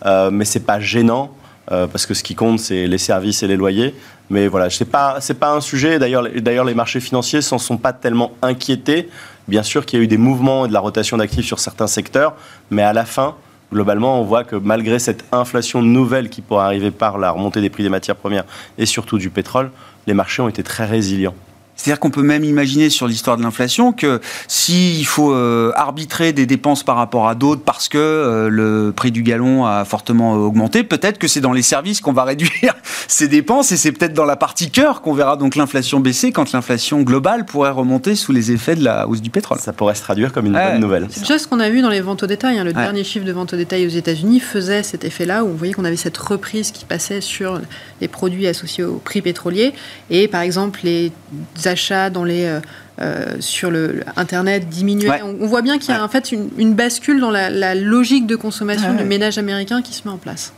euh, 0.07 0.31
mais 0.31 0.45
c'est 0.45 0.65
pas 0.67 0.81
gênant 0.81 1.31
euh, 1.71 1.87
parce 1.87 2.07
que 2.07 2.15
ce 2.15 2.23
qui 2.23 2.35
compte 2.35 2.59
c'est 2.59 2.87
les 2.87 2.99
services 2.99 3.43
et 3.43 3.47
les 3.47 3.57
loyers. 3.57 3.95
Mais 4.31 4.49
voilà, 4.49 4.71
c'est 4.71 4.87
pas 4.87 5.19
c'est 5.21 5.39
pas 5.39 5.53
un 5.53 5.61
sujet. 5.61 5.99
D'ailleurs, 5.99 6.27
d'ailleurs 6.37 6.65
les 6.65 6.75
marchés 6.75 7.01
financiers 7.01 7.43
s'en 7.43 7.59
sont 7.59 7.77
pas 7.77 7.93
tellement 7.93 8.33
inquiétés. 8.41 9.11
Bien 9.49 9.63
sûr 9.63 9.87
qu'il 9.87 9.99
y 9.99 10.03
a 10.03 10.05
eu 10.05 10.09
des 10.09 10.19
mouvements 10.19 10.65
et 10.65 10.69
de 10.69 10.73
la 10.73 10.81
rotation 10.81 11.19
d'actifs 11.19 11.47
sur 11.47 11.59
certains 11.59 11.87
secteurs, 11.87 12.35
mais 12.71 12.83
à 12.83 12.93
la 12.93 13.05
fin, 13.05 13.35
globalement, 13.73 14.21
on 14.21 14.25
voit 14.25 14.45
que 14.45 14.57
malgré 14.57 14.99
cette 14.99 15.25
inflation 15.33 15.83
nouvelle 15.83 16.29
qui 16.31 16.43
pourrait 16.43 16.65
arriver 16.65 16.91
par 16.91 17.19
la 17.19 17.31
remontée 17.31 17.61
des 17.61 17.71
prix 17.71 17.83
des 17.83 17.89
matières 17.89 18.17
premières 18.17 18.45
et 18.77 18.87
surtout 18.87 19.19
du 19.19 19.31
pétrole, 19.31 19.71
les 20.07 20.15
marchés 20.15 20.43
ont 20.43 20.49
été 20.49 20.63
très 20.63 20.85
résilients. 20.85 21.35
C'est-à-dire 21.79 22.01
qu'on 22.01 22.11
peut 22.11 22.23
même 22.23 22.43
imaginer 22.43 22.91
sur 22.91 23.07
l'histoire 23.07 23.37
de 23.37 23.43
l'inflation 23.43 23.93
que 23.93 24.21
s'il 24.49 25.07
faut 25.07 25.33
euh, 25.33 25.71
arbitrer 25.77 26.33
des 26.33 26.45
dépenses 26.45 26.83
par 26.83 26.97
rapport 26.97 27.29
à 27.29 27.37
d'autres 27.37 27.63
parce 27.63 27.89
que 27.89 27.99
euh, 27.99 28.49
le 28.49 28.93
prix 28.95 29.13
du 29.13 29.23
gallon 29.23 29.65
a 29.65 29.85
fortement 29.85 30.35
augmenté, 30.35 30.83
peut-être 30.83 31.19
que 31.19 31.29
c'est 31.29 31.41
dans 31.41 31.53
les 31.53 31.63
services 31.63 32.01
qu'on 32.01 32.13
va 32.13 32.25
réduire 32.25 32.75
ces 33.09 33.29
dépenses 33.29 33.71
et 33.71 33.77
c'est 33.77 33.93
peut-être 33.93 34.13
dans 34.13 34.25
la 34.25 34.35
partie 34.35 34.71
cœur 34.71 35.03
qu'on 35.03 35.15
verra 35.15 35.37
donc 35.37 35.55
l'inflation 35.55 36.01
baisser 36.01 36.33
quand 36.33 36.51
l'inflation 36.53 37.03
globale 37.03 37.45
pourrait 37.45 37.71
remonter 37.71 38.17
sous 38.17 38.33
les 38.33 38.51
effets 38.51 38.75
de 38.75 38.83
la 38.83 39.07
hausse 39.07 39.23
du 39.23 39.31
pétrole. 39.31 39.59
Ça 39.61 39.73
pourrait 39.73 39.95
se 39.95 40.03
traduire 40.03 40.33
comme 40.33 40.47
une 40.47 40.55
bonne 40.55 40.81
nouvelle. 40.81 41.07
C'est 41.11 41.21
déjà 41.21 41.39
ce 41.39 41.47
qu'on 41.47 41.61
a 41.61 41.71
vu 41.71 41.81
dans 41.81 41.91
les 41.91 42.01
ventes 42.01 42.25
au 42.25 42.27
détail. 42.27 42.59
Hein. 42.59 42.65
Le 42.65 42.73
dernier 42.73 43.05
chiffre 43.05 43.25
de 43.25 43.33
vente 43.33 43.53
au 43.53 43.57
détail 43.57 43.87
aux 43.87 43.91
États-Unis 43.91 44.41
faisait 44.41 44.83
cet 44.83 45.05
effet-là 45.05 45.45
où 45.45 45.49
on 45.49 45.55
voyait 45.55 45.73
qu'on 45.73 45.85
avait 45.85 45.97
cette 45.97 46.19
reprise 46.19 46.73
qui 46.73 46.85
passait 46.85 47.21
sur 47.21 47.61
les 48.01 48.09
produits 48.09 48.49
associés 48.49 48.83
au 48.83 48.97
prix 48.97 49.23
pétrolier 49.23 49.73
et 50.11 50.27
par 50.27 50.41
exemple 50.41 50.81
les 50.83 51.13
achats 51.69 52.11
dans 52.11 52.25
les, 52.25 52.45
euh, 52.45 52.61
euh, 53.01 53.37
sur 53.41 53.71
le, 53.71 54.03
Internet 54.17 54.69
diminuaient. 54.69 55.23
On, 55.23 55.47
voit 55.47 55.63
bien 55.63 55.79
qu'il 55.79 55.95
y 55.95 55.97
a 55.97 56.03
en 56.03 56.09
fait 56.09 56.33
une, 56.33 56.75
bascule 56.75 57.21
dans 57.21 57.31
la, 57.31 57.75
logique 57.75 58.27
de 58.27 58.37
consommation 58.37 58.95
du 58.95 59.05
ménage 59.05 59.39
américain 59.39 59.83
qui 59.83 59.95
se 59.95 60.07
met 60.07 60.13
en 60.13 60.19
place. 60.19 60.53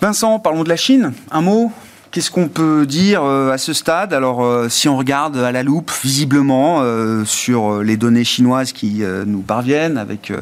Vincent, 0.00 0.38
parlons 0.38 0.64
de 0.64 0.68
la 0.68 0.76
Chine. 0.76 1.12
Un 1.30 1.42
mot 1.42 1.72
Qu'est-ce 2.10 2.30
qu'on 2.30 2.46
peut 2.46 2.86
dire 2.86 3.24
euh, 3.24 3.50
à 3.50 3.58
ce 3.58 3.72
stade? 3.72 4.14
Alors, 4.14 4.70
si 4.70 4.88
on 4.88 4.96
regarde 4.96 5.36
à 5.36 5.50
la 5.50 5.64
loupe, 5.64 5.90
visiblement, 6.04 6.84
sur 7.24 7.82
les 7.82 7.96
données 7.96 8.22
chinoises 8.22 8.70
qui 8.70 9.02
nous 9.26 9.40
parviennent, 9.40 9.98
avec 9.98 10.32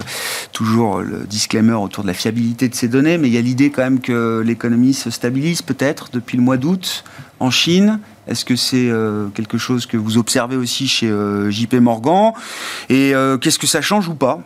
toujours 0.53 1.01
le 1.01 1.21
disclaimer 1.21 1.73
autour 1.73 2.05
de 2.05 2.09
la 2.09 2.15
fiabilité 2.15 2.69
de 2.69 2.75
ces 2.75 2.89
données, 2.89 3.17
mais 3.17 3.29
il 3.29 3.35
y 3.35 3.39
a 3.39 3.41
l'idée 3.41 3.71
quand 3.71 3.81
même 3.81 4.01
que 4.01 4.43
l'économie 4.45 4.93
se 4.93 5.09
stabilise 5.09 5.63
peut-être 5.63 6.11
depuis 6.13 6.37
le 6.37 6.43
mois 6.43 6.59
d'août 6.59 7.05
en 7.41 7.51
Chine. 7.51 8.01
Est-ce 8.29 8.45
que 8.45 8.57
c'est 8.57 8.89
euh, 8.89 9.29
quelque 9.29 9.59
chose 9.59 9.87
que 9.87 9.97
vous 9.97 10.17
observez 10.17 10.57
aussi 10.57 10.87
chez 10.87 11.09
euh, 11.09 11.51
JP 11.51 11.75
Morgan? 11.75 12.33
Et 12.89 13.15
euh, 13.15 13.37
qu'est-ce 13.39 13.59
que 13.59 13.67
ça 13.67 13.81
change 13.81 14.09
ou 14.09 14.15
pas? 14.15 14.41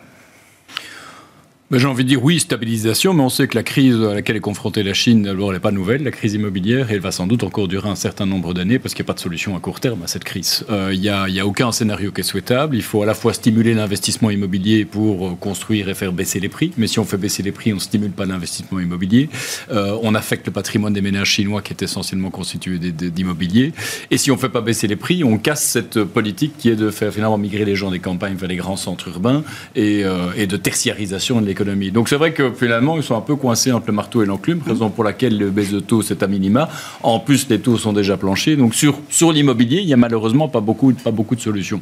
Ben, 1.69 1.79
J'ai 1.79 1.87
envie 1.87 2.05
de 2.05 2.07
dire 2.07 2.23
oui, 2.23 2.39
stabilisation, 2.39 3.13
mais 3.13 3.23
on 3.23 3.27
sait 3.29 3.45
que 3.49 3.55
la 3.55 3.63
crise 3.63 3.95
à 4.01 4.13
laquelle 4.13 4.37
est 4.37 4.39
confrontée 4.39 4.83
la 4.83 4.93
Chine, 4.93 5.23
d'abord, 5.23 5.49
elle 5.49 5.57
n'est 5.57 5.59
pas 5.59 5.71
nouvelle, 5.71 6.01
la 6.01 6.11
crise 6.11 6.33
immobilière, 6.33 6.89
et 6.89 6.93
elle 6.93 7.01
va 7.01 7.11
sans 7.11 7.27
doute 7.27 7.43
encore 7.43 7.67
durer 7.67 7.89
un 7.89 7.95
certain 7.95 8.25
nombre 8.25 8.53
d'années 8.53 8.79
parce 8.79 8.93
qu'il 8.93 9.03
n'y 9.03 9.07
a 9.07 9.11
pas 9.11 9.15
de 9.15 9.19
solution 9.19 9.53
à 9.57 9.59
court 9.59 9.81
terme 9.81 10.01
à 10.01 10.07
cette 10.07 10.23
crise. 10.23 10.65
Euh, 10.69 10.91
il 10.93 11.01
n'y 11.01 11.09
a, 11.09 11.23
a, 11.23 11.45
aucun 11.45 11.73
scénario 11.73 12.13
qui 12.13 12.21
est 12.21 12.23
souhaitable. 12.23 12.77
Il 12.77 12.83
faut 12.83 13.03
à 13.03 13.05
la 13.05 13.13
fois 13.13 13.33
stimuler 13.33 13.73
l'investissement 13.73 14.29
immobilier 14.29 14.85
pour 14.85 15.27
euh, 15.27 15.35
construire 15.35 15.89
et 15.89 15.93
faire 15.93 16.13
baisser 16.13 16.39
les 16.39 16.47
prix, 16.47 16.71
mais 16.77 16.87
si 16.87 16.99
on 16.99 17.03
fait 17.03 17.17
baisser 17.17 17.43
les 17.43 17.51
prix, 17.51 17.73
on 17.73 17.75
ne 17.75 17.81
stimule 17.81 18.11
pas 18.11 18.25
l'investissement 18.25 18.79
immobilier. 18.79 19.29
Euh, 19.69 19.97
on 20.03 20.15
affecte 20.15 20.47
le 20.47 20.53
patrimoine 20.53 20.93
des 20.93 21.01
ménages 21.01 21.31
chinois 21.31 21.61
qui 21.61 21.73
est 21.73 21.83
essentiellement 21.83 22.29
constitué 22.29 22.77
d'immobilier. 22.79 23.73
Et 24.09 24.17
si 24.17 24.31
on 24.31 24.35
ne 24.35 24.39
fait 24.39 24.47
pas 24.47 24.61
baisser 24.61 24.87
les 24.87 24.95
prix, 24.95 25.25
on 25.25 25.37
casse 25.37 25.63
cette 25.63 26.01
politique 26.05 26.53
qui 26.57 26.69
est 26.69 26.77
de 26.77 26.91
faire 26.91 27.11
finalement 27.13 27.37
migrer 27.37 27.65
les 27.65 27.75
gens 27.75 27.91
des 27.91 27.99
campagnes 27.99 28.35
vers 28.35 28.47
les 28.47 28.55
grands 28.55 28.77
centres 28.77 29.09
urbains 29.09 29.43
et, 29.75 30.03
et 30.37 30.47
de 30.47 30.55
tertiarisation 30.55 31.41
de 31.41 31.56
l'économie 31.57 31.91
donc 31.91 32.09
c'est 32.09 32.15
vrai 32.15 32.33
que 32.33 32.51
finalement, 32.51 32.97
ils 32.97 33.03
sont 33.03 33.15
un 33.15 33.21
peu 33.21 33.35
coincés 33.35 33.71
entre 33.71 33.87
le 33.87 33.93
marteau 33.93 34.21
et 34.21 34.25
l'enclume, 34.25 34.61
raison 34.65 34.89
pour 34.89 35.03
laquelle 35.03 35.37
le 35.37 35.49
baisse 35.49 35.71
de 35.71 35.79
taux, 35.79 36.01
c'est 36.01 36.21
à 36.23 36.27
minima. 36.27 36.69
En 37.03 37.19
plus, 37.19 37.47
les 37.49 37.59
taux 37.59 37.77
sont 37.77 37.93
déjà 37.93 38.17
planchés. 38.17 38.55
Donc 38.55 38.75
sur, 38.75 38.99
sur 39.09 39.31
l'immobilier, 39.31 39.79
il 39.81 39.87
n'y 39.87 39.93
a 39.93 39.97
malheureusement 39.97 40.47
pas 40.47 40.59
beaucoup, 40.59 40.93
pas 40.93 41.11
beaucoup 41.11 41.35
de 41.35 41.41
solutions. 41.41 41.81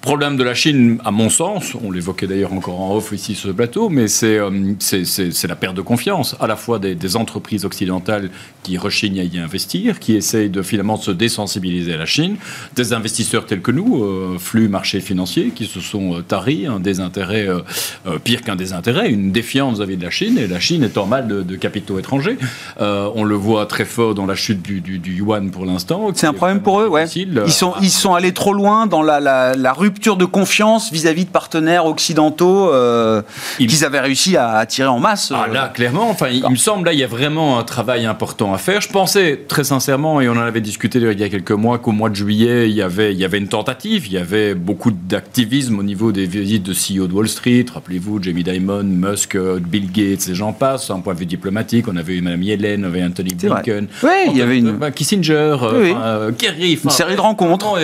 Problème 0.00 0.36
de 0.36 0.42
la 0.42 0.54
Chine, 0.54 0.98
à 1.04 1.10
mon 1.10 1.30
sens, 1.30 1.74
on 1.82 1.90
l'évoquait 1.90 2.26
d'ailleurs 2.26 2.52
encore 2.52 2.80
en 2.80 2.96
off 2.96 3.12
ici 3.12 3.34
sur 3.34 3.50
ce 3.50 3.54
plateau, 3.54 3.88
mais 3.88 4.08
c'est 4.08 4.38
euh, 4.38 4.50
c'est 4.78 5.48
la 5.48 5.56
perte 5.56 5.76
de 5.76 5.82
confiance, 5.82 6.36
à 6.40 6.46
la 6.46 6.56
fois 6.56 6.78
des, 6.78 6.94
des, 6.94 7.16
entreprises 7.16 7.64
occidentales 7.64 8.30
qui 8.62 8.78
rechignent 8.78 9.20
à 9.20 9.24
y 9.24 9.38
investir, 9.38 10.00
qui 10.00 10.14
essayent 10.14 10.50
de 10.50 10.62
finalement 10.62 10.96
se 10.96 11.10
désensibiliser 11.10 11.94
à 11.94 11.98
la 11.98 12.06
Chine, 12.06 12.36
des 12.74 12.92
investisseurs 12.92 13.46
tels 13.46 13.60
que 13.60 13.70
nous, 13.70 14.02
euh, 14.02 14.38
flux 14.38 14.68
marchés 14.68 15.00
financiers, 15.00 15.50
qui 15.54 15.66
se 15.66 15.80
sont 15.80 16.16
euh, 16.16 16.22
taris, 16.22 16.66
un 16.66 16.80
désintérêt 16.80 17.48
euh, 17.48 18.18
pire 18.24 18.42
qu'un 18.42 18.56
désintérêt, 18.56 19.11
une 19.12 19.32
défiance 19.32 19.78
vis-à-vis 19.78 19.96
de 19.96 20.04
la 20.04 20.10
Chine, 20.10 20.38
et 20.38 20.46
la 20.46 20.60
Chine 20.60 20.84
est 20.84 20.98
en 20.98 21.06
mal 21.06 21.28
de, 21.28 21.56
capitaux 21.56 21.98
étrangers. 21.98 22.38
Euh, 22.80 23.08
on 23.14 23.24
le 23.24 23.34
voit 23.34 23.66
très 23.66 23.84
fort 23.84 24.14
dans 24.14 24.26
la 24.26 24.34
chute 24.34 24.62
du, 24.62 25.00
yuan 25.04 25.50
pour 25.50 25.64
l'instant. 25.64 26.08
C'est 26.14 26.26
un 26.26 26.32
problème 26.32 26.60
pour 26.60 26.80
eux, 26.80 26.88
ouais. 26.88 27.04
Ils 27.06 27.52
sont, 27.52 27.74
ils 27.80 27.90
sont 27.90 28.14
allés 28.14 28.32
trop 28.32 28.52
loin 28.52 28.86
dans 28.86 29.02
la, 29.02 29.20
la, 29.20 29.72
rupture 29.72 30.16
de 30.16 30.24
confiance 30.24 30.92
vis-à-vis 30.92 31.24
de 31.24 31.30
partenaires 31.30 31.86
occidentaux 31.86 32.72
euh, 32.72 33.22
qu'ils 33.58 33.84
avaient 33.84 34.00
réussi 34.00 34.36
à 34.36 34.56
attirer 34.56 34.88
en 34.88 34.98
masse. 34.98 35.32
Ah 35.34 35.46
là, 35.46 35.68
clairement, 35.68 36.08
enfin, 36.10 36.28
il, 36.28 36.48
me 36.48 36.56
semble, 36.56 36.86
là, 36.86 36.92
il 36.92 36.98
y 36.98 37.04
a 37.04 37.08
vraiment 37.08 37.58
un 37.58 37.64
travail 37.64 38.06
important 38.06 38.52
à 38.52 38.58
faire. 38.58 38.80
Je 38.80 38.88
pensais, 38.88 39.40
très 39.48 39.64
sincèrement, 39.64 40.20
et 40.20 40.28
on 40.28 40.32
en 40.32 40.40
avait 40.40 40.60
discuté 40.60 40.98
il 40.98 41.20
y 41.20 41.24
a 41.24 41.28
quelques 41.28 41.52
mois, 41.52 41.78
qu'au 41.78 41.92
mois 41.92 42.10
de 42.10 42.16
juillet, 42.16 42.68
il 42.68 42.74
y, 42.74 42.82
avait, 42.82 43.12
il 43.12 43.18
y 43.18 43.24
avait 43.24 43.38
une 43.38 43.48
tentative, 43.48 44.06
il 44.06 44.12
y 44.12 44.18
avait 44.18 44.54
beaucoup 44.54 44.90
d'activisme 44.90 45.78
au 45.78 45.82
niveau 45.82 46.12
des 46.12 46.26
visites 46.26 46.62
de 46.62 46.72
CEO 46.72 47.06
de 47.06 47.12
Wall 47.12 47.28
Street, 47.28 47.66
rappelez-vous, 47.72 48.22
Jamie 48.22 48.44
Dimon, 48.44 48.84
Musk, 49.02 49.36
Bill 49.36 49.90
Gates 49.90 50.28
et 50.28 50.34
j'en 50.34 50.52
passe, 50.52 50.90
un 50.90 51.00
point 51.00 51.14
de 51.14 51.18
vue 51.18 51.26
diplomatique. 51.26 51.86
On 51.88 51.96
avait 51.96 52.14
eu 52.14 52.22
Mme 52.22 52.42
Yellen, 52.42 52.84
on 52.84 52.88
avait 52.88 53.02
Anthony 53.02 53.34
Blinken. 53.34 53.88
Oui, 54.02 54.10
il 54.28 54.36
y 54.36 54.42
avait 54.42 54.58
une. 54.58 54.72
Bah, 54.72 54.90
Kissinger, 54.90 55.56
oui, 55.74 55.94
euh, 55.96 56.32
Kerry. 56.32 56.78
Une 56.82 56.90
série 56.90 57.16
de 57.16 57.20
rencontres. 57.20 57.78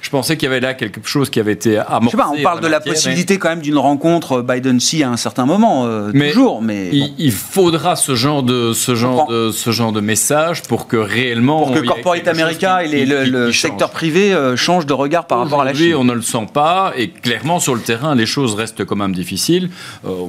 Je 0.00 0.10
pensais 0.10 0.36
qu'il 0.36 0.48
y 0.48 0.52
avait 0.52 0.60
là 0.60 0.74
quelque 0.74 1.06
chose 1.06 1.30
qui 1.30 1.40
avait 1.40 1.52
été 1.52 1.78
amorcé. 1.78 2.16
on 2.16 2.42
parle 2.42 2.60
de 2.60 2.66
la 2.66 2.80
possibilité 2.80 3.38
quand 3.38 3.48
même 3.48 3.60
d'une 3.60 3.78
rencontre 3.78 4.42
Biden-Xi 4.42 5.02
à 5.02 5.10
un 5.10 5.16
certain 5.16 5.46
moment, 5.46 5.86
euh, 5.86 6.12
toujours. 6.12 6.62
Mais 6.62 6.90
il, 6.92 7.32
faudra 7.32 7.96
ce 7.96 8.14
genre 8.14 8.42
de 8.42 8.72
ce 8.72 8.94
genre 8.94 9.28
de 9.28 9.50
ce 9.50 9.70
genre 9.70 9.92
de 9.92 10.00
message 10.00 10.62
pour 10.62 10.86
que 10.86 10.96
réellement 10.96 11.64
pour 11.64 11.74
que 11.74 11.80
Corporate 11.80 12.28
America 12.28 12.84
et 12.84 13.06
le, 13.06 13.52
secteur 13.52 13.90
privé 13.90 14.32
euh, 14.32 14.56
changent 14.56 14.86
de 14.86 14.92
regard 14.92 15.26
par 15.26 15.38
rapport 15.38 15.62
à 15.62 15.64
la 15.64 15.74
Chine. 15.74 15.94
on 15.94 16.04
ne 16.04 16.12
le 16.12 16.22
sent 16.22 16.46
pas 16.52 16.92
et 16.96 17.10
clairement 17.10 17.60
sur 17.60 17.74
le 17.74 17.80
terrain 17.80 18.14
les 18.14 18.26
choses 18.26 18.54
restent 18.54 18.84
quand 18.84 18.96
même 18.96 19.14
difficiles 19.14 19.70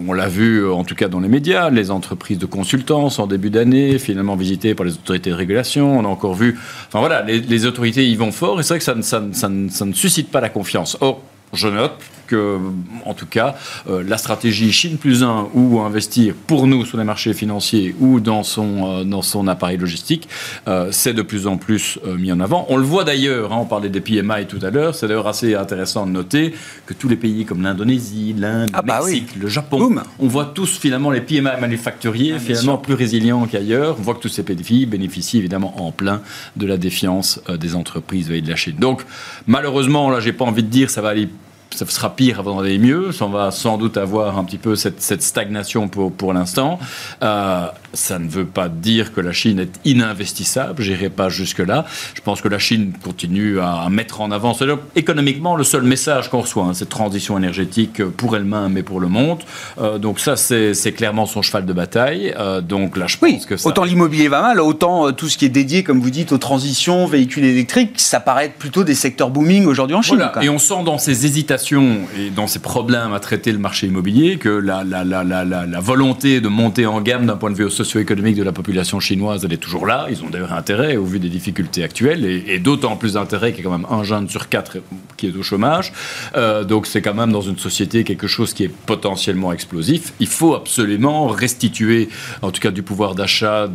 on 0.07 0.13
l'a 0.13 0.27
vu 0.27 0.69
en 0.69 0.83
tout 0.83 0.95
cas 0.95 1.07
dans 1.07 1.19
les 1.19 1.27
médias, 1.27 1.69
les 1.69 1.91
entreprises 1.91 2.37
de 2.37 2.45
consultance 2.45 3.19
en 3.19 3.27
début 3.27 3.49
d'année, 3.49 3.99
finalement 3.99 4.35
visitées 4.35 4.75
par 4.75 4.85
les 4.85 4.93
autorités 4.93 5.29
de 5.29 5.35
régulation. 5.35 5.99
On 5.99 6.05
a 6.05 6.07
encore 6.07 6.35
vu, 6.35 6.57
enfin 6.87 6.99
voilà, 6.99 7.23
les, 7.23 7.65
autorités 7.65 8.07
y 8.07 8.15
vont 8.15 8.31
fort 8.31 8.59
et 8.59 8.63
c'est 8.63 8.75
vrai 8.75 8.79
que 8.79 9.03
ça, 9.03 9.21
ça 9.31 9.85
ne 9.85 9.93
suscite 9.93 10.29
pas 10.29 10.41
la 10.41 10.49
confiance. 10.49 10.97
Or, 11.01 11.21
je 11.53 11.67
note 11.67 11.93
que, 12.27 12.59
en 13.05 13.13
tout 13.13 13.25
cas, 13.25 13.55
euh, 13.89 14.03
la 14.05 14.17
stratégie 14.17 14.71
Chine 14.71 14.97
plus 14.97 15.23
1 15.23 15.47
ou 15.53 15.79
investir 15.79 16.35
pour 16.45 16.67
nous 16.67 16.85
sur 16.85 16.97
les 16.97 17.03
marchés 17.03 17.33
financiers 17.33 17.95
ou 17.99 18.19
dans 18.19 18.43
son, 18.43 18.99
euh, 18.99 19.03
dans 19.03 19.21
son 19.21 19.47
appareil 19.47 19.77
logistique, 19.77 20.27
euh, 20.67 20.89
c'est 20.91 21.13
de 21.13 21.21
plus 21.21 21.47
en 21.47 21.57
plus 21.57 21.99
mis 22.17 22.31
en 22.31 22.39
avant. 22.39 22.65
On 22.69 22.77
le 22.77 22.83
voit 22.83 23.03
d'ailleurs, 23.03 23.53
hein, 23.53 23.57
on 23.61 23.65
parlait 23.65 23.89
des 23.89 24.01
PMI 24.01 24.45
tout 24.47 24.59
à 24.61 24.69
l'heure, 24.69 24.93
c'est 24.93 25.07
d'ailleurs 25.07 25.27
assez 25.27 25.55
intéressant 25.55 26.05
de 26.05 26.11
noter 26.11 26.53
que 26.85 26.93
tous 26.93 27.07
les 27.07 27.15
pays 27.15 27.45
comme 27.45 27.63
l'Indonésie, 27.63 28.35
l'Inde, 28.37 28.69
ah 28.73 28.81
le 28.81 28.87
bah 28.87 28.99
Mexique, 29.03 29.35
le 29.39 29.47
Japon, 29.47 29.95
on 30.19 30.27
voit 30.27 30.51
tous 30.53 30.77
finalement 30.77 31.09
les 31.11 31.21
PMI 31.21 31.59
manufacturiers 31.59 32.33
ah, 32.35 32.39
finalement 32.39 32.77
plus 32.77 32.93
résilients 32.93 33.45
qu'ailleurs. 33.47 33.95
On 33.99 34.01
voit 34.03 34.15
que 34.15 34.19
tous 34.19 34.29
ces 34.29 34.43
pays 34.43 34.85
bénéficient 34.85 35.37
évidemment 35.37 35.85
en 35.85 35.91
plein 35.91 36.21
de 36.57 36.67
la 36.67 36.77
défiance 36.77 37.39
des 37.59 37.75
entreprises 37.75 38.29
et 38.31 38.41
de 38.41 38.49
la 38.49 38.55
Chine. 38.55 38.75
Donc 38.77 39.03
malheureusement, 39.47 40.09
là 40.09 40.19
j'ai 40.19 40.33
pas 40.33 40.45
envie 40.45 40.63
de 40.63 40.69
dire 40.69 40.89
ça 40.89 41.01
va 41.01 41.09
aller 41.09 41.29
ça 41.71 41.85
sera 41.85 42.15
pire 42.15 42.39
avant 42.39 42.61
d'aller 42.61 42.79
mieux. 42.79 43.11
On 43.21 43.29
va 43.29 43.51
sans 43.51 43.77
doute 43.77 43.97
avoir 43.97 44.37
un 44.37 44.43
petit 44.43 44.57
peu 44.57 44.75
cette, 44.75 45.21
stagnation 45.21 45.87
pour, 45.87 46.11
pour 46.11 46.33
l'instant. 46.33 46.79
Euh, 47.21 47.67
ça 47.97 48.19
ne 48.19 48.29
veut 48.29 48.45
pas 48.45 48.69
dire 48.69 49.13
que 49.13 49.21
la 49.21 49.33
Chine 49.33 49.59
est 49.59 49.79
ininvestissable. 49.85 50.81
J'irai 50.81 51.09
pas 51.09 51.29
jusque-là. 51.29 51.85
Je 52.13 52.21
pense 52.21 52.41
que 52.41 52.47
la 52.47 52.59
Chine 52.59 52.93
continue 53.03 53.59
à 53.59 53.87
mettre 53.89 54.21
en 54.21 54.31
avant. 54.31 54.55
Économiquement, 54.95 55.55
le 55.55 55.63
seul 55.63 55.83
message 55.83 56.29
qu'on 56.29 56.41
reçoit, 56.41 56.65
hein, 56.65 56.73
cette 56.73 56.89
transition 56.89 57.37
énergétique 57.37 58.03
pour 58.03 58.35
elle-même 58.35 58.77
et 58.77 58.83
pour 58.83 58.99
le 58.99 59.07
monde. 59.07 59.39
Euh, 59.79 59.97
donc 59.97 60.19
ça, 60.19 60.35
c'est 60.35 60.93
clairement 60.93 61.25
son 61.25 61.41
cheval 61.41 61.65
de 61.65 61.73
bataille. 61.73 62.33
Euh, 62.37 62.61
donc 62.61 62.97
là, 62.97 63.07
je 63.07 63.17
pense 63.17 63.45
que 63.45 63.57
ça... 63.57 63.67
Autant 63.67 63.83
l'immobilier 63.83 64.27
va 64.27 64.41
mal, 64.41 64.61
autant 64.61 65.11
tout 65.11 65.27
ce 65.27 65.37
qui 65.37 65.45
est 65.45 65.49
dédié, 65.49 65.83
comme 65.83 65.99
vous 65.99 66.09
dites, 66.09 66.31
aux 66.31 66.37
transitions, 66.37 67.07
véhicules 67.07 67.45
électriques, 67.45 67.99
ça 67.99 68.19
paraît 68.19 68.45
être 68.45 68.55
plutôt 68.57 68.83
des 68.83 68.95
secteurs 68.95 69.29
booming 69.29 69.65
aujourd'hui 69.65 69.95
en 69.95 70.01
Chine. 70.01 70.23
Et 70.41 70.49
on 70.49 70.59
sent 70.59 70.83
dans 70.85 70.97
ces 70.97 71.25
hésitations 71.25 71.99
et 72.17 72.29
dans 72.29 72.47
ces 72.47 72.59
problèmes 72.59 73.13
à 73.13 73.19
traiter 73.19 73.51
le 73.51 73.59
marché 73.59 73.87
immobilier 73.87 74.37
que 74.37 74.49
la, 74.49 74.83
la, 74.83 75.03
la, 75.03 75.23
la 75.23 75.79
volonté 75.79 76.41
de 76.41 76.47
monter 76.47 76.85
en 76.85 77.01
gamme 77.01 77.25
d'un 77.25 77.37
point 77.37 77.49
de 77.49 77.55
vue 77.55 77.65
socio-économique 77.87 78.35
de 78.35 78.43
la 78.43 78.51
population 78.51 78.99
chinoise, 78.99 79.45
elle 79.45 79.53
est 79.53 79.63
toujours 79.67 79.85
là. 79.87 80.07
Ils 80.09 80.21
ont 80.23 80.29
d'ailleurs 80.29 80.53
intérêt 80.53 80.97
au 80.97 81.05
vu 81.05 81.19
des 81.19 81.29
difficultés 81.29 81.83
actuelles 81.83 82.25
et, 82.25 82.59
d'autant 82.59 82.97
plus 82.97 83.13
d'intérêt 83.13 83.53
qu'il 83.53 83.63
y 83.63 83.67
a 83.67 83.69
quand 83.69 83.77
même 83.77 83.87
un 83.89 84.03
jeune 84.03 84.27
sur 84.27 84.49
quatre 84.49 84.77
qui 85.15 85.27
est 85.27 85.35
au 85.35 85.43
chômage. 85.43 85.93
Euh, 86.35 86.63
donc 86.65 86.85
c'est 86.85 87.01
quand 87.01 87.13
même 87.13 87.31
dans 87.31 87.41
une 87.41 87.57
société 87.57 88.03
quelque 88.03 88.27
chose 88.27 88.53
qui 88.53 88.65
est 88.65 88.73
potentiellement 88.91 89.53
explosif. 89.53 90.13
Il 90.19 90.27
faut 90.27 90.53
absolument 90.53 91.27
restituer, 91.27 92.09
en 92.41 92.51
tout 92.51 92.59
cas 92.59 92.71
du 92.71 92.83
pouvoir 92.83 93.15
d'achat, 93.15 93.69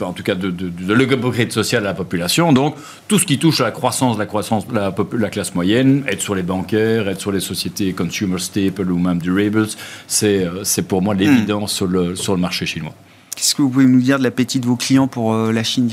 en 0.00 0.12
tout 0.12 0.22
cas 0.24 0.34
de, 0.34 0.50
de, 0.50 0.68
de 0.68 1.52
social 1.52 1.84
à 1.84 1.90
la 1.90 1.94
population. 1.94 2.52
Donc 2.52 2.74
tout 3.06 3.18
ce 3.18 3.26
qui 3.26 3.38
touche 3.38 3.60
à 3.60 3.64
la 3.64 3.70
croissance, 3.70 4.18
la 4.18 4.26
croissance, 4.26 4.64
la, 4.72 4.92
la 5.16 5.30
classe 5.30 5.54
moyenne, 5.54 6.02
être 6.08 6.22
sur 6.22 6.34
les 6.34 6.42
bancaires, 6.42 7.08
être 7.08 7.20
sur 7.20 7.32
les 7.32 7.40
sociétés 7.40 7.92
consumer 7.92 8.38
staple 8.38 8.90
ou 8.90 8.98
même 8.98 9.18
durables, 9.18 9.68
c'est 10.08 10.44
euh, 10.44 10.82
pour 10.88 11.02
moi 11.02 11.14
l'évidence 11.14 11.72
sur 11.72 11.86
le 11.86 12.40
marché 12.40 12.66
chinois. 12.66 12.94
Qu'est-ce 13.34 13.54
que 13.54 13.62
vous 13.62 13.68
pouvez 13.68 13.86
nous 13.86 14.00
dire 14.00 14.18
de 14.18 14.22
l'appétit 14.22 14.60
de 14.60 14.66
vos 14.66 14.76
clients 14.76 15.08
pour 15.08 15.34
euh, 15.34 15.52
la 15.52 15.64
Chine 15.64 15.90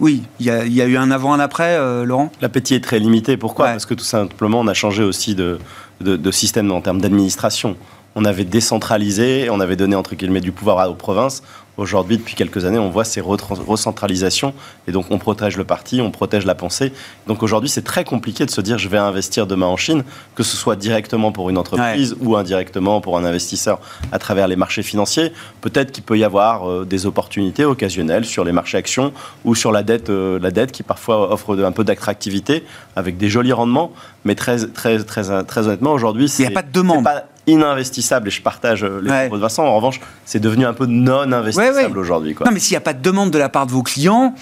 Oui, 0.00 0.22
il 0.40 0.46
y, 0.46 0.50
a, 0.50 0.64
y, 0.66 0.80
a 0.80 0.86
eu 0.86 0.96
un 0.96 1.10
avant, 1.10 1.32
un 1.32 1.40
après, 1.40 1.76
euh, 1.76 2.04
Laurent? 2.04 2.32
L'appétit 2.40 2.74
est 2.74 2.80
très 2.80 2.98
limité. 2.98 3.36
Pourquoi? 3.36 3.66
Parce 3.66 3.86
que 3.86 3.94
tout 3.94 4.04
simplement, 4.04 4.60
on 4.60 4.66
a 4.66 4.74
changé 4.74 5.02
aussi 5.02 5.34
de, 5.34 5.58
de, 6.00 6.16
de 6.16 6.30
système 6.30 6.70
en 6.72 6.80
termes 6.80 7.00
d'administration. 7.00 7.76
On 8.14 8.24
avait 8.24 8.44
décentralisé, 8.44 9.48
on 9.50 9.60
avait 9.60 9.76
donné 9.76 9.96
entre 9.96 10.14
guillemets 10.14 10.40
du 10.40 10.50
pouvoir 10.50 10.90
aux 10.90 10.94
provinces. 10.94 11.42
Aujourd'hui, 11.78 12.18
depuis 12.18 12.34
quelques 12.34 12.64
années, 12.64 12.78
on 12.78 12.90
voit 12.90 13.04
ces 13.04 13.20
recentralisations 13.20 14.52
et 14.88 14.92
donc 14.92 15.06
on 15.10 15.18
protège 15.18 15.56
le 15.56 15.62
parti, 15.62 16.00
on 16.00 16.10
protège 16.10 16.44
la 16.44 16.56
pensée. 16.56 16.92
Donc 17.28 17.44
aujourd'hui, 17.44 17.70
c'est 17.70 17.84
très 17.84 18.02
compliqué 18.02 18.44
de 18.44 18.50
se 18.50 18.60
dire 18.60 18.78
je 18.78 18.88
vais 18.88 18.98
investir 18.98 19.46
demain 19.46 19.66
en 19.66 19.76
Chine, 19.76 20.02
que 20.34 20.42
ce 20.42 20.56
soit 20.56 20.74
directement 20.74 21.30
pour 21.30 21.50
une 21.50 21.56
entreprise 21.56 22.16
ou 22.20 22.36
indirectement 22.36 23.00
pour 23.00 23.16
un 23.16 23.24
investisseur 23.24 23.80
à 24.10 24.18
travers 24.18 24.48
les 24.48 24.56
marchés 24.56 24.82
financiers. 24.82 25.32
Peut-être 25.60 25.92
qu'il 25.92 26.02
peut 26.02 26.18
y 26.18 26.24
avoir 26.24 26.68
euh, 26.68 26.84
des 26.84 27.06
opportunités 27.06 27.64
occasionnelles 27.64 28.24
sur 28.24 28.44
les 28.44 28.52
marchés 28.52 28.76
actions 28.76 29.12
ou 29.44 29.54
sur 29.54 29.70
la 29.70 29.84
dette, 29.84 30.10
euh, 30.10 30.40
la 30.40 30.50
dette 30.50 30.72
qui 30.72 30.82
parfois 30.82 31.32
offre 31.32 31.56
un 31.62 31.72
peu 31.72 31.84
d'attractivité 31.84 32.64
avec 32.96 33.18
des 33.18 33.28
jolis 33.28 33.52
rendements, 33.52 33.92
mais 34.24 34.34
très, 34.34 34.66
très, 34.66 34.98
très, 35.04 35.44
très 35.44 35.66
honnêtement, 35.66 35.92
aujourd'hui, 35.92 36.26
il 36.26 36.40
n'y 36.40 36.46
a 36.48 36.50
pas 36.50 36.62
de 36.62 36.72
demande 36.72 37.06
ininvestissable 37.48 38.28
et 38.28 38.30
je 38.30 38.42
partage 38.42 38.84
euh, 38.84 39.00
les 39.02 39.10
propos 39.10 39.36
de 39.36 39.40
Vincent. 39.40 39.64
En 39.64 39.74
revanche, 39.74 40.00
c'est 40.24 40.38
devenu 40.38 40.64
un 40.66 40.74
peu 40.74 40.86
non 40.86 41.32
investissable 41.32 41.98
aujourd'hui. 41.98 42.36
Non, 42.44 42.52
mais 42.52 42.60
s'il 42.60 42.74
n'y 42.74 42.78
a 42.78 42.82
pas 42.82 42.92
de 42.92 43.02
demande 43.02 43.30
de 43.30 43.38
la 43.38 43.48
part 43.48 43.66
de 43.66 43.72
vos 43.72 43.82
clients, 43.82 44.34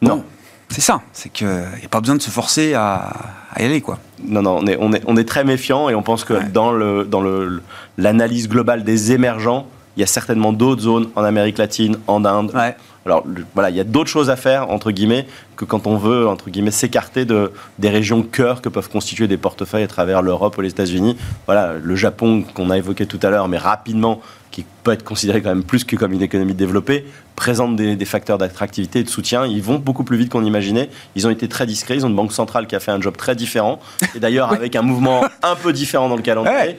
non. 0.00 0.24
c'est 0.68 0.80
ça. 0.80 1.02
C'est 1.12 1.30
qu'il 1.30 1.46
n'y 1.46 1.84
a 1.84 1.88
pas 1.90 2.00
besoin 2.00 2.16
de 2.16 2.22
se 2.22 2.30
forcer 2.30 2.74
à, 2.74 3.12
y 3.58 3.64
aller, 3.64 3.80
quoi. 3.80 3.98
Non, 4.24 4.42
non, 4.42 4.58
on 4.62 4.66
est, 4.66 4.76
on 4.80 4.92
est, 4.92 5.02
on 5.06 5.16
est 5.16 5.28
très 5.28 5.44
méfiant 5.44 5.88
et 5.88 5.94
on 5.94 6.02
pense 6.02 6.24
que 6.24 6.34
dans 6.52 6.72
le 6.72 7.04
dans 7.04 7.20
le 7.20 7.62
l'analyse 7.96 8.48
globale 8.48 8.84
des 8.84 9.12
émergents, 9.12 9.66
il 9.96 10.00
y 10.00 10.04
a 10.04 10.06
certainement 10.06 10.52
d'autres 10.52 10.82
zones 10.82 11.08
en 11.16 11.24
Amérique 11.24 11.58
latine, 11.58 11.98
en 12.06 12.24
Inde, 12.24 12.52
Alors 13.06 13.24
voilà, 13.54 13.70
il 13.70 13.76
y 13.76 13.80
a 13.80 13.84
d'autres 13.84 14.10
choses 14.10 14.30
à 14.30 14.36
faire, 14.36 14.70
entre 14.70 14.90
guillemets, 14.90 15.26
que 15.56 15.64
quand 15.64 15.86
on 15.86 15.96
veut, 15.96 16.28
entre 16.28 16.50
guillemets, 16.50 16.70
s'écarter 16.70 17.24
de, 17.24 17.52
des 17.78 17.88
régions 17.88 18.22
cœur 18.22 18.60
que 18.60 18.68
peuvent 18.68 18.90
constituer 18.90 19.28
des 19.28 19.36
portefeuilles 19.36 19.84
à 19.84 19.88
travers 19.88 20.22
l'Europe 20.22 20.56
ou 20.58 20.60
les 20.60 20.70
États-Unis. 20.70 21.16
Voilà, 21.46 21.74
le 21.82 21.96
Japon 21.96 22.44
qu'on 22.54 22.70
a 22.70 22.76
évoqué 22.76 23.06
tout 23.06 23.20
à 23.22 23.30
l'heure, 23.30 23.48
mais 23.48 23.58
rapidement, 23.58 24.20
qui 24.50 24.64
peut 24.82 24.92
être 24.92 25.04
considéré 25.04 25.42
quand 25.42 25.50
même 25.50 25.62
plus 25.62 25.84
que 25.84 25.96
comme 25.96 26.12
une 26.12 26.22
économie 26.22 26.54
développée, 26.54 27.06
présente 27.36 27.76
des, 27.76 27.96
des 27.96 28.04
facteurs 28.04 28.38
d'attractivité 28.38 29.00
et 29.00 29.04
de 29.04 29.08
soutien. 29.08 29.46
Ils 29.46 29.62
vont 29.62 29.78
beaucoup 29.78 30.04
plus 30.04 30.16
vite 30.16 30.30
qu'on 30.30 30.44
imaginait. 30.44 30.90
Ils 31.14 31.26
ont 31.26 31.30
été 31.30 31.48
très 31.48 31.66
discrets. 31.66 31.96
Ils 31.96 32.04
ont 32.04 32.08
une 32.08 32.16
banque 32.16 32.32
centrale 32.32 32.66
qui 32.66 32.74
a 32.74 32.80
fait 32.80 32.90
un 32.90 33.00
job 33.00 33.16
très 33.16 33.36
différent. 33.36 33.78
Et 34.14 34.20
d'ailleurs, 34.20 34.52
avec 34.52 34.74
un 34.76 34.82
mouvement 34.82 35.24
un 35.42 35.54
peu 35.54 35.72
différent 35.72 36.08
dans 36.08 36.16
le 36.16 36.22
calendrier. 36.22 36.56
Ouais. 36.56 36.78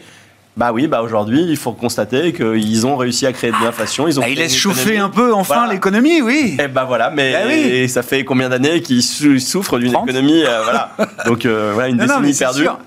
Bah 0.60 0.72
oui, 0.74 0.88
bah 0.88 1.02
aujourd'hui, 1.02 1.46
il 1.48 1.56
faut 1.56 1.72
constater 1.72 2.34
qu'ils 2.34 2.86
ont 2.86 2.98
réussi 2.98 3.26
à 3.26 3.32
créer 3.32 3.50
de 3.52 3.56
l'inflation. 3.64 4.10
Ils 4.10 4.20
ont 4.20 4.24
Bah, 4.24 4.28
il 4.28 4.34
créé 4.36 4.44
laisse 4.44 4.54
une 4.54 4.60
chauffer 4.60 4.98
un 4.98 5.08
peu 5.08 5.34
enfin 5.34 5.60
Voilà. 5.60 5.72
l'économie, 5.74 6.22
oui. 6.22 6.58
Et 6.62 6.68
bah 6.68 6.84
voilà, 6.86 7.10
mais 7.10 7.32
Bah 7.32 7.40
oui. 7.48 7.54
et 7.54 7.88
ça 7.88 8.04
fait 8.04 8.26
combien 8.26 8.50
d'années 8.50 8.82
qu'ils 8.82 9.02
sou- 9.02 9.40
souffrent 9.40 9.80
d'une 9.80 9.94
30. 9.94 10.10
économie 10.10 10.44
euh, 10.44 10.60
Voilà. 10.66 10.92
Donc 11.26 11.46
euh, 11.46 11.72
voilà, 11.74 11.88
une 11.88 11.96
Non, 11.96 12.04
décennie 12.06 12.34
perdue. 12.34 12.64
sûr. 12.64 12.78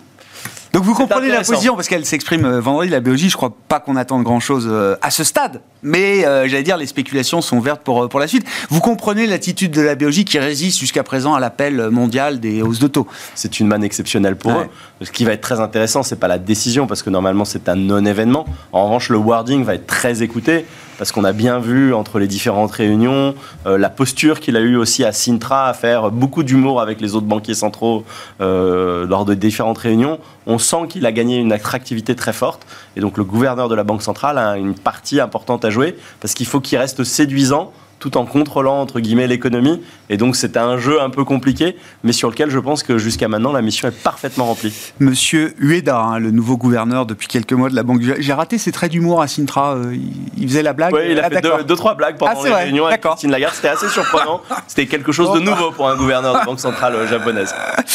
Donc 0.72 0.84
vous 0.84 0.94
comprenez 0.94 1.28
la 1.28 1.42
position 1.42 1.74
parce 1.74 1.86
qu'elle 1.88 2.06
s'exprime 2.06 2.46
euh, 2.46 2.60
vendredi 2.60 2.88
la 2.90 3.00
biologie. 3.00 3.28
Je 3.28 3.36
crois 3.36 3.54
pas 3.68 3.78
qu'on 3.78 3.96
attende 3.96 4.22
grand 4.22 4.40
chose 4.40 4.70
à 5.02 5.10
ce 5.10 5.22
stade, 5.22 5.60
mais 5.82 6.24
euh, 6.24 6.48
j'allais 6.48 6.62
dire 6.62 6.78
les 6.78 6.86
spéculations 6.86 7.42
sont 7.42 7.58
ouvertes 7.58 7.82
pour 7.82 8.04
euh, 8.04 8.08
pour 8.08 8.20
la 8.20 8.26
suite. 8.26 8.46
Vous 8.70 8.80
comprenez 8.80 9.26
l'attitude 9.26 9.70
de 9.72 9.82
la 9.82 9.94
biologie 9.94 10.24
qui 10.24 10.38
résiste 10.38 10.78
jusqu'à 10.78 11.02
présent 11.02 11.34
à 11.34 11.40
l'appel 11.40 11.90
mondial 11.90 12.40
des 12.40 12.62
hausses 12.62 12.78
de 12.78 12.86
taux. 12.88 13.06
C'est 13.34 13.60
une 13.60 13.66
manne 13.66 13.84
exceptionnelle 13.84 14.36
pour 14.36 14.52
Ouais. 14.52 14.68
eux. 15.00 15.04
Ce 15.04 15.10
qui 15.10 15.24
va 15.24 15.32
être 15.32 15.40
très 15.42 15.60
intéressant, 15.60 16.02
c'est 16.02 16.16
pas 16.16 16.28
la 16.28 16.38
décision 16.38 16.86
parce 16.86 17.02
que 17.02 17.10
normalement 17.10 17.44
c'est 17.44 17.68
un 17.68 17.76
non-événement. 17.76 18.46
En 18.72 18.84
revanche, 18.86 19.10
le 19.10 19.18
wording 19.18 19.64
va 19.64 19.74
être 19.74 19.86
très 19.86 20.22
écouté 20.22 20.64
parce 20.98 21.12
qu'on 21.12 21.24
a 21.24 21.32
bien 21.32 21.58
vu 21.58 21.94
entre 21.94 22.18
les 22.18 22.26
différentes 22.26 22.72
réunions 22.72 23.34
euh, 23.66 23.78
la 23.78 23.90
posture 23.90 24.40
qu'il 24.40 24.56
a 24.56 24.60
eu 24.60 24.76
aussi 24.76 25.04
à 25.04 25.12
Sintra 25.12 25.68
à 25.68 25.74
faire 25.74 26.10
beaucoup 26.10 26.42
d'humour 26.42 26.80
avec 26.80 27.00
les 27.00 27.14
autres 27.14 27.26
banquiers 27.26 27.54
centraux 27.54 28.04
euh, 28.40 29.06
lors 29.06 29.24
de 29.24 29.34
différentes 29.34 29.78
réunions. 29.78 30.18
On 30.46 30.58
sent 30.58 30.88
qu'il 30.88 31.06
a 31.06 31.12
gagné 31.12 31.38
une 31.38 31.52
attractivité 31.52 32.14
très 32.14 32.32
forte 32.32 32.66
et 32.96 33.00
donc 33.00 33.16
le 33.16 33.24
gouverneur 33.24 33.68
de 33.68 33.74
la 33.74 33.84
banque 33.84 34.02
centrale 34.02 34.38
a 34.38 34.56
une 34.56 34.74
partie 34.74 35.20
importante 35.20 35.64
à 35.64 35.70
jouer 35.70 35.96
parce 36.20 36.34
qu'il 36.34 36.46
faut 36.46 36.60
qu'il 36.60 36.78
reste 36.78 37.04
séduisant 37.04 37.72
tout 38.02 38.16
en 38.16 38.26
contrôlant 38.26 38.80
entre 38.80 38.98
guillemets 38.98 39.28
l'économie 39.28 39.80
et 40.10 40.16
donc 40.16 40.34
c'est 40.34 40.56
un 40.56 40.76
jeu 40.76 41.00
un 41.00 41.08
peu 41.08 41.22
compliqué 41.24 41.76
mais 42.02 42.10
sur 42.12 42.28
lequel 42.30 42.50
je 42.50 42.58
pense 42.58 42.82
que 42.82 42.98
jusqu'à 42.98 43.28
maintenant 43.28 43.52
la 43.52 43.62
mission 43.62 43.86
est 43.86 43.92
parfaitement 44.02 44.46
remplie. 44.46 44.74
Monsieur 44.98 45.54
Ueda, 45.60 45.98
hein, 46.00 46.18
le 46.18 46.32
nouveau 46.32 46.56
gouverneur 46.56 47.06
depuis 47.06 47.28
quelques 47.28 47.52
mois 47.52 47.70
de 47.70 47.76
la 47.76 47.84
banque. 47.84 48.00
du- 48.00 48.12
J'ai 48.18 48.32
raté 48.32 48.58
ses 48.58 48.72
traits 48.72 48.90
d'humour 48.90 49.22
à 49.22 49.28
Sintra. 49.28 49.74
euh, 49.76 49.96
il, 50.36 50.48
faisait 50.48 50.62
la 50.64 50.72
blague. 50.72 50.92
Oui, 50.92 51.00
il 51.10 51.18
a 51.20 51.22
Ah, 51.26 51.30
fait 51.30 51.40
deux, 51.40 51.62
deux, 51.62 51.76
trois 51.76 51.94
blagues 51.94 52.16
pendant 52.18 52.32
Ah, 52.32 52.44
les 52.44 52.50
vrai, 52.50 52.64
réunions 52.64 52.86
avec 52.86 52.98
d'accord. 52.98 53.12
Christine 53.12 53.30
Lagarde. 53.30 53.54
C'était 53.54 53.68
assez 53.68 53.88
surprenant. 53.88 54.40
C'était 54.66 54.86
quelque 54.86 55.12
chose 55.12 55.32
de 55.32 55.38
nouveau 55.38 55.70
pour 55.70 55.88
un 55.88 55.94
gouverneur 55.96 56.40
de 56.40 56.44
banque 56.44 56.58
centrale 56.58 56.96
euh, 56.96 57.06
japonaise. 57.06 57.54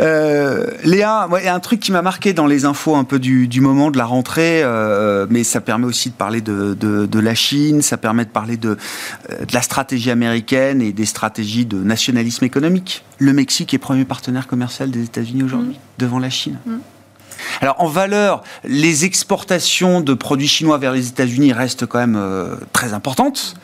Euh, 0.00 0.66
Léa, 0.82 1.28
ouais, 1.28 1.42
il 1.42 1.46
y 1.46 1.48
a 1.48 1.54
un 1.54 1.60
truc 1.60 1.78
qui 1.80 1.92
m'a 1.92 2.02
marqué 2.02 2.32
dans 2.32 2.46
les 2.46 2.64
infos 2.64 2.96
un 2.96 3.04
peu 3.04 3.18
du, 3.18 3.46
du 3.46 3.60
moment 3.60 3.90
de 3.90 3.98
la 3.98 4.04
rentrée, 4.04 4.62
euh, 4.64 5.26
mais 5.30 5.44
ça 5.44 5.60
permet 5.60 5.86
aussi 5.86 6.10
de 6.10 6.14
parler 6.14 6.40
de, 6.40 6.74
de- 6.74 7.06
de 7.06 7.18
la 7.20 7.34
Chine, 7.34 7.80
ça 7.80 7.96
permet 7.96 8.24
de 8.24 8.30
parler 8.30 8.56
de, 8.56 8.76
euh, 9.30 9.44
de 9.44 9.54
la 9.54 9.62
stratégie 9.62 10.10
américaine 10.10 10.82
et 10.82 10.92
des 10.92 11.06
stratégies 11.06 11.64
de 11.66 11.76
nationalisme 11.76 12.44
économique. 12.44 13.04
Le 13.18 13.32
Mexique 13.32 13.72
est 13.72 13.78
premier 13.78 14.04
partenaire 14.04 14.46
commercial 14.48 14.90
des 14.90 15.04
États-Unis 15.04 15.44
aujourd'hui, 15.44 15.78
devant 15.98 16.18
la 16.18 16.30
Chine. 16.30 16.58
Alors 17.60 17.76
en 17.80 17.86
valeur, 17.86 18.42
les 18.64 19.04
exportations 19.04 20.00
de 20.00 20.14
produits 20.14 20.48
chinois 20.48 20.78
vers 20.78 20.92
les 20.92 21.08
États-Unis 21.08 21.52
restent 21.52 21.86
quand 21.86 21.98
même 21.98 22.16
euh, 22.16 22.56
très 22.72 22.94
importantes, 22.94 23.54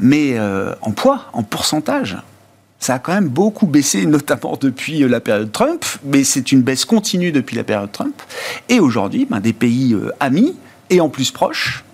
mais 0.00 0.34
euh, 0.38 0.74
en 0.80 0.90
poids, 0.92 1.26
en 1.32 1.42
pourcentage, 1.42 2.16
ça 2.80 2.94
a 2.94 2.98
quand 2.98 3.12
même 3.12 3.28
beaucoup 3.28 3.66
baissé, 3.66 4.06
notamment 4.06 4.56
depuis 4.60 5.04
euh, 5.04 5.08
la 5.08 5.20
période 5.20 5.52
Trump, 5.52 5.84
mais 6.02 6.24
c'est 6.24 6.50
une 6.50 6.62
baisse 6.62 6.86
continue 6.86 7.30
depuis 7.30 7.54
la 7.54 7.62
période 7.62 7.92
Trump. 7.92 8.20
Et 8.68 8.80
aujourd'hui, 8.80 9.26
ben, 9.28 9.38
des 9.38 9.52
pays 9.52 9.92
euh, 9.92 10.10
amis 10.18 10.56
et 10.88 11.00
en 11.00 11.10
plus 11.10 11.30
proches 11.30 11.84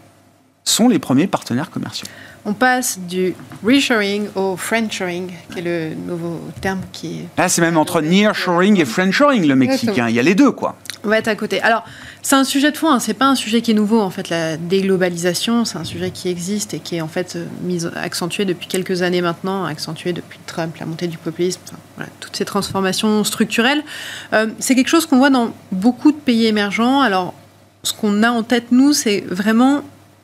sont 0.64 0.89
les 0.89 0.99
premiers 0.99 1.26
partenaires 1.26 1.70
commerciaux. 1.70 2.09
On 2.49 2.53
passe 2.53 3.01
du 3.01 3.34
reshoring 3.64 4.28
au 4.36 4.57
friendshoring, 4.57 5.32
qui 5.53 5.59
est 5.59 5.62
le 5.62 5.97
nouveau 5.97 6.40
terme 6.61 6.80
qui 6.92 7.18
est 7.18 7.28
Là, 7.36 7.49
c'est 7.49 7.61
même 7.61 7.76
entre 7.76 8.01
nearshoring 8.01 8.80
et 8.80 8.84
friendshoring, 8.84 9.49
le 9.49 9.57
Mexique. 9.57 9.99
Hein. 9.99 10.07
Il 10.09 10.14
y 10.14 10.20
a 10.20 10.22
les 10.22 10.36
deux, 10.36 10.53
quoi. 10.53 10.76
On 11.03 11.09
va 11.09 11.18
être 11.18 11.26
à 11.26 11.34
côté. 11.34 11.61
Alors, 11.62 11.84
c'est 12.22 12.36
un 12.36 12.44
sujet 12.44 12.70
de 12.70 12.76
fond, 12.76 12.88
hein. 12.88 13.01
c'est 13.01 13.14
pas 13.14 13.26
un 13.26 13.34
sujet 13.34 13.62
qui 13.62 13.72
est 13.72 13.74
nouveau 13.74 14.01
en 14.01 14.11
fait. 14.11 14.28
La 14.28 14.57
déglobalisation, 14.57 15.64
c'est 15.64 15.76
un 15.76 15.84
sujet 15.84 16.12
qui 16.12 16.28
existe 16.28 16.72
et 16.72 16.78
qui 16.78 16.97
est 16.97 17.01
en 17.01 17.09
fait 17.09 17.36
mis, 17.62 17.84
accentué 17.97 18.44
depuis 18.44 18.68
quelques 18.68 19.03
années 19.03 19.22
maintenant, 19.22 19.64
accentué 19.64 20.12
depuis 20.12 20.38
Trump, 20.47 20.76
la 20.78 20.86
montée 20.86 21.09
du 21.09 21.18
populisme, 21.18 21.61
enfin, 21.66 21.78
voilà, 21.97 22.11
toutes 22.20 22.36
ces 22.36 22.44
transformations 22.44 23.24
structurelles. 23.24 23.82
Euh, 24.34 24.47
c'est 24.61 24.76
quelque 24.76 24.88
chose 24.88 25.07
qu'on 25.07 25.18
voit 25.18 25.30
dans 25.30 25.53
beaucoup 25.72 26.12
de 26.12 26.16
pays 26.16 26.47
émergents. 26.47 27.01
Alors, 27.01 27.34
ce 27.82 27.92
qu'on 27.92 28.22
a 28.22 28.30
en 28.30 28.44
tête 28.44 28.70
nous, 28.70 28.92
c'est 28.92 29.24
vraiment 29.28 29.82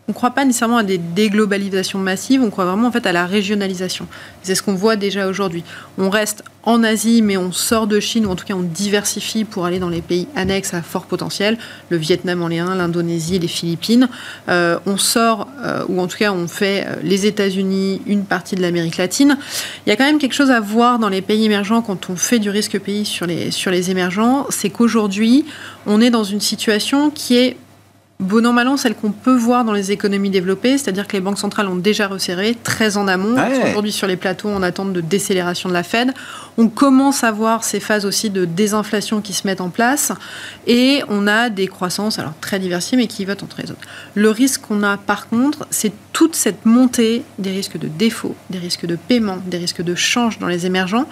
on 0.09 0.13
ne 0.13 0.15
croit 0.15 0.33
pas 0.33 0.45
nécessairement 0.45 0.79
à 0.79 0.83
des 0.83 0.99
déglobalisations 0.99 2.01
massives, 2.01 2.43
on 2.43 2.51
croit 2.51 2.65
vraiment 2.65 2.89
en 2.89 2.93
fait 2.93 3.07
à 3.07 3.13
la 3.13 3.25
régionalisation. 3.25 4.09
C'est 4.43 4.57
ce 4.57 4.63
qu'on 4.63 4.75
voit 4.75 4.97
déjà 4.97 5.29
aujourd'hui. 5.29 5.63
On 5.97 6.11
reste 6.11 6.43
en 6.65 6.83
Asie, 6.83 7.23
mais 7.23 7.37
on 7.37 7.53
sort 7.53 7.87
de 7.87 8.01
Chine, 8.01 8.27
ou 8.27 8.31
en 8.31 8.37
tout 8.37 8.45
cas 8.45 8.55
on 8.55 8.63
diversifie 8.63 9.45
pour 9.45 9.65
aller 9.65 9.79
dans 9.79 9.89
les 9.89 10.03
pays 10.03 10.27
annexes 10.35 10.75
à 10.75 10.83
fort 10.83 11.07
potentiel, 11.07 11.57
le 11.89 11.97
Vietnam 11.97 12.43
en 12.43 12.51
est 12.51 12.59
un, 12.59 12.75
l'Indonésie, 12.75 13.39
les 13.39 13.49
Philippines. 13.49 14.09
Euh, 14.49 14.79
on 14.87 14.97
sort, 14.97 15.47
euh, 15.65 15.85
ou 15.89 16.01
en 16.01 16.09
tout 16.09 16.19
cas 16.19 16.33
on 16.33 16.49
fait 16.49 16.85
euh, 16.87 16.97
les 17.05 17.27
États-Unis, 17.27 18.03
une 18.07 18.25
partie 18.25 18.57
de 18.57 18.61
l'Amérique 18.61 18.97
latine. 18.97 19.37
Il 19.87 19.91
y 19.91 19.93
a 19.93 19.97
quand 19.97 20.05
même 20.05 20.19
quelque 20.19 20.35
chose 20.35 20.51
à 20.51 20.59
voir 20.59 20.99
dans 20.99 21.09
les 21.09 21.23
pays 21.23 21.45
émergents 21.45 21.81
quand 21.81 22.11
on 22.11 22.17
fait 22.17 22.41
du 22.41 22.51
risque 22.51 22.79
pays 22.81 23.05
sur 23.05 23.27
les, 23.27 23.53
sur 23.53 23.71
les 23.71 23.91
émergents, 23.91 24.47
c'est 24.51 24.71
qu'aujourd'hui 24.71 25.45
on 25.87 26.01
est 26.01 26.11
dans 26.11 26.25
une 26.25 26.41
situation 26.41 27.11
qui 27.11 27.37
est 27.37 27.57
bon 28.23 28.47
an, 28.47 28.53
mal 28.53 28.69
an, 28.69 28.77
celle 28.77 28.95
qu'on 28.95 29.11
peut 29.11 29.37
voir 29.37 29.65
dans 29.65 29.73
les 29.73 29.93
économies 29.93 30.31
développées, 30.31 30.79
c'est-à-dire 30.79 31.07
que 31.07 31.13
les 31.13 31.21
banques 31.21 31.39
centrales 31.39 31.69
ont 31.69 31.77
déjà 31.77 32.07
resserré 32.07 32.57
très 32.63 32.97
en 32.97 33.09
amont. 33.09 33.35
Ouais. 33.35 33.71
Aujourd'hui 33.71 33.93
sur 33.93 34.07
les 34.07 34.17
plateaux 34.17 34.49
en 34.49 34.63
attente 34.63 34.93
de 34.93 35.01
décélération 35.01 35.69
de 35.69 35.75
la 35.75 35.83
Fed. 35.83 36.13
On 36.59 36.69
commence 36.69 37.25
à 37.25 37.33
voir 37.33 37.65
ces 37.65 37.81
phases 37.81 38.07
aussi 38.07 38.31
de 38.31 38.45
désinflation 38.45 39.21
qui 39.21 39.33
se 39.33 39.47
mettent 39.47 39.61
en 39.61 39.71
place 39.71 40.13
et 40.67 41.03
on 41.09 41.27
a 41.27 41.51
des 41.51 41.67
croissances 41.67 42.19
alors 42.19 42.35
très 42.41 42.59
diversifiées 42.59 42.99
mais 42.99 43.07
qui 43.07 43.25
votent 43.25 43.43
entre 43.43 43.61
les 43.63 43.71
autres. 43.71 43.81
Le 44.15 44.31
risque 44.31 44.63
qu'on 44.63 44.83
a 44.83 44.97
par 44.97 45.29
contre, 45.29 45.67
c'est 45.71 45.93
toute 46.13 46.35
cette 46.37 46.67
montée 46.67 47.23
des 47.39 47.51
risques 47.51 47.79
de 47.79 47.89
défaut, 47.89 48.35
des 48.51 48.59
risques 48.59 48.85
de 48.87 48.97
paiement, 48.97 49.39
des 49.47 49.57
risques 49.57 49.81
de 49.83 49.95
change 49.95 50.39
dans 50.39 50.47
les 50.47 50.67
émergents. 50.67 51.07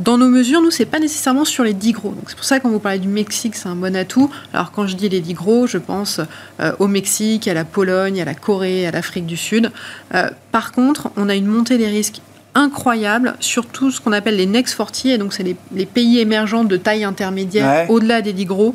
Dans 0.00 0.16
nos 0.16 0.28
mesures, 0.28 0.60
nous, 0.62 0.70
c'est 0.70 0.84
pas 0.86 1.00
nécessairement 1.00 1.44
sur 1.44 1.64
les 1.64 1.74
10 1.74 1.92
gros. 1.92 2.10
Donc 2.10 2.24
c'est 2.28 2.36
pour 2.36 2.44
ça 2.44 2.58
que 2.58 2.62
quand 2.62 2.70
vous 2.70 2.78
parlez 2.78 3.00
du 3.00 3.08
Mexique, 3.08 3.56
c'est 3.56 3.68
un 3.68 3.74
bon 3.74 3.96
atout. 3.96 4.30
Alors 4.52 4.70
quand 4.70 4.86
je 4.86 4.94
dis 4.94 5.08
les 5.08 5.20
10 5.20 5.34
gros, 5.34 5.66
je 5.66 5.78
pense 5.78 6.20
euh, 6.60 6.72
au 6.78 6.86
Mexique, 6.86 7.48
à 7.48 7.54
la 7.54 7.64
Pologne, 7.64 8.22
à 8.22 8.24
la 8.24 8.34
Corée, 8.34 8.86
à 8.86 8.90
l'Afrique 8.92 9.26
du 9.26 9.36
Sud. 9.36 9.72
Euh, 10.14 10.30
par 10.52 10.70
contre, 10.72 11.10
on 11.16 11.28
a 11.28 11.34
une 11.34 11.46
montée 11.46 11.76
des 11.76 11.88
risques 11.88 12.20
incroyable 12.54 13.34
sur 13.40 13.66
tout 13.66 13.90
ce 13.90 14.00
qu'on 14.00 14.12
appelle 14.12 14.36
les 14.36 14.46
Next 14.46 14.76
40, 14.76 15.06
et 15.06 15.18
donc 15.18 15.32
c'est 15.32 15.42
les, 15.42 15.56
les 15.74 15.86
pays 15.86 16.20
émergents 16.20 16.62
de 16.64 16.76
taille 16.76 17.02
intermédiaire 17.04 17.64
Ouais. 17.64 17.86
au-delà 17.88 18.22
des 18.22 18.32
10 18.32 18.44
gros, 18.44 18.74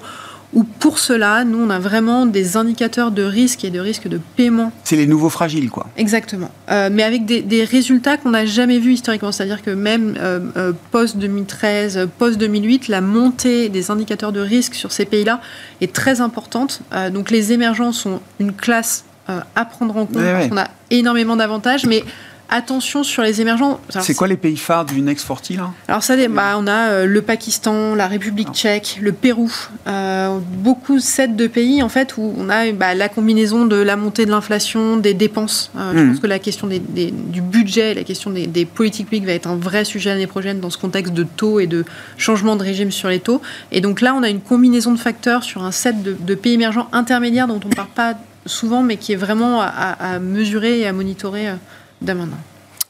où 0.53 0.63
pour 0.63 0.97
cela, 0.97 1.43
nous, 1.43 1.59
on 1.59 1.69
a 1.69 1.77
vraiment 1.79 2.25
des 2.25 2.57
indicateurs 2.57 3.11
de 3.11 3.21
risque 3.21 3.63
et 3.63 3.69
de 3.69 3.79
risque 3.79 4.07
de 4.07 4.19
paiement 4.35 4.71
C'est 4.83 4.95
les 4.95 5.05
nouveaux 5.05 5.29
fragiles, 5.29 5.69
quoi. 5.69 5.87
Exactement. 5.95 6.49
Euh, 6.71 6.89
mais 6.91 7.03
avec 7.03 7.25
des, 7.25 7.41
des 7.41 7.63
résultats 7.63 8.17
qu'on 8.17 8.31
n'a 8.31 8.45
jamais 8.45 8.79
vus 8.79 8.93
historiquement. 8.93 9.31
C'est-à-dire 9.31 9.61
que 9.61 9.69
même 9.69 10.15
euh, 10.19 10.39
euh, 10.57 10.73
post-2013, 10.91 12.07
post-2008, 12.17 12.89
la 12.89 13.01
montée 13.01 13.69
des 13.69 13.91
indicateurs 13.91 14.31
de 14.31 14.39
risque 14.39 14.73
sur 14.73 14.91
ces 14.91 15.05
pays-là 15.05 15.39
est 15.81 15.93
très 15.93 16.21
importante. 16.21 16.81
Euh, 16.93 17.09
donc 17.09 17.29
les 17.29 17.51
émergents 17.53 17.91
sont 17.91 18.21
une 18.39 18.53
classe 18.53 19.05
euh, 19.29 19.41
à 19.55 19.65
prendre 19.65 19.95
en 19.95 20.07
compte 20.07 20.15
Ouais, 20.15 20.33
parce 20.33 20.47
qu'on 20.47 20.57
a 20.57 20.69
énormément 20.89 21.35
d'avantages. 21.35 21.85
Mais 21.85 22.03
attention 22.49 23.03
sur 23.03 23.21
les 23.23 23.41
émergents. 23.41 23.79
C'est 24.01 24.13
quoi 24.15 24.27
les 24.27 24.37
pays 24.37 24.57
phares 24.57 24.85
du 24.85 25.01
Next 25.01 25.25
40, 25.27 25.49
là? 25.51 25.71
Alors 25.87 26.03
ça, 26.03 26.15
bah, 26.27 26.55
on 26.57 26.67
a 26.67 26.89
euh, 26.89 27.05
le 27.05 27.21
Pakistan, 27.21 27.95
la 27.95 28.07
République 28.07 28.49
tchèque, 28.53 28.97
le 29.01 29.11
Pérou, 29.11 29.51
euh, 29.87 30.37
beaucoup 30.57 30.99
sept 30.99 31.35
de 31.35 31.47
pays 31.47 31.81
en 31.83 31.89
fait 31.89 32.17
où 32.17 32.33
on 32.37 32.49
a 32.49 32.71
bah, 32.71 32.95
la 32.95 33.09
combinaison 33.09 33.65
de 33.65 33.75
la 33.75 33.95
montée 33.95 34.25
de 34.25 34.31
l'inflation, 34.31 34.97
des 34.97 35.13
dépenses. 35.13 35.71
Euh, 35.77 35.93
Je 35.93 35.99
Mhm. 35.99 36.11
pense 36.11 36.19
que 36.21 36.27
la 36.27 36.39
question 36.39 36.67
des, 36.67 36.79
des- 36.79 37.11
du 37.11 37.41
budget, 37.41 37.93
la 37.93 38.03
question 38.03 38.31
des, 38.31 38.47
des 38.47 38.65
politiques 38.65 39.07
publiques 39.07 39.25
va 39.25 39.33
être 39.33 39.47
un 39.47 39.55
vrai 39.55 39.85
sujet 39.85 40.09
l'année 40.09 40.27
prochaine 40.27 40.59
dans 40.59 40.69
ce 40.69 40.77
contexte 40.77 41.13
de 41.13 41.23
taux 41.23 41.59
et 41.59 41.67
de 41.67 41.85
changement 42.17 42.55
de 42.55 42.63
régime 42.63 42.91
sur 42.91 43.09
les 43.09 43.19
taux. 43.19 43.41
Et 43.71 43.81
donc 43.81 44.01
là, 44.01 44.13
on 44.15 44.23
a 44.23 44.29
une 44.29 44.41
combinaison 44.41 44.91
de 44.91 44.99
facteurs 44.99 45.43
sur 45.43 45.63
un 45.63 45.71
set 45.71 46.01
de, 46.03 46.15
de 46.19 46.35
pays 46.35 46.53
émergents 46.53 46.87
intermédiaires 46.91 47.47
dont 47.47 47.59
on 47.63 47.69
ne 47.69 47.75
parle 47.75 47.89
pas 47.95 48.13
souvent, 48.45 48.81
mais 48.81 48.97
qui 48.97 49.13
est 49.13 49.17
vraiment 49.17 49.61
à, 49.61 49.65
à- 49.65 50.13
à 50.15 50.19
mesurer 50.19 50.79
et 50.79 50.87
à 50.87 50.93
monitorer 50.93 51.47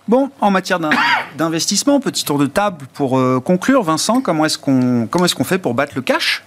Bon, 0.07 0.32
en 0.41 0.49
matière 0.51 0.80
d'in- 0.80 0.89
d'investissement, 1.38 1.99
petit 1.99 2.26
tour 2.26 2.38
de 2.38 2.45
table 2.47 2.86
pour 2.93 3.18
euh, 3.20 3.39
conclure. 3.39 3.84
Vincent, 3.84 4.22
comment 4.22 4.45
est-ce 4.45 4.57
qu'on 4.57 5.07
comment 5.10 5.26
est-ce 5.26 5.36
qu'on 5.36 5.43
fait 5.43 5.60
pour 5.60 5.74
battre 5.74 5.93
le 5.95 6.01
cash? 6.01 6.43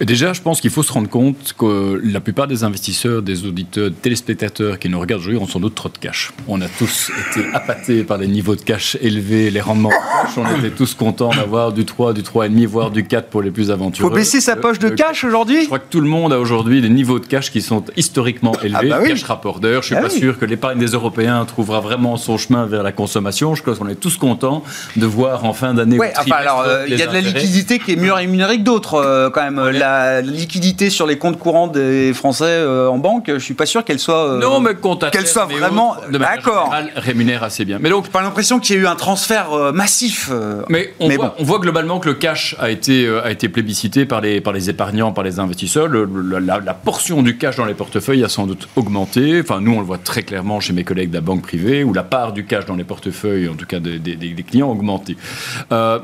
Déjà, 0.00 0.34
je 0.34 0.42
pense 0.42 0.60
qu'il 0.60 0.70
faut 0.70 0.82
se 0.82 0.92
rendre 0.92 1.08
compte 1.08 1.54
que 1.58 1.98
la 2.04 2.20
plupart 2.20 2.46
des 2.46 2.64
investisseurs, 2.64 3.22
des 3.22 3.46
auditeurs, 3.46 3.88
des 3.88 3.96
téléspectateurs 3.96 4.78
qui 4.78 4.90
nous 4.90 5.00
regardent 5.00 5.22
aujourd'hui 5.22 5.40
ont 5.40 5.46
sans 5.48 5.58
doute 5.58 5.74
trop 5.74 5.88
de 5.88 5.96
cash. 5.96 6.32
On 6.48 6.60
a 6.60 6.66
tous 6.68 7.10
été 7.30 7.46
appâtés 7.54 8.02
par 8.04 8.18
les 8.18 8.26
niveaux 8.26 8.56
de 8.56 8.60
cash 8.60 8.98
élevés, 9.00 9.50
les 9.50 9.60
rendements 9.62 9.88
de 9.88 9.94
cash. 9.94 10.36
On 10.36 10.58
était 10.58 10.70
tous 10.76 10.92
contents 10.94 11.30
d'avoir 11.34 11.72
du 11.72 11.86
3, 11.86 12.12
du 12.12 12.20
3,5, 12.20 12.66
voire 12.66 12.90
du 12.90 13.04
4 13.06 13.28
pour 13.28 13.40
les 13.40 13.50
plus 13.50 13.70
aventureux. 13.70 14.10
Faut 14.10 14.14
baisser 14.14 14.42
sa 14.42 14.56
poche 14.56 14.78
de 14.78 14.90
cash 14.90 15.24
aujourd'hui 15.24 15.62
Je 15.62 15.66
crois 15.66 15.78
que 15.78 15.88
tout 15.90 16.02
le 16.02 16.08
monde 16.08 16.30
a 16.32 16.38
aujourd'hui 16.38 16.82
des 16.82 16.90
niveaux 16.90 17.18
de 17.18 17.26
cash 17.26 17.50
qui 17.50 17.62
sont 17.62 17.82
historiquement 17.96 18.52
élevés. 18.62 18.90
bah 18.90 18.98
oui. 19.02 19.08
Cash 19.08 19.24
rapport 19.24 19.60
d'heure. 19.60 19.80
Je 19.80 19.86
suis 19.86 19.94
Ah 19.96 20.02
pas 20.02 20.08
oui. 20.12 20.18
sûr 20.18 20.38
que 20.38 20.44
l'épargne 20.44 20.78
des 20.78 20.88
Européens 20.88 21.42
trouvera 21.46 21.80
vraiment 21.80 22.18
son 22.18 22.36
chemin 22.36 22.66
vers 22.66 22.82
la 22.82 22.92
consommation. 22.92 23.54
Je 23.54 23.62
crois 23.62 23.74
qu'on 23.74 23.88
est 23.88 23.94
tous 23.94 24.18
contents 24.18 24.62
de 24.96 25.06
voir 25.06 25.46
en 25.46 25.54
fin 25.54 25.72
d'année. 25.72 25.98
Ouais, 25.98 26.12
ou 26.16 26.20
enfin 26.20 26.36
alors 26.36 26.60
euh, 26.66 26.84
il 26.86 26.98
y 26.98 27.02
a 27.02 27.06
de 27.06 27.14
la 27.14 27.22
liquidité 27.22 27.78
qui 27.78 27.92
est 27.92 27.96
mieux 27.96 28.12
rémunérée 28.12 28.58
que 28.58 28.62
d'autres 28.62 28.94
euh, 28.96 29.30
quand 29.30 29.42
même. 29.42 29.58
La 29.86 30.20
liquidité 30.20 30.90
sur 30.90 31.06
les 31.06 31.16
comptes 31.16 31.38
courants 31.38 31.68
des 31.68 32.12
Français 32.12 32.44
euh, 32.48 32.88
en 32.88 32.98
banque, 32.98 33.26
je 33.28 33.38
suis 33.38 33.54
pas 33.54 33.66
sûr 33.66 33.84
qu'elle 33.84 34.00
soit. 34.00 34.30
euh, 34.30 34.40
Non, 34.40 34.58
mais 34.58 34.74
compte 34.74 35.04
à 35.04 35.10
qu'elle 35.10 35.28
soit 35.28 35.44
vraiment- 35.44 35.94
D'accord. 36.10 36.74
rémunère 36.96 37.44
assez 37.44 37.64
bien. 37.64 37.78
Mais 37.80 37.88
donc, 37.90 38.06
J'ai 38.06 38.10
pas 38.10 38.20
l'impression 38.22 38.58
qu'il 38.58 38.74
y 38.74 38.78
a 38.80 38.82
eu 38.82 38.86
un 38.88 38.96
transfert 38.96 39.52
euh, 39.52 39.70
massif. 39.70 40.28
mais 40.68 40.92
on, 40.98 41.06
Mais 41.08 41.14
voit, 41.16 41.26
bon. 41.28 41.32
on 41.38 41.44
voit 41.44 41.60
globalement 41.60 42.00
que 42.00 42.08
le 42.08 42.14
cash 42.16 42.56
a 42.58 42.68
été, 42.70 43.08
a 43.22 43.30
été 43.30 43.48
plébiscité 43.48 44.06
par 44.06 44.20
les, 44.20 44.40
par 44.40 44.52
les 44.52 44.68
épargnants, 44.70 45.12
par 45.12 45.22
les 45.22 45.38
investisseurs. 45.38 45.86
Le- 45.86 46.08
la, 46.40 46.58
la 46.58 46.74
portion 46.74 47.22
du 47.22 47.38
cash 47.38 47.54
dans 47.56 47.64
les 47.64 47.74
portefeuilles 47.74 48.24
a 48.24 48.28
sans 48.28 48.46
doute 48.48 48.68
augmenté. 48.74 49.40
Enfin, 49.40 49.60
nous, 49.60 49.72
on 49.72 49.78
le 49.80 49.86
voit 49.86 49.98
très 49.98 50.24
clairement 50.24 50.58
chez 50.58 50.72
mes 50.72 50.82
collègues 50.82 51.10
de 51.10 51.14
la 51.14 51.20
banque 51.20 51.42
privée, 51.42 51.84
où 51.84 51.92
la 51.92 52.02
part 52.02 52.32
du 52.32 52.44
cash 52.44 52.64
dans 52.66 52.74
les 52.74 52.84
portefeuilles, 52.84 53.48
en 53.48 53.54
tout 53.54 53.66
cas 53.66 53.78
des, 53.78 54.00
des- 54.00 54.16
clients, 54.42 54.68
a 54.68 54.72
augmenté. 54.72 55.16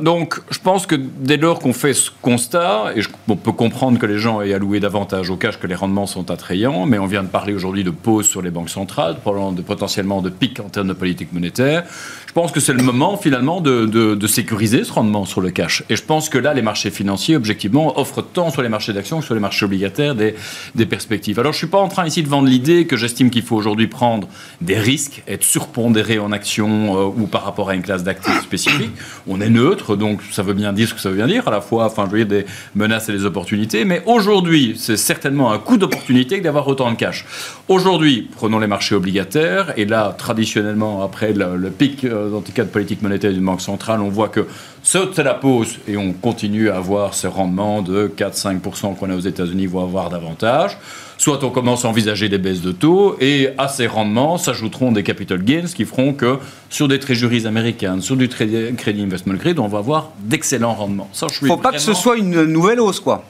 Donc, 0.00 0.40
je 0.50 0.58
pense 0.60 0.86
que 0.86 0.94
dès 0.94 1.36
lors 1.36 1.58
qu'on 1.58 1.72
fait 1.72 1.94
ce 1.94 2.10
constat, 2.22 2.92
et 2.94 3.02
je- 3.02 3.08
on 3.28 3.34
peut 3.36 3.50
comprendre 3.52 3.71
que 3.98 4.06
les 4.06 4.18
gens 4.18 4.40
aient 4.40 4.52
alloué 4.52 4.80
davantage 4.80 5.30
au 5.30 5.36
cash, 5.36 5.58
que 5.58 5.66
les 5.66 5.74
rendements 5.74 6.06
sont 6.06 6.30
attrayants, 6.30 6.86
mais 6.86 6.98
on 6.98 7.06
vient 7.06 7.22
de 7.22 7.28
parler 7.28 7.52
aujourd'hui 7.52 7.84
de 7.84 7.90
pause 7.90 8.26
sur 8.26 8.42
les 8.42 8.50
banques 8.50 8.70
centrales, 8.70 9.16
de, 9.16 9.62
potentiellement 9.62 10.22
de 10.22 10.30
pic 10.30 10.60
en 10.60 10.68
termes 10.68 10.88
de 10.88 10.92
politique 10.92 11.32
monétaire. 11.32 11.84
Je 12.32 12.40
pense 12.40 12.50
que 12.50 12.60
c'est 12.60 12.72
le 12.72 12.82
moment 12.82 13.18
finalement 13.18 13.60
de, 13.60 14.26
sécuriser 14.26 14.84
ce 14.84 14.92
rendement 14.94 15.26
sur 15.26 15.42
le 15.42 15.50
cash. 15.50 15.82
Et 15.90 15.96
je 15.96 16.02
pense 16.02 16.30
que 16.30 16.38
là, 16.38 16.54
les 16.54 16.62
marchés 16.62 16.90
financiers, 16.90 17.36
objectivement, 17.36 18.00
offrent 18.00 18.22
tant 18.22 18.48
sur 18.48 18.62
les 18.62 18.70
marchés 18.70 18.94
d'actions 18.94 19.18
que 19.20 19.26
sur 19.26 19.34
les 19.34 19.40
marchés 19.40 19.66
obligataires 19.66 20.14
des, 20.14 20.86
perspectives. 20.86 21.38
Alors, 21.38 21.52
je 21.52 21.56
ne 21.56 21.58
suis 21.58 21.66
pas 21.66 21.80
en 21.80 21.88
train 21.88 22.06
ici 22.06 22.22
de 22.22 22.30
vendre 22.30 22.48
l'idée 22.48 22.86
que 22.86 22.96
j'estime 22.96 23.28
qu'il 23.28 23.42
faut 23.42 23.54
aujourd'hui 23.54 23.86
prendre 23.86 24.28
des 24.62 24.78
risques, 24.78 25.22
être 25.28 25.44
surpondéré 25.44 26.18
en 26.18 26.32
action 26.32 26.96
euh, 26.96 27.04
ou 27.04 27.26
par 27.26 27.44
rapport 27.44 27.68
à 27.68 27.74
une 27.74 27.82
classe 27.82 28.02
d'actifs 28.02 28.40
spécifique. 28.40 28.92
On 29.28 29.42
est 29.42 29.50
neutre, 29.50 29.94
donc 29.94 30.22
ça 30.30 30.42
veut 30.42 30.54
bien 30.54 30.72
dire 30.72 30.88
ce 30.88 30.94
que 30.94 31.00
ça 31.00 31.10
veut 31.10 31.16
bien 31.16 31.26
dire, 31.26 31.46
à 31.46 31.50
la 31.50 31.60
fois, 31.60 31.84
enfin, 31.84 32.06
je 32.06 32.16
veux 32.16 32.24
dire, 32.24 32.44
des 32.44 32.46
menaces 32.74 33.10
et 33.10 33.12
des 33.12 33.26
opportunités. 33.26 33.84
Mais 33.84 34.02
aujourd'hui, 34.06 34.74
c'est 34.78 34.96
certainement 34.96 35.52
un 35.52 35.58
coup 35.58 35.76
d'opportunité 35.76 36.40
d'avoir 36.40 36.66
autant 36.66 36.90
de 36.90 36.96
cash. 36.96 37.26
Aujourd'hui, 37.68 38.30
prenons 38.34 38.58
les 38.58 38.66
marchés 38.66 38.94
obligataires, 38.94 39.74
et 39.76 39.84
là, 39.84 40.14
traditionnellement, 40.16 41.02
après 41.02 41.34
le, 41.34 41.58
le 41.58 41.70
pic, 41.70 42.04
euh, 42.04 42.21
en 42.34 42.40
tout 42.40 42.52
cas 42.52 42.64
de 42.64 42.68
politique 42.68 43.02
monétaire 43.02 43.32
d'une 43.32 43.44
banque 43.44 43.60
centrale, 43.60 44.00
on 44.00 44.08
voit 44.08 44.28
que 44.28 44.46
saute 44.82 45.18
la 45.18 45.34
pause 45.34 45.78
et 45.86 45.96
on 45.96 46.12
continue 46.12 46.70
à 46.70 46.76
avoir 46.76 47.14
ce 47.14 47.26
rendement 47.26 47.82
de 47.82 48.10
4-5% 48.16 48.96
qu'on 48.96 49.10
a 49.10 49.14
aux 49.14 49.20
États-Unis, 49.20 49.66
voire 49.66 49.84
avoir 49.84 50.10
davantage. 50.10 50.78
Soit 51.18 51.44
on 51.44 51.50
commence 51.50 51.84
à 51.84 51.88
envisager 51.88 52.28
des 52.28 52.38
baisses 52.38 52.62
de 52.62 52.72
taux, 52.72 53.16
et 53.20 53.50
à 53.56 53.68
ces 53.68 53.86
rendements 53.86 54.38
s'ajouteront 54.38 54.90
des 54.90 55.04
capital 55.04 55.44
gains 55.44 55.66
qui 55.72 55.84
feront 55.84 56.14
que 56.14 56.38
sur 56.68 56.88
des 56.88 56.98
trésoreries 56.98 57.46
américaines, 57.46 58.00
sur 58.00 58.16
du 58.16 58.28
crédit 58.28 59.02
investment 59.02 59.34
grade, 59.34 59.60
on 59.60 59.68
va 59.68 59.78
avoir 59.78 60.10
d'excellents 60.18 60.74
rendements. 60.74 61.08
Ça, 61.12 61.28
je 61.30 61.36
suis 61.36 61.46
Faut 61.46 61.56
pas 61.56 61.70
que 61.70 61.78
ce 61.78 61.94
soit 61.94 62.16
une 62.16 62.44
nouvelle 62.44 62.80
hausse 62.80 62.98
quoi. 62.98 63.24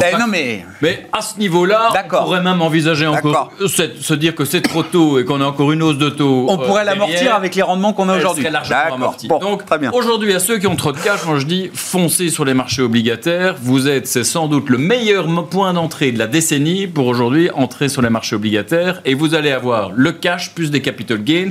Faut 0.00 0.06
Eh, 0.08 0.12
pas 0.12 0.18
non 0.18 0.26
mais 0.28 0.64
mais 0.80 1.06
à 1.12 1.20
ce 1.20 1.38
niveau-là, 1.38 1.90
on 1.92 2.08
pourrait 2.24 2.42
même 2.42 2.62
envisager 2.62 3.06
encore 3.06 3.50
D'accord. 3.58 3.68
se, 3.68 4.14
dire 4.14 4.34
que 4.34 4.44
c'est 4.44 4.62
trop 4.62 4.82
tôt 4.82 5.18
et 5.18 5.24
qu'on 5.24 5.40
a 5.40 5.44
encore 5.44 5.72
une 5.72 5.82
hausse 5.82 5.98
de 5.98 6.08
taux. 6.08 6.46
on 6.48 6.60
euh, 6.60 6.66
pourrait 6.66 6.84
l'amortir 6.84 7.34
avec 7.34 7.54
les 7.54 7.62
rendements 7.62 7.92
qu'on 7.92 8.08
a 8.08 8.16
aujourd'hui. 8.16 8.44
largement. 8.50 9.14
Bon, 9.28 9.38
Donc, 9.38 9.62
aujourd'hui, 9.92 10.34
à 10.34 10.38
ceux 10.38 10.58
qui 10.58 10.66
ont 10.66 10.76
trop 10.76 10.92
de 10.92 10.98
cash, 10.98 11.24
moi 11.26 11.38
je 11.38 11.46
dis 11.46 11.70
foncez 11.74 12.30
sur 12.30 12.44
les 12.44 12.54
marchés 12.54 12.82
obligataires. 12.82 13.56
Vous 13.60 13.88
êtes, 13.88 14.06
c'est 14.06 14.24
sans 14.24 14.48
doute 14.48 14.68
le 14.70 14.78
meilleur 14.78 15.26
point 15.50 15.72
d'entrée 15.72 16.12
de 16.12 16.18
la 16.18 16.26
décennie 16.26 16.86
pour 16.86 17.06
aujourd'hui 17.06 17.50
entrer 17.50 17.88
sur 17.88 18.02
les 18.02 18.10
marchés 18.10 18.36
obligataires 18.36 19.00
et 19.04 19.14
vous 19.14 19.34
allez 19.34 19.50
avoir 19.50 19.90
le 19.94 20.12
cash 20.12 20.54
plus 20.54 20.70
des 20.70 20.82
capital 20.82 21.22
gains. 21.22 21.50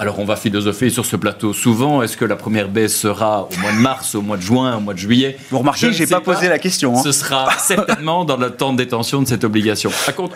Alors, 0.00 0.18
on 0.18 0.24
va 0.24 0.34
philosopher 0.34 0.88
sur 0.88 1.04
ce 1.04 1.14
plateau 1.14 1.52
souvent. 1.52 2.02
Est-ce 2.02 2.16
que 2.16 2.24
la 2.24 2.34
première 2.34 2.70
baisse 2.70 2.98
sera 2.98 3.42
au 3.42 3.60
mois 3.60 3.70
de 3.70 3.76
mars, 3.76 4.14
au 4.14 4.22
mois 4.22 4.38
de 4.38 4.42
juin, 4.42 4.78
au 4.78 4.80
mois 4.80 4.94
de 4.94 4.98
juillet? 4.98 5.36
Vous 5.50 5.58
remarquez 5.58 5.92
j'ai 5.92 6.06
sais 6.06 6.14
pas 6.14 6.22
posé 6.22 6.48
la 6.48 6.58
question. 6.58 6.96
hein. 6.96 7.02
ce 7.02 7.12
sera 7.12 7.50
certainement 7.58 8.24
dans 8.24 8.38
le 8.38 8.48
temps 8.48 8.72
de 8.72 8.78
détention 8.78 9.20
de 9.20 9.28
cette 9.28 9.44
obligation. 9.44 9.90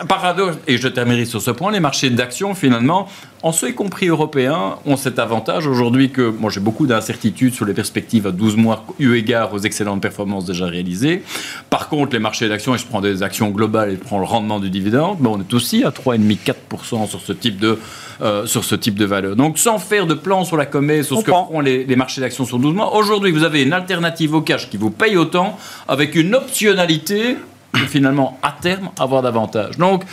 Paradoxe, 0.07 0.59
et 0.67 0.77
je 0.77 0.87
terminerai 0.87 1.25
sur 1.25 1.41
ce 1.41 1.51
point, 1.51 1.73
les 1.73 1.81
marchés 1.81 2.11
d'actions, 2.11 2.55
finalement, 2.55 3.09
en 3.45 3.53
ce 3.53 3.67
y 3.67 3.75
compris 3.75 4.09
européens, 4.09 4.79
ont 4.87 4.97
cet 4.97 5.19
avantage 5.19 5.67
aujourd'hui 5.67 6.09
que, 6.09 6.23
moi 6.23 6.51
j'ai 6.51 6.61
beaucoup 6.61 6.87
d'incertitudes 6.87 7.53
sur 7.53 7.67
les 7.67 7.75
perspectives 7.75 8.27
à 8.27 8.31
12 8.31 8.57
mois, 8.57 8.87
eu 8.99 9.17
égard 9.17 9.53
aux 9.53 9.59
excellentes 9.59 10.01
performances 10.01 10.47
déjà 10.47 10.65
réalisées. 10.65 11.23
Par 11.69 11.91
contre, 11.91 12.15
les 12.15 12.21
marchés 12.21 12.49
d'actions, 12.49 12.75
et 12.75 12.79
je 12.79 12.87
prends 12.87 13.03
des 13.03 13.23
actions 13.23 13.51
globales 13.51 13.91
et 13.91 13.97
je 13.97 14.01
prends 14.01 14.19
le 14.19 14.25
rendement 14.25 14.61
du 14.61 14.71
dividende, 14.71 15.19
ben, 15.21 15.29
on 15.29 15.41
est 15.41 15.53
aussi 15.53 15.85
à 15.85 15.91
3,5-4% 15.91 17.07
sur 17.07 17.21
ce 17.21 17.35
type 17.35 17.59
de 17.59 17.79
euh, 18.23 18.47
sur 18.47 18.65
ce 18.65 18.77
type 18.77 18.95
de 18.95 19.05
valeur. 19.05 19.37
Donc, 19.37 19.59
sans 19.59 19.79
faire 19.79 20.07
de 20.07 20.15
plan 20.15 20.45
sur 20.45 20.57
la 20.57 20.65
comète, 20.65 21.05
sur 21.05 21.19
ce 21.19 21.25
que 21.25 21.31
font 21.31 21.61
les, 21.61 21.85
les 21.85 21.97
marchés 21.97 22.23
d'actions 22.23 22.47
sur 22.47 22.59
12 22.59 22.73
mois, 22.73 22.97
aujourd'hui, 22.97 23.31
vous 23.31 23.43
avez 23.45 23.63
une 23.63 23.75
alternative 23.75 24.35
au 24.35 24.41
cash 24.41 24.71
qui 24.71 24.79
vous 24.79 24.91
paye 24.91 25.19
autant, 25.19 25.59
avec 25.87 26.15
une 26.15 26.35
optionnalité 26.35 27.37
de 27.75 27.79
finalement, 27.81 28.39
à 28.43 28.57
terme, 28.59 28.89
avoir 28.99 29.21
davantage. 29.21 29.77
Donc, 29.77 30.05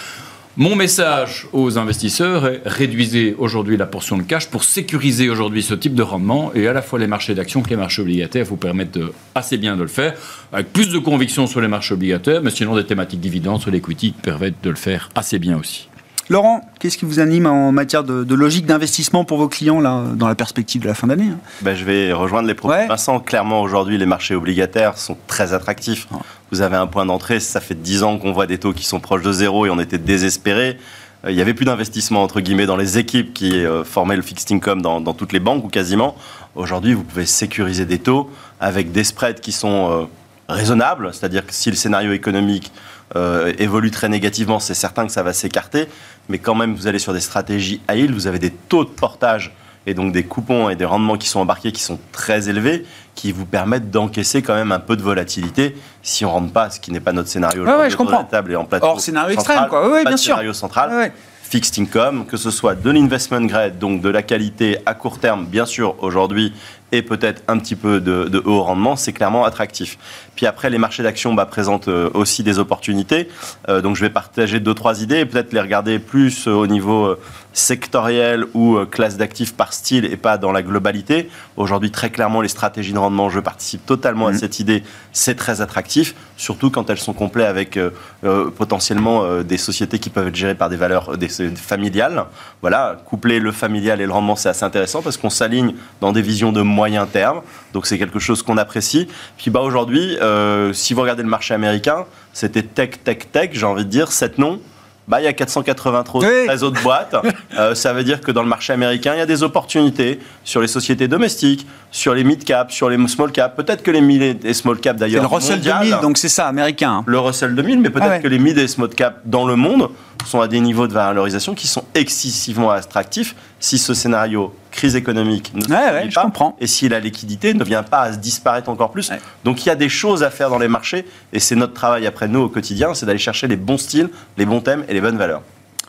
mon 0.61 0.75
message 0.75 1.47
aux 1.53 1.79
investisseurs 1.79 2.45
est 2.45 2.61
réduisez 2.67 3.35
aujourd'hui 3.39 3.77
la 3.77 3.87
portion 3.87 4.15
de 4.15 4.21
cash 4.21 4.47
pour 4.47 4.63
sécuriser 4.63 5.27
aujourd'hui 5.27 5.63
ce 5.63 5.73
type 5.73 5.95
de 5.95 6.03
rendement 6.03 6.53
et 6.53 6.67
à 6.67 6.73
la 6.73 6.83
fois 6.83 6.99
les 6.99 7.07
marchés 7.07 7.33
d'actions 7.33 7.63
que 7.63 7.71
les 7.71 7.75
marchés 7.75 8.03
obligataires 8.03 8.45
vous 8.45 8.57
permettent 8.57 8.99
assez 9.33 9.57
bien 9.57 9.75
de 9.75 9.81
le 9.81 9.87
faire 9.87 10.13
avec 10.53 10.71
plus 10.71 10.89
de 10.89 10.99
conviction 10.99 11.47
sur 11.47 11.61
les 11.61 11.67
marchés 11.67 11.95
obligataires 11.95 12.43
mais 12.43 12.51
sinon 12.51 12.75
des 12.75 12.85
thématiques 12.85 13.21
dividendes 13.21 13.59
sur 13.59 13.71
l'equity 13.71 14.13
qui 14.13 14.21
permettent 14.21 14.63
de 14.63 14.69
le 14.69 14.75
faire 14.75 15.09
assez 15.15 15.39
bien 15.39 15.57
aussi. 15.57 15.89
Laurent, 16.31 16.61
qu'est-ce 16.79 16.97
qui 16.97 17.03
vous 17.03 17.19
anime 17.19 17.45
en 17.45 17.73
matière 17.73 18.05
de, 18.05 18.23
de 18.23 18.35
logique 18.35 18.65
d'investissement 18.65 19.25
pour 19.25 19.37
vos 19.37 19.49
clients 19.49 19.81
là, 19.81 20.03
dans 20.15 20.29
la 20.29 20.35
perspective 20.35 20.81
de 20.81 20.87
la 20.87 20.93
fin 20.93 21.07
d'année 21.07 21.27
hein? 21.33 21.37
Ben, 21.61 21.75
je 21.75 21.83
vais 21.83 22.13
rejoindre 22.13 22.47
les 22.47 22.53
propos 22.53 22.73
Ouais. 22.73 22.83
de 22.83 22.87
Vincent. 22.87 23.19
Clairement, 23.19 23.61
aujourd'hui, 23.61 23.97
les 23.97 24.05
marchés 24.05 24.33
obligataires 24.33 24.97
sont 24.97 25.17
très 25.27 25.51
attractifs. 25.53 26.07
Vous 26.51 26.61
avez 26.61 26.77
un 26.77 26.87
point 26.87 27.05
d'entrée, 27.05 27.41
ça 27.41 27.59
fait 27.59 27.75
10 27.75 28.03
ans 28.03 28.17
qu'on 28.17 28.31
voit 28.31 28.47
des 28.47 28.57
taux 28.59 28.71
qui 28.71 28.85
sont 28.85 29.01
proches 29.01 29.23
de 29.23 29.31
zéro 29.33 29.65
et 29.65 29.69
on 29.69 29.79
était 29.79 29.97
désespérés. 29.97 30.77
Euh, 31.25 31.31
Il 31.31 31.35
n'y 31.35 31.41
avait 31.41 31.53
plus 31.53 31.65
d'investissement, 31.65 32.23
entre 32.23 32.39
guillemets, 32.39 32.65
dans 32.65 32.77
les 32.77 32.97
équipes 32.97 33.33
qui 33.33 33.65
euh, 33.65 33.83
formaient 33.83 34.15
le 34.15 34.21
fixed 34.21 34.51
income 34.53 34.81
dans, 34.81 35.01
dans 35.01 35.13
toutes 35.13 35.33
les 35.33 35.41
banques 35.41 35.65
ou 35.65 35.67
quasiment. 35.67 36.15
Aujourd'hui, 36.55 36.93
vous 36.93 37.03
pouvez 37.03 37.25
sécuriser 37.25 37.85
des 37.85 37.99
taux 37.99 38.29
avec 38.61 38.93
des 38.93 39.03
spreads 39.03 39.41
qui 39.41 39.51
sont 39.51 40.07
raisonnables, 40.51 41.13
c'est-à-dire 41.13 41.45
que 41.45 41.53
si 41.53 41.69
le 41.69 41.75
scénario 41.75 42.11
économique 42.11 42.71
euh, 43.15 43.53
évolue 43.57 43.91
très 43.91 44.09
négativement, 44.09 44.59
c'est 44.59 44.73
certain 44.73 45.05
que 45.05 45.11
ça 45.11 45.23
va 45.23 45.33
s'écarter, 45.33 45.87
mais 46.29 46.37
quand 46.37 46.55
même, 46.55 46.75
vous 46.75 46.87
allez 46.87 46.99
sur 46.99 47.13
des 47.13 47.19
stratégies 47.19 47.81
à 47.87 47.95
yield, 47.95 48.13
vous 48.13 48.27
avez 48.27 48.39
des 48.39 48.51
taux 48.51 48.83
de 48.83 48.89
portage 48.89 49.53
et 49.87 49.93
donc 49.93 50.11
des 50.13 50.23
coupons 50.23 50.69
et 50.69 50.75
des 50.75 50.85
rendements 50.85 51.17
qui 51.17 51.27
sont 51.27 51.39
embarqués 51.39 51.71
qui 51.71 51.81
sont 51.81 51.99
très 52.11 52.49
élevés, 52.49 52.85
qui 53.15 53.31
vous 53.31 53.45
permettent 53.45 53.89
d'encaisser 53.89 54.41
quand 54.43 54.53
même 54.53 54.71
un 54.71 54.79
peu 54.79 54.95
de 54.95 55.01
volatilité 55.01 55.75
si 56.03 56.23
on 56.23 56.29
rentre 56.31 56.53
pas, 56.53 56.69
ce 56.69 56.79
qui 56.79 56.91
n'est 56.91 56.99
pas 56.99 57.13
notre 57.13 57.29
scénario 57.29 57.65
Ouais, 57.65 57.75
ouais, 57.75 57.89
je 57.89 57.97
comprends. 57.97 58.23
table 58.23 58.51
et 58.51 58.55
en 58.55 58.65
plateau 58.65 58.85
Hors 58.85 59.01
scénario 59.01 59.35
central, 59.35 59.57
extrême, 59.57 59.69
quoi. 59.69 59.89
Ouais, 59.91 60.03
pas 60.03 60.09
bien 60.09 60.15
de 60.15 60.19
sûr. 60.19 60.35
scénario 60.35 60.53
central 60.53 61.11
fixed 61.51 61.77
income, 61.79 62.25
que 62.25 62.37
ce 62.37 62.49
soit 62.49 62.75
de 62.75 62.89
l'investment 62.91 63.41
grade, 63.41 63.77
donc 63.77 63.99
de 63.99 64.07
la 64.07 64.21
qualité 64.23 64.77
à 64.85 64.93
court 64.93 65.19
terme, 65.19 65.45
bien 65.45 65.65
sûr, 65.65 66.01
aujourd'hui, 66.01 66.53
et 66.91 67.01
peut-être 67.01 67.43
un 67.47 67.57
petit 67.57 67.75
peu 67.75 67.99
de, 67.99 68.25
de 68.25 68.41
haut 68.45 68.61
rendement, 68.63 68.95
c'est 68.95 69.13
clairement 69.13 69.45
attractif. 69.45 69.97
Puis 70.35 70.45
après, 70.45 70.69
les 70.69 70.77
marchés 70.77 71.03
d'actions 71.03 71.33
bah, 71.33 71.45
présentent 71.45 71.87
euh, 71.87 72.09
aussi 72.13 72.43
des 72.43 72.59
opportunités. 72.59 73.29
Euh, 73.69 73.81
donc 73.81 73.95
je 73.95 74.01
vais 74.01 74.09
partager 74.09 74.59
deux, 74.59 74.73
trois 74.73 75.01
idées 75.01 75.19
et 75.19 75.25
peut-être 75.25 75.53
les 75.53 75.61
regarder 75.61 75.99
plus 75.99 76.47
euh, 76.47 76.51
au 76.51 76.67
niveau 76.67 77.15
sectoriel 77.53 78.45
ou 78.53 78.77
classe 78.85 79.17
d'actifs 79.17 79.53
par 79.53 79.73
style 79.73 80.05
et 80.05 80.15
pas 80.15 80.37
dans 80.37 80.53
la 80.53 80.61
globalité. 80.63 81.29
Aujourd'hui, 81.57 81.91
très 81.91 82.09
clairement, 82.09 82.39
les 82.39 82.47
stratégies 82.47 82.93
de 82.93 82.97
rendement, 82.97 83.29
je 83.29 83.41
participe 83.41 83.85
totalement 83.85 84.27
à 84.27 84.31
Mhm. 84.31 84.37
cette 84.37 84.59
idée. 84.61 84.83
C'est 85.11 85.35
très 85.35 85.59
attractif, 85.59 86.15
surtout 86.37 86.71
quand 86.71 86.89
elles 86.89 86.97
sont 86.97 87.11
complètes 87.11 87.47
avec 87.47 87.75
euh, 87.75 87.89
euh, 88.23 88.49
potentiellement 88.49 89.41
des 89.43 89.57
sociétés 89.57 89.99
qui 89.99 90.09
peuvent 90.09 90.29
être 90.29 90.35
gérées 90.35 90.55
par 90.55 90.69
des 90.69 90.77
valeurs 90.77 91.17
des, 91.17 91.27
familiales. 91.27 92.23
Voilà, 92.61 92.97
coupler 93.05 93.39
le 93.39 93.51
familial 93.51 93.99
et 93.99 94.05
le 94.05 94.11
rendement, 94.13 94.37
c'est 94.37 94.49
assez 94.49 94.63
intéressant 94.63 95.01
parce 95.01 95.17
qu'on 95.17 95.29
s'aligne 95.29 95.73
dans 95.99 96.13
des 96.13 96.21
visions 96.21 96.53
de 96.53 96.61
moyen 96.81 97.05
terme. 97.05 97.41
Donc 97.73 97.85
c'est 97.85 97.99
quelque 97.99 98.17
chose 98.17 98.41
qu'on 98.41 98.57
apprécie. 98.57 99.07
Puis 99.37 99.51
bah, 99.51 99.59
aujourd'hui, 99.61 100.17
euh, 100.17 100.73
si 100.73 100.95
vous 100.95 101.01
regardez 101.01 101.21
le 101.21 101.29
marché 101.29 101.53
américain, 101.53 102.05
c'était 102.33 102.63
tech, 102.63 103.03
tech, 103.03 103.19
tech, 103.31 103.49
j'ai 103.53 103.67
envie 103.67 103.85
de 103.85 103.89
dire, 103.89 104.11
sept 104.11 104.39
noms. 104.39 104.59
bah, 105.07 105.21
il 105.21 105.25
y 105.25 105.27
a 105.27 105.33
493 105.33 106.63
autres 106.63 106.81
boîtes. 106.81 107.15
Euh, 107.59 107.75
ça 107.75 107.91
veut 107.93 108.03
dire 108.03 108.21
que 108.21 108.31
dans 108.31 108.43
le 108.43 108.47
marché 108.47 108.71
américain, 108.73 109.13
il 109.13 109.19
y 109.19 109.21
a 109.21 109.25
des 109.25 109.43
opportunités 109.43 110.19
sur 110.43 110.61
les 110.61 110.69
sociétés 110.69 111.07
domestiques, 111.09 111.67
sur 111.91 112.13
les 112.13 112.23
mid-cap, 112.23 112.71
sur 112.71 112.89
les 112.89 113.07
small-cap. 113.07 113.55
Peut-être 113.55 113.83
que 113.83 113.91
les 113.91 114.01
mid 114.01 114.43
et 114.43 114.53
small-cap 114.53 114.95
d'ailleurs. 114.95 115.23
C'est 115.23 115.29
le 115.29 115.35
Russell 115.35 115.61
2000, 115.61 115.99
donc 116.01 116.17
c'est 116.17 116.29
ça, 116.29 116.47
américain. 116.47 116.91
Hein. 116.91 117.03
Le 117.05 117.19
Russell 117.19 117.53
2000, 117.53 117.79
mais 117.79 117.89
peut-être 117.89 118.11
ah 118.13 118.19
que 118.19 118.27
les 118.27 118.39
mid 118.39 118.57
et 118.57 118.67
small-cap 118.67 119.21
dans 119.25 119.45
le 119.45 119.55
monde 119.55 119.89
sont 120.25 120.39
à 120.39 120.47
des 120.47 120.59
niveaux 120.59 120.87
de 120.87 120.93
valorisation 120.93 121.53
qui 121.53 121.67
sont 121.67 121.83
excessivement 121.93 122.69
attractifs 122.69 123.35
si 123.59 123.77
ce 123.77 123.93
scénario 123.93 124.53
crise 124.71 124.95
économique 124.95 125.51
ne 125.53 125.61
ouais, 125.67 126.09
je 126.09 126.19
comprends. 126.19 126.55
et 126.59 126.67
si 126.67 126.87
la 126.87 126.99
liquidité 126.99 127.53
ne 127.53 127.63
vient 127.63 127.83
pas 127.83 128.01
à 128.01 128.13
se 128.13 128.17
disparaître 128.17 128.69
encore 128.69 128.91
plus. 128.91 129.11
Donc 129.43 129.65
il 129.65 129.67
y 129.67 129.71
a 129.71 129.75
des 129.75 129.89
choses 129.89 130.23
à 130.23 130.29
faire 130.29 130.49
dans 130.49 130.59
les 130.59 130.67
marchés 130.67 131.05
et 131.33 131.39
c'est 131.39 131.55
notre 131.55 131.73
travail 131.73 132.07
après 132.07 132.27
nous 132.27 132.41
au 132.41 132.49
quotidien, 132.49 132.93
c'est 132.93 133.05
d'aller 133.05 133.19
chercher 133.19 133.47
les 133.47 133.57
bons 133.57 133.77
styles, 133.77 134.09
les 134.37 134.45
bons 134.45 134.61
thèmes 134.61 134.85
et 134.87 134.93
les 134.93 135.01
bonnes 135.01 135.17
valeurs. 135.17 135.41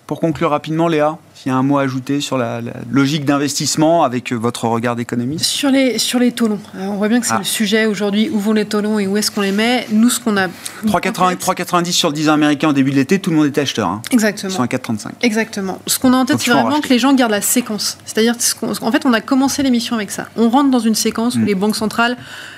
Pour 0.07 0.20
conclure 0.20 0.50
rapidement, 0.50 0.88
Léa, 0.88 1.16
s'il 1.43 1.51
y 1.51 1.55
a 1.55 1.59
un 1.59 1.64
mot 1.64 1.78
à 1.78 1.82
ajouter 1.82 2.20
sur 2.20 2.38
la, 2.38 2.61
logique 2.88 3.24
d'investissement 3.24 4.05
avec 4.05 4.32
euh, 4.32 4.36
votre 4.36 4.68
regard 4.68 4.95
d'économiste? 4.95 5.45
Sur 5.45 5.70
les, 5.70 5.99
sur 5.99 6.20
les 6.20 6.30
taux 6.30 6.47
longs. 6.47 6.61
Euh, 6.76 6.86
on 6.86 6.99
voit 6.99 7.09
bien 7.09 7.18
que 7.18 7.26
c'est 7.26 7.32
ah. 7.32 7.38
le 7.38 7.45
sujet 7.45 7.86
aujourd'hui. 7.86 8.30
Où 8.30 8.38
vont 8.38 8.53
les 8.53 8.64
taux 8.64 8.80
longs 8.80 9.01
et 9.01 9.09
où 9.09 9.16
est-ce 9.16 9.32
qu'on 9.32 9.40
les 9.40 9.51
met? 9.51 9.88
Nous, 9.90 10.09
ce 10.09 10.20
qu'on 10.20 10.36
a. 10.36 10.47
3,90 10.86 11.90
sur 11.90 12.11
le 12.11 12.14
10 12.14 12.28
ans 12.28 12.34
américain 12.34 12.68
au 12.68 12.72
début 12.72 12.93
de 12.93 12.97
l'été, 12.97 13.18
tout 13.18 13.30
le 13.30 13.36
monde 13.36 13.47
était 13.47 13.62
acheteur. 13.62 13.88
Hein. 13.88 14.03
Exactement. 14.12 14.53
Ils 14.53 14.55
sont 14.55 14.62
à 14.62 14.66
4,35. 14.66 15.09
Exactement. 15.22 15.80
Ce 15.88 15.99
qu'on 15.99 16.12
a 16.12 16.16
en 16.16 16.24
tête, 16.24 16.38
c'est 16.38 16.53
vraiment 16.53 16.80
que 16.80 16.88
les 16.88 17.01
gens 17.01 17.12
gardent 17.12 17.32
la 17.32 17.43
séquence. 17.43 17.99
C'est-à-dire 18.05 18.36
qu'en 18.61 18.93
fait, 18.93 19.05
on 19.05 19.12
a 19.12 19.20
commencé 19.20 19.64
l'émission 19.64 19.97
avec 19.97 20.12
ça. 20.12 20.28
On 20.36 20.49
rentre 20.49 20.70
dans 20.70 20.78
une 20.78 20.95
séquence 20.95 21.34
où 21.34 21.40
mm. 21.40 21.47
les 21.47 21.55
banques 21.57 21.76
centrales 21.76 22.16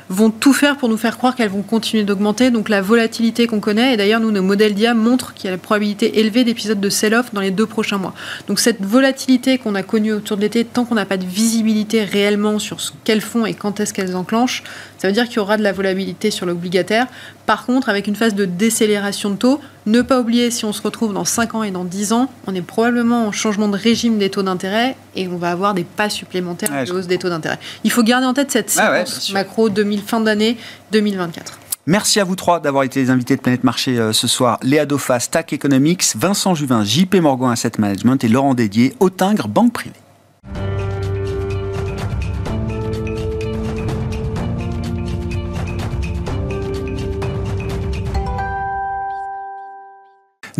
vont 0.08 0.30
tout 0.30 0.52
faire 0.52 0.76
pour 0.76 0.88
nous 0.88 0.96
faire 0.96 1.16
croire 1.16 1.34
qu'elles 1.34 1.50
vont 1.50 1.62
continuer 1.62 2.04
d'augmenter. 2.04 2.50
Donc 2.50 2.68
la 2.68 2.82
volatilité 2.82 3.46
qu'on 3.46 3.60
connaît, 3.60 3.94
et 3.94 3.96
d'ailleurs 3.96 4.20
nous, 4.20 4.30
nos 4.30 4.42
modèles 4.42 4.74
d'IA 4.74 4.94
montrent 4.94 5.34
qu'il 5.34 5.46
y 5.46 5.48
a 5.48 5.52
la 5.52 5.58
probabilité 5.58 6.20
élevée 6.20 6.44
d'épisodes 6.44 6.80
de 6.80 6.88
sell-off 6.88 7.32
dans 7.32 7.40
les 7.40 7.50
deux 7.50 7.66
prochains 7.66 7.98
mois. 7.98 8.14
Donc 8.48 8.60
cette 8.60 8.82
volatilité 8.82 9.58
qu'on 9.58 9.74
a 9.74 9.82
connue 9.82 10.12
autour 10.12 10.36
de 10.36 10.42
l'été, 10.42 10.64
tant 10.64 10.84
qu'on 10.84 10.94
n'a 10.94 11.06
pas 11.06 11.16
de 11.16 11.24
visibilité 11.24 12.04
réellement 12.04 12.58
sur 12.58 12.80
ce 12.80 12.92
qu'elles 13.04 13.20
font 13.20 13.46
et 13.46 13.54
quand 13.54 13.80
est-ce 13.80 13.94
qu'elles 13.94 14.16
enclenchent, 14.16 14.62
ça 14.98 15.08
veut 15.08 15.14
dire 15.14 15.26
qu'il 15.26 15.36
y 15.36 15.40
aura 15.40 15.56
de 15.56 15.62
la 15.62 15.72
volatilité 15.72 16.30
sur 16.30 16.46
l'obligataire. 16.46 17.06
Par 17.46 17.66
contre, 17.66 17.88
avec 17.88 18.06
une 18.06 18.16
phase 18.16 18.34
de 18.34 18.44
décélération 18.44 19.30
de 19.30 19.36
taux, 19.36 19.60
ne 19.86 20.02
pas 20.02 20.20
oublier, 20.20 20.50
si 20.50 20.64
on 20.64 20.72
se 20.72 20.82
retrouve 20.82 21.12
dans 21.12 21.24
5 21.24 21.54
ans 21.54 21.62
et 21.62 21.70
dans 21.70 21.84
10 21.84 22.12
ans, 22.12 22.30
on 22.46 22.54
est 22.54 22.62
probablement 22.62 23.26
en 23.26 23.32
changement 23.32 23.68
de 23.68 23.76
régime 23.76 24.18
des 24.18 24.30
taux 24.30 24.42
d'intérêt 24.42 24.96
et 25.14 25.28
on 25.28 25.36
va 25.36 25.50
avoir 25.50 25.74
des 25.74 25.84
pas 25.84 26.08
supplémentaires 26.08 26.84
de 26.86 26.92
hausse 26.92 27.06
des 27.06 27.18
taux 27.18 27.28
d'intérêt. 27.28 27.58
Il 27.84 27.90
faut 27.90 28.02
garder 28.02 28.26
en 28.26 28.34
tête 28.34 28.50
cette 28.50 28.70
séquence 28.70 29.32
macro 29.32 29.68
2000, 29.68 30.02
fin 30.02 30.20
d'année 30.20 30.56
2024. 30.92 31.58
Merci 31.86 32.18
à 32.18 32.24
vous 32.24 32.34
trois 32.34 32.60
d'avoir 32.60 32.84
été 32.84 33.00
les 33.00 33.10
invités 33.10 33.36
de 33.36 33.42
Planète 33.42 33.62
Marché 33.62 33.98
euh, 33.98 34.14
ce 34.14 34.26
soir. 34.26 34.58
Léa 34.62 34.86
Daupha, 34.86 35.20
Stack 35.20 35.52
Economics, 35.52 36.02
Vincent 36.16 36.54
Juvin, 36.54 36.82
JP 36.82 37.16
Morgan 37.16 37.50
Asset 37.50 37.72
Management 37.78 38.24
et 38.24 38.28
Laurent 38.28 38.54
Dédier, 38.54 38.94
Autingre, 39.00 39.48
Banque 39.48 39.74
Privée. 39.74 39.94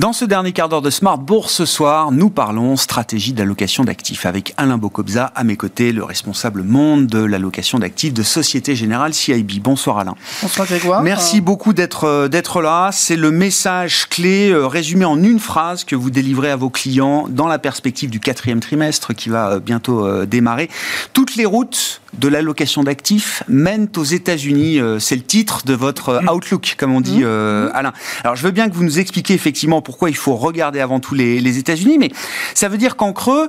Dans 0.04 0.12
ce 0.12 0.26
dernier 0.26 0.52
quart 0.52 0.68
d'heure 0.68 0.82
de 0.82 0.90
Smart 0.90 1.16
Bourse 1.16 1.54
ce 1.54 1.64
soir, 1.64 2.12
nous 2.12 2.28
parlons 2.28 2.76
stratégie 2.76 3.32
d'allocation 3.32 3.84
d'actifs 3.84 4.26
avec 4.26 4.52
Alain 4.58 4.76
Bocobza 4.76 5.32
à 5.34 5.44
mes 5.44 5.56
côtés, 5.56 5.92
le 5.92 6.04
responsable 6.04 6.62
monde 6.62 7.06
de 7.06 7.20
l'allocation 7.20 7.78
d'actifs 7.78 8.12
de 8.12 8.22
Société 8.22 8.76
Générale 8.76 9.14
CIB. 9.14 9.60
Bonsoir 9.62 9.96
Alain. 9.96 10.14
Bonsoir 10.42 10.66
Grégoire. 10.66 11.02
Merci 11.02 11.40
beaucoup 11.40 11.72
d'être 11.72 12.04
euh, 12.04 12.28
d'être 12.28 12.60
là. 12.60 12.90
C'est 12.92 13.16
le 13.16 13.30
message 13.30 14.06
clé 14.10 14.50
euh, 14.50 14.66
résumé 14.66 15.06
en 15.06 15.22
une 15.22 15.40
phrase 15.40 15.84
que 15.84 15.96
vous 15.96 16.10
délivrez 16.10 16.50
à 16.50 16.56
vos 16.56 16.68
clients 16.68 17.24
dans 17.30 17.48
la 17.48 17.58
perspective 17.58 18.10
du 18.10 18.20
quatrième 18.20 18.60
trimestre 18.60 19.14
qui 19.14 19.30
va 19.30 19.52
euh, 19.52 19.58
bientôt 19.58 20.26
démarrer. 20.26 20.68
Toutes 21.14 21.34
les 21.34 21.46
routes 21.46 22.02
de 22.18 22.28
l'allocation 22.28 22.82
d'actifs 22.82 23.42
mènent 23.48 23.88
aux 23.96 24.04
États-Unis. 24.04 24.80
C'est 24.98 25.16
le 25.16 25.22
titre 25.22 25.64
de 25.64 25.74
votre 25.74 26.22
mm. 26.22 26.28
outlook, 26.28 26.74
comme 26.78 26.94
on 26.94 27.00
dit, 27.00 27.20
mm. 27.20 27.70
Alain. 27.74 27.92
Alors 28.22 28.36
je 28.36 28.42
veux 28.42 28.50
bien 28.50 28.68
que 28.68 28.74
vous 28.74 28.84
nous 28.84 28.98
expliquiez 28.98 29.34
effectivement 29.34 29.82
pourquoi 29.82 30.10
il 30.10 30.16
faut 30.16 30.36
regarder 30.36 30.80
avant 30.80 31.00
tout 31.00 31.14
les, 31.14 31.58
États-Unis, 31.58 31.98
mais 31.98 32.10
ça 32.54 32.68
veut 32.68 32.78
dire 32.78 32.96
qu'en 32.96 33.12
creux, 33.12 33.48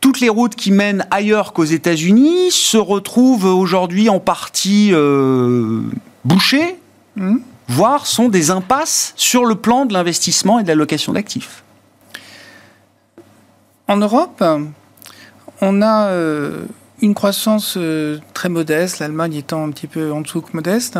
toutes 0.00 0.20
les 0.20 0.28
routes 0.28 0.54
qui 0.54 0.70
mènent 0.72 1.06
ailleurs 1.10 1.52
qu'aux 1.52 1.64
États-Unis 1.64 2.50
se 2.50 2.76
retrouvent 2.76 3.44
aujourd'hui 3.44 4.08
en 4.08 4.20
partie 4.20 4.90
euh, 4.92 5.82
bouchées, 6.24 6.76
voire 7.68 8.06
sont 8.06 8.28
des 8.28 8.50
impasses 8.50 9.14
sur 9.16 9.44
le 9.44 9.54
plan 9.54 9.86
de 9.86 9.92
l'investissement 9.92 10.58
et 10.58 10.62
de 10.62 10.68
la 10.68 10.74
location 10.74 11.12
d'actifs. 11.12 11.62
En 13.88 13.96
Europe, 13.96 14.42
on 15.60 15.82
a 15.82 16.06
euh, 16.08 16.64
une 17.02 17.14
croissance 17.14 17.74
euh, 17.76 18.18
très 18.32 18.48
modeste, 18.48 19.00
l'Allemagne 19.00 19.34
étant 19.34 19.64
un 19.64 19.70
petit 19.70 19.88
peu 19.88 20.12
en 20.12 20.20
dessous 20.20 20.40
que 20.40 20.54
modeste. 20.54 20.98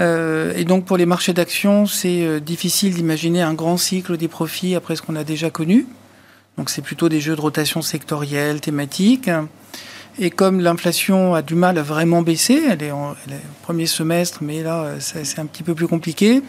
Euh, 0.00 0.54
et 0.56 0.64
donc 0.64 0.86
pour 0.86 0.96
les 0.96 1.06
marchés 1.06 1.34
d'actions, 1.34 1.86
c'est 1.86 2.22
euh, 2.22 2.40
difficile 2.40 2.94
d'imaginer 2.94 3.42
un 3.42 3.54
grand 3.54 3.76
cycle 3.76 4.16
des 4.16 4.26
profits 4.26 4.74
après 4.74 4.96
ce 4.96 5.02
qu'on 5.02 5.14
a 5.14 5.24
déjà 5.24 5.50
connu. 5.50 5.86
Donc 6.56 6.70
c'est 6.70 6.82
plutôt 6.82 7.08
des 7.08 7.20
jeux 7.20 7.36
de 7.36 7.40
rotation 7.40 7.82
sectorielle, 7.82 8.60
thématique. 8.60 9.30
Et 10.18 10.30
comme 10.30 10.60
l'inflation 10.60 11.34
a 11.34 11.42
du 11.42 11.54
mal 11.54 11.78
à 11.78 11.82
vraiment 11.82 12.22
baisser, 12.22 12.60
elle 12.68 12.82
est, 12.82 12.90
en, 12.90 13.14
premier 13.62 13.86
semestre, 13.86 14.38
mais 14.42 14.64
là 14.64 14.94
c'est 14.98 15.38
un 15.38 15.46
petit 15.46 15.62
peu 15.62 15.76
plus 15.76 15.86
compliqué. 15.86 16.42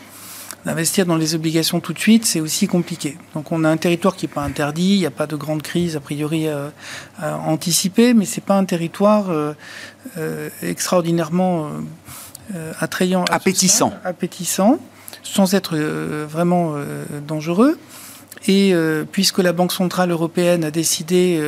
D'investir 0.65 1.05
dans 1.05 1.15
les 1.15 1.35
obligations 1.35 1.79
tout 1.79 1.93
de 1.93 1.99
suite, 1.99 2.25
c'est 2.25 2.41
aussi 2.41 2.67
compliqué. 2.67 3.17
Donc 3.33 3.51
on 3.51 3.63
a 3.63 3.69
un 3.69 3.77
territoire 3.77 4.15
qui 4.15 4.25
n'est 4.25 4.33
pas 4.33 4.43
interdit, 4.43 4.95
il 4.95 4.99
n'y 4.99 5.05
a 5.05 5.11
pas 5.11 5.27
de 5.27 5.35
grande 5.35 5.61
crise 5.61 5.95
a 5.95 5.99
priori 5.99 6.47
à, 6.49 6.71
anticiper, 7.45 8.13
mais 8.13 8.25
c'est 8.25 8.43
pas 8.43 8.57
un 8.57 8.65
territoire 8.65 9.27
extraordinairement 10.61 11.69
euh, 12.55 12.71
attrayant, 12.79 13.25
appétissant, 13.29 13.93
appétissant, 14.03 14.79
sans 15.21 15.53
être 15.53 15.75
euh, 15.75 16.25
vraiment 16.27 16.73
euh, 16.73 17.05
dangereux. 17.27 17.77
Et 18.47 18.73
puisque 19.11 19.39
la 19.39 19.51
Banque 19.51 19.73
centrale 19.73 20.11
européenne 20.11 20.63
a 20.63 20.71
décidé 20.71 21.43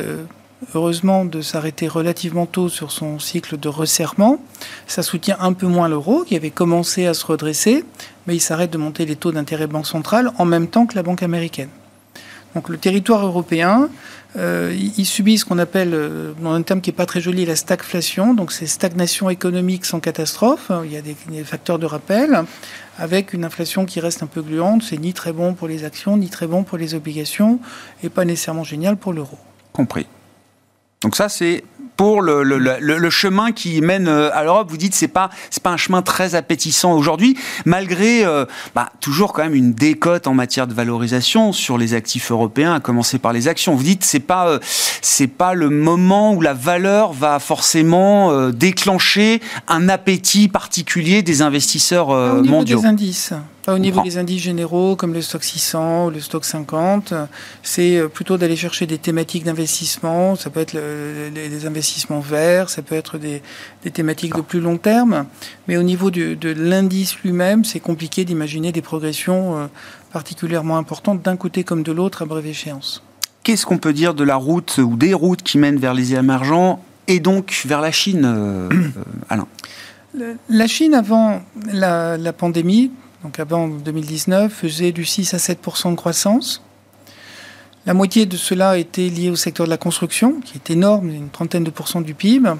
heureusement 0.74 1.24
de 1.24 1.40
s'arrêter 1.40 1.88
relativement 1.88 2.44
tôt 2.44 2.68
sur 2.68 2.92
son 2.92 3.18
cycle 3.18 3.58
de 3.58 3.68
resserrement. 3.68 4.42
Ça 4.86 5.02
soutient 5.02 5.38
un 5.40 5.54
peu 5.54 5.66
moins 5.66 5.88
l'euro, 5.88 6.22
qui 6.24 6.36
avait 6.36 6.50
commencé 6.50 7.06
à 7.06 7.14
se 7.14 7.24
redresser, 7.24 7.86
mais 8.26 8.36
il 8.36 8.40
s'arrête 8.40 8.70
de 8.70 8.78
monter 8.78 9.06
les 9.06 9.16
taux 9.16 9.32
d'intérêt 9.32 9.66
Banque 9.66 9.86
centrale 9.86 10.32
en 10.38 10.44
même 10.44 10.68
temps 10.68 10.86
que 10.86 10.94
la 10.94 11.02
Banque 11.02 11.22
américaine. 11.22 11.68
Donc 12.54 12.68
le 12.68 12.76
territoire 12.76 13.24
européen, 13.24 13.88
euh, 14.36 14.76
il 14.96 15.06
subit 15.06 15.38
ce 15.38 15.44
qu'on 15.44 15.58
appelle, 15.58 15.92
euh, 15.94 16.32
dans 16.40 16.52
un 16.52 16.62
terme 16.62 16.80
qui 16.80 16.90
n'est 16.90 16.96
pas 16.96 17.06
très 17.06 17.20
joli, 17.20 17.46
la 17.46 17.56
stagflation. 17.56 18.34
Donc 18.34 18.52
c'est 18.52 18.66
stagnation 18.66 19.30
économique 19.30 19.84
sans 19.84 20.00
catastrophe. 20.00 20.70
Il 20.84 20.92
y 20.92 20.96
a 20.96 21.02
des, 21.02 21.14
facteurs 21.44 21.78
de 21.78 21.86
rappel, 21.86 22.44
avec 22.98 23.32
une 23.32 23.44
inflation 23.44 23.86
qui 23.86 24.00
reste 24.00 24.22
un 24.22 24.26
peu 24.26 24.42
gluante. 24.42 24.82
C'est 24.82 24.98
ni 24.98 25.12
très 25.14 25.32
bon 25.32 25.54
pour 25.54 25.68
les 25.68 25.84
actions, 25.84 26.16
ni 26.16 26.28
très 26.28 26.46
bon 26.46 26.62
pour 26.62 26.78
les 26.78 26.94
obligations, 26.94 27.58
et 28.02 28.10
pas 28.10 28.24
nécessairement 28.24 28.64
génial 28.64 28.96
pour 28.96 29.12
l'euro. 29.12 29.38
Compris. 29.72 30.06
Donc 31.02 31.16
ça, 31.16 31.28
c'est 31.28 31.64
pour 31.96 32.22
le, 32.22 32.42
le, 32.42 32.58
le, 32.58 33.10
chemin 33.10 33.52
qui 33.52 33.80
mène 33.80 34.08
euh, 34.08 34.30
à 34.34 34.44
l'Europe. 34.44 34.68
Vous 34.70 34.76
dites 34.76 34.94
c'est 34.94 35.08
pas 35.08 35.30
c'est 35.50 35.62
pas 35.62 35.70
un 35.70 35.76
chemin 35.76 36.02
très 36.02 36.34
appétissant 36.34 36.92
aujourd'hui, 36.94 37.36
malgré 37.64 38.24
euh, 38.24 38.44
bah, 38.74 38.90
toujours 39.00 39.32
quand 39.32 39.42
même 39.42 39.54
une 39.54 39.72
décote 39.72 40.26
en 40.26 40.34
matière 40.34 40.66
de 40.66 40.74
valorisation 40.74 41.52
sur 41.52 41.78
les 41.78 41.94
actifs 41.94 42.30
européens, 42.30 42.74
à 42.74 42.80
commencer 42.80 43.18
par 43.18 43.32
les 43.32 43.48
actions. 43.48 43.74
Vous 43.74 43.82
dites 43.82 44.04
c'est 44.04 44.20
pas 44.20 44.48
euh, 44.48 44.58
c'est 45.00 45.26
pas 45.26 45.54
le 45.54 45.70
moment 45.70 46.32
où 46.34 46.40
la 46.40 46.54
valeur 46.54 47.12
va 47.12 47.38
forcément 47.38 48.50
déclencher 48.50 49.40
un 49.68 49.88
appétit 49.88 50.48
particulier 50.48 51.22
des 51.22 51.42
investisseurs 51.42 52.08
au 52.08 52.42
mondiaux. 52.42 52.80
Des 52.80 52.86
indices. 52.86 53.32
Au 53.68 53.78
niveau 53.78 54.02
des 54.02 54.18
indices 54.18 54.42
généraux 54.42 54.96
comme 54.96 55.14
le 55.14 55.22
stock 55.22 55.44
600 55.44 56.06
ou 56.06 56.10
le 56.10 56.20
stock 56.20 56.44
50. 56.44 57.14
C'est 57.62 57.96
euh, 57.96 58.08
plutôt 58.08 58.36
d'aller 58.36 58.56
chercher 58.56 58.86
des 58.86 58.98
thématiques 58.98 59.44
d'investissement. 59.44 60.34
Ça 60.34 60.50
peut 60.50 60.58
être 60.60 60.76
des 61.32 61.66
investissements 61.66 62.18
verts, 62.18 62.70
ça 62.70 62.82
peut 62.82 62.96
être 62.96 63.18
des, 63.18 63.40
thématiques 63.92 64.34
de 64.34 64.40
plus 64.40 64.60
long 64.60 64.78
terme. 64.78 65.26
Mais 65.68 65.76
au 65.76 65.84
niveau 65.84 66.10
de 66.10 66.48
l'indice 66.50 67.16
lui-même, 67.20 67.64
c'est 67.64 67.78
compliqué 67.78 68.24
d'imaginer 68.24 68.72
des 68.72 68.82
progressions 68.82 69.56
euh, 69.56 69.66
particulièrement 70.12 70.76
importantes 70.76 71.22
d'un 71.22 71.36
côté 71.36 71.62
comme 71.62 71.84
de 71.84 71.92
l'autre 71.92 72.22
à 72.22 72.24
brève 72.24 72.46
échéance. 72.46 73.04
Qu'est-ce 73.44 73.64
qu'on 73.64 73.78
peut 73.78 73.92
dire 73.92 74.14
de 74.14 74.24
la 74.24 74.36
route 74.36 74.78
ou 74.78 74.96
des 74.96 75.14
routes 75.14 75.42
qui 75.42 75.58
mènent 75.58 75.78
vers 75.78 75.94
les 75.94 76.14
émergents 76.14 76.82
et 77.06 77.20
donc 77.20 77.62
vers 77.64 77.80
la 77.80 77.92
Chine, 77.92 78.24
euh, 78.24 78.68
Alain? 79.28 79.46
La 80.48 80.66
Chine, 80.66 80.94
avant 80.94 81.40
la 81.72 82.32
pandémie, 82.32 82.90
donc 83.22 83.38
avant 83.38 83.68
2019, 83.68 84.52
faisait 84.52 84.92
du 84.92 85.04
6 85.04 85.34
à 85.34 85.36
7% 85.36 85.90
de 85.92 85.96
croissance. 85.96 86.62
La 87.86 87.94
moitié 87.94 88.26
de 88.26 88.36
cela 88.36 88.78
était 88.78 89.08
lié 89.08 89.30
au 89.30 89.36
secteur 89.36 89.66
de 89.66 89.70
la 89.70 89.76
construction, 89.76 90.40
qui 90.40 90.54
est 90.56 90.70
énorme, 90.70 91.08
une 91.08 91.30
trentaine 91.30 91.64
de 91.64 91.70
pourcents 91.70 92.00
du 92.00 92.14
PIB, 92.14 92.50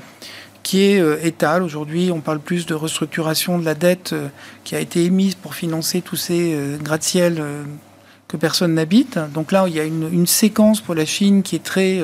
qui 0.62 0.82
est 0.82 1.00
euh, 1.00 1.24
étal. 1.24 1.62
Aujourd'hui, 1.62 2.10
on 2.12 2.20
parle 2.20 2.40
plus 2.40 2.66
de 2.66 2.74
restructuration 2.74 3.58
de 3.58 3.64
la 3.64 3.74
dette 3.74 4.12
euh, 4.12 4.28
qui 4.64 4.74
a 4.76 4.80
été 4.80 5.04
émise 5.04 5.34
pour 5.34 5.54
financer 5.54 6.00
tous 6.00 6.16
ces 6.16 6.54
euh, 6.54 6.76
gratte-ciel 6.78 7.42
que 8.28 8.36
personne 8.36 8.74
n'habite. 8.74 9.18
Donc 9.34 9.52
là, 9.52 9.64
il 9.68 9.74
y 9.74 9.80
a 9.80 9.84
une, 9.84 10.26
séquence 10.26 10.80
pour 10.80 10.94
la 10.94 11.04
Chine 11.04 11.42
qui 11.42 11.56
est 11.56 11.64
très 11.64 12.00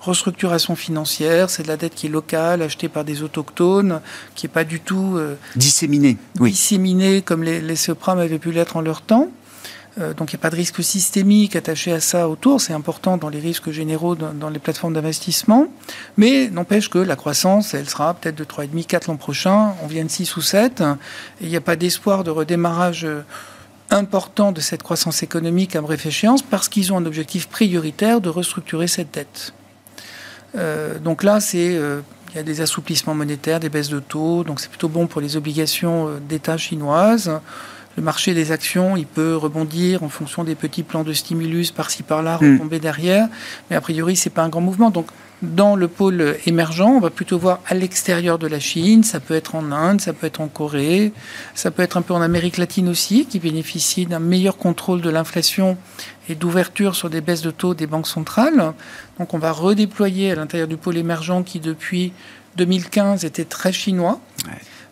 restructuration 0.00 0.76
financière, 0.76 1.50
c'est 1.50 1.62
de 1.62 1.68
la 1.68 1.76
dette 1.76 1.94
qui 1.94 2.06
est 2.06 2.10
locale, 2.10 2.62
achetée 2.62 2.88
par 2.88 3.04
des 3.04 3.22
autochtones, 3.22 4.00
qui 4.34 4.46
n'est 4.46 4.52
pas 4.52 4.64
du 4.64 4.80
tout 4.80 5.18
disséminée, 5.56 6.16
oui. 6.38 6.50
disséminée 6.50 7.22
comme 7.22 7.42
les, 7.42 7.60
les 7.60 7.90
avaient 8.06 8.38
pu 8.38 8.52
l'être 8.52 8.76
en 8.76 8.80
leur 8.80 9.02
temps. 9.02 9.30
Euh, 9.98 10.14
donc 10.14 10.32
il 10.32 10.36
n'y 10.36 10.40
a 10.40 10.42
pas 10.42 10.50
de 10.50 10.56
risque 10.56 10.82
systémique 10.84 11.56
attaché 11.56 11.92
à 11.92 12.00
ça 12.00 12.28
autour, 12.28 12.60
c'est 12.60 12.72
important 12.72 13.16
dans 13.16 13.28
les 13.28 13.40
risques 13.40 13.70
généraux 13.70 14.14
dans, 14.14 14.50
les 14.50 14.58
plateformes 14.58 14.94
d'investissement, 14.94 15.66
mais 16.16 16.48
n'empêche 16.48 16.88
que 16.88 16.98
la 16.98 17.16
croissance, 17.16 17.74
elle 17.74 17.88
sera 17.88 18.14
peut-être 18.14 18.36
de 18.36 18.44
3,5, 18.44 18.86
4 18.86 19.08
l'an 19.08 19.16
prochain, 19.16 19.74
on 19.82 19.86
vient 19.88 20.04
de 20.04 20.10
6 20.10 20.36
ou 20.36 20.42
7, 20.42 20.80
et 20.80 20.84
il 21.42 21.48
n'y 21.48 21.56
a 21.56 21.60
pas 21.60 21.76
d'espoir 21.76 22.22
de 22.22 22.30
redémarrage 22.30 23.04
euh, 23.04 23.22
important 23.90 24.52
de 24.52 24.60
cette 24.60 24.84
croissance 24.84 25.24
économique 25.24 25.74
à 25.74 25.80
bref 25.80 26.06
échéance 26.06 26.42
parce 26.42 26.68
qu'ils 26.68 26.92
ont 26.92 26.98
un 26.98 27.06
objectif 27.06 27.48
prioritaire 27.48 28.20
de 28.20 28.28
restructurer 28.28 28.86
cette 28.86 29.12
dette. 29.12 29.52
Euh, 30.56 30.98
donc 30.98 31.22
là, 31.22 31.40
c'est 31.40 31.78
il 32.32 32.36
y 32.36 32.38
a 32.38 32.44
des 32.44 32.60
assouplissements 32.60 33.14
monétaires, 33.14 33.58
des 33.58 33.68
baisses 33.68 33.88
de 33.88 33.98
taux, 33.98 34.44
donc 34.44 34.60
c'est 34.60 34.68
plutôt 34.68 34.88
bon 34.88 35.08
pour 35.08 35.20
les 35.20 35.36
obligations 35.36 36.08
d'État 36.28 36.56
chinoises. 36.56 37.40
Le 37.96 38.02
marché 38.04 38.34
des 38.34 38.52
actions, 38.52 38.96
il 38.96 39.06
peut 39.06 39.34
rebondir 39.36 40.04
en 40.04 40.08
fonction 40.08 40.44
des 40.44 40.54
petits 40.54 40.84
plans 40.84 41.02
de 41.02 41.12
stimulus 41.12 41.72
par-ci 41.72 42.04
par-là, 42.04 42.38
hmm. 42.40 42.52
retomber 42.52 42.78
derrière. 42.78 43.28
Mais 43.68 43.76
a 43.76 43.80
priori, 43.80 44.14
c'est 44.14 44.30
pas 44.30 44.42
un 44.42 44.48
grand 44.48 44.60
mouvement. 44.60 44.90
Donc, 44.90 45.06
dans 45.42 45.74
le 45.74 45.88
pôle 45.88 46.36
émergent, 46.46 46.82
on 46.82 47.00
va 47.00 47.10
plutôt 47.10 47.38
voir 47.38 47.60
à 47.66 47.74
l'extérieur 47.74 48.38
de 48.38 48.46
la 48.46 48.60
Chine. 48.60 49.02
Ça 49.04 49.20
peut 49.20 49.34
être 49.34 49.54
en 49.54 49.72
Inde, 49.72 50.00
ça 50.00 50.12
peut 50.12 50.26
être 50.26 50.40
en 50.40 50.48
Corée, 50.48 51.12
ça 51.54 51.70
peut 51.70 51.82
être 51.82 51.96
un 51.96 52.02
peu 52.02 52.12
en 52.12 52.20
Amérique 52.20 52.58
latine 52.58 52.88
aussi, 52.88 53.26
qui 53.26 53.38
bénéficie 53.38 54.06
d'un 54.06 54.18
meilleur 54.18 54.58
contrôle 54.58 55.00
de 55.00 55.08
l'inflation 55.08 55.78
et 56.28 56.34
d'ouverture 56.34 56.94
sur 56.94 57.08
des 57.08 57.20
baisses 57.20 57.42
de 57.42 57.50
taux 57.50 57.74
des 57.74 57.86
banques 57.86 58.06
centrales. 58.06 58.74
Donc, 59.18 59.32
on 59.32 59.38
va 59.38 59.52
redéployer 59.52 60.32
à 60.32 60.34
l'intérieur 60.34 60.68
du 60.68 60.76
pôle 60.76 60.98
émergent 60.98 61.42
qui, 61.44 61.58
depuis 61.58 62.12
2015, 62.56 63.24
était 63.24 63.44
très 63.44 63.72
chinois. 63.72 64.20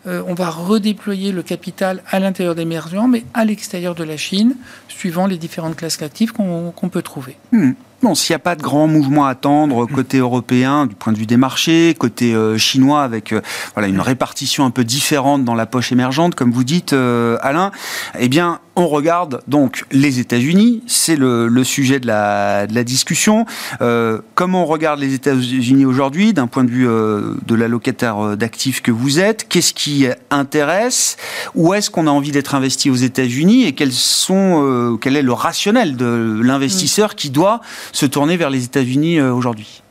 Euh, 0.07 0.23
on 0.27 0.33
va 0.33 0.49
redéployer 0.49 1.31
le 1.31 1.43
capital 1.43 2.03
à 2.09 2.19
l'intérieur 2.19 2.55
des 2.55 2.61
d'émergents, 2.61 3.07
mais 3.07 3.23
à 3.33 3.45
l'extérieur 3.45 3.95
de 3.95 4.03
la 4.03 4.17
Chine, 4.17 4.55
suivant 4.87 5.27
les 5.27 5.37
différentes 5.37 5.75
classes 5.75 6.01
actives 6.01 6.31
qu'on 6.31 6.89
peut 6.89 7.01
trouver. 7.01 7.37
Hmm. 7.51 7.73
Bon, 8.01 8.15
s'il 8.15 8.33
n'y 8.33 8.37
a 8.37 8.39
pas 8.39 8.55
de 8.55 8.61
grands 8.61 8.87
mouvements 8.87 9.25
à 9.25 9.31
attendre 9.31 9.85
côté 9.85 10.19
européen 10.19 10.85
du 10.85 10.95
point 10.95 11.11
de 11.11 11.17
vue 11.17 11.25
des 11.25 11.35
marchés, 11.35 11.95
côté 11.97 12.33
euh, 12.33 12.57
chinois 12.57 13.03
avec 13.03 13.33
euh, 13.33 13.41
voilà 13.73 13.89
une 13.89 13.99
répartition 13.99 14.65
un 14.65 14.71
peu 14.71 14.85
différente 14.85 15.43
dans 15.43 15.55
la 15.55 15.65
poche 15.65 15.91
émergente, 15.91 16.33
comme 16.35 16.51
vous 16.51 16.63
dites, 16.63 16.93
Alain, 16.93 17.71
eh 18.17 18.29
bien, 18.29 18.59
on 18.79 18.87
regarde 18.87 19.41
donc 19.47 19.83
les 19.91 20.19
États-Unis, 20.19 20.81
c'est 20.87 21.17
le, 21.17 21.63
sujet 21.65 21.99
de 21.99 22.07
la, 22.07 22.65
discussion. 22.83 23.45
Euh, 23.81 24.21
comment 24.35 24.63
on 24.63 24.65
regarde 24.65 25.01
les 25.01 25.13
États-Unis 25.13 25.85
aujourd'hui 25.85 26.31
d'un 26.31 26.47
point 26.47 26.63
de 26.63 26.71
vue 26.71 26.87
euh, 26.87 27.35
de 27.45 27.55
l'allocataire 27.55 28.19
euh, 28.19 28.35
d'actifs 28.37 28.81
que 28.81 28.91
vous 28.91 29.19
êtes 29.19 29.49
Qu'est-ce 29.49 29.73
qui 29.73 30.07
intéresse 30.31 31.17
Où 31.55 31.73
est-ce 31.73 31.89
qu'on 31.89 32.07
a 32.07 32.09
envie 32.09 32.31
d'être 32.31 32.55
investi 32.55 32.89
aux 32.89 32.95
États-Unis 32.95 33.65
Et 33.65 33.73
quel 33.73 33.89
est 33.89 35.21
le 35.21 35.33
rationnel 35.33 35.97
de 35.97 36.39
l'investisseur 36.41 37.15
qui 37.15 37.29
doit 37.29 37.59
se 37.91 38.05
tourner 38.05 38.37
vers 38.37 38.49
les 38.49 38.63
États-Unis 38.63 39.19
aujourd'hui? 39.19 39.83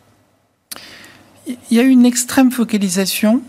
Il 1.47 1.77
y 1.77 1.79
a 1.79 1.83
une 1.83 2.07
extrême 2.07 2.51
focalisation 2.51 3.43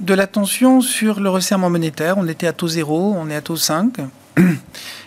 de 0.00 0.14
l'attention 0.14 0.80
sur 0.80 1.20
le 1.20 1.30
resserrement 1.30 1.70
monétaire. 1.70 2.18
On 2.18 2.26
était 2.26 2.48
à 2.48 2.52
taux 2.52 2.68
zéro, 2.68 3.14
on 3.16 3.30
est 3.30 3.36
à 3.36 3.40
taux 3.40 3.56
5 3.56 4.00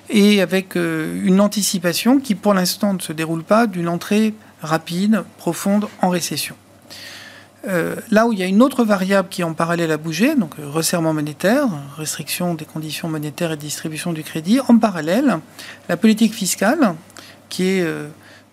et 0.10 0.42
avec 0.42 0.76
euh, 0.76 1.22
une 1.24 1.42
anticipation 1.42 2.20
qui 2.20 2.36
pour 2.36 2.54
l'instant 2.54 2.94
ne 2.94 3.00
se 3.00 3.14
déroule 3.14 3.44
pas 3.44 3.68
d'une 3.68 3.90
entrée 3.90 4.34
rapide, 4.62 5.24
profonde 5.38 5.88
en 6.02 6.10
récession. 6.10 6.56
Euh, 7.68 7.96
là 8.12 8.28
où 8.28 8.34
il 8.34 8.40
y 8.40 8.44
a 8.44 8.46
une 8.46 8.62
autre 8.62 8.86
variable 8.86 9.28
qui 9.30 9.44
en 9.44 9.54
parallèle 9.54 9.92
a 9.92 9.98
bougé, 9.98 10.36
donc 10.36 10.54
euh, 10.60 10.70
resserrement 10.70 11.14
monétaire, 11.14 11.68
restriction 11.98 12.54
des 12.54 12.66
conditions 12.66 13.10
monétaires 13.10 13.52
et 13.52 13.58
distribution 13.58 14.14
du 14.14 14.24
crédit, 14.24 14.60
en 14.68 14.78
parallèle, 14.78 15.40
la 15.90 15.98
politique 15.98 16.34
fiscale, 16.34 16.96
qui 17.50 17.64
est 17.64 17.88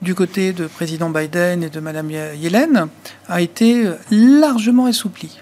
du 0.03 0.15
côté 0.15 0.53
de 0.53 0.69
président 0.69 1.11
Biden 1.11 1.65
et 1.65 1.69
de 1.69 1.81
Madame 1.81 2.11
Yellen, 2.11 2.87
a 3.29 3.41
été 3.41 3.89
largement 4.13 4.87
assouplie. 4.87 5.41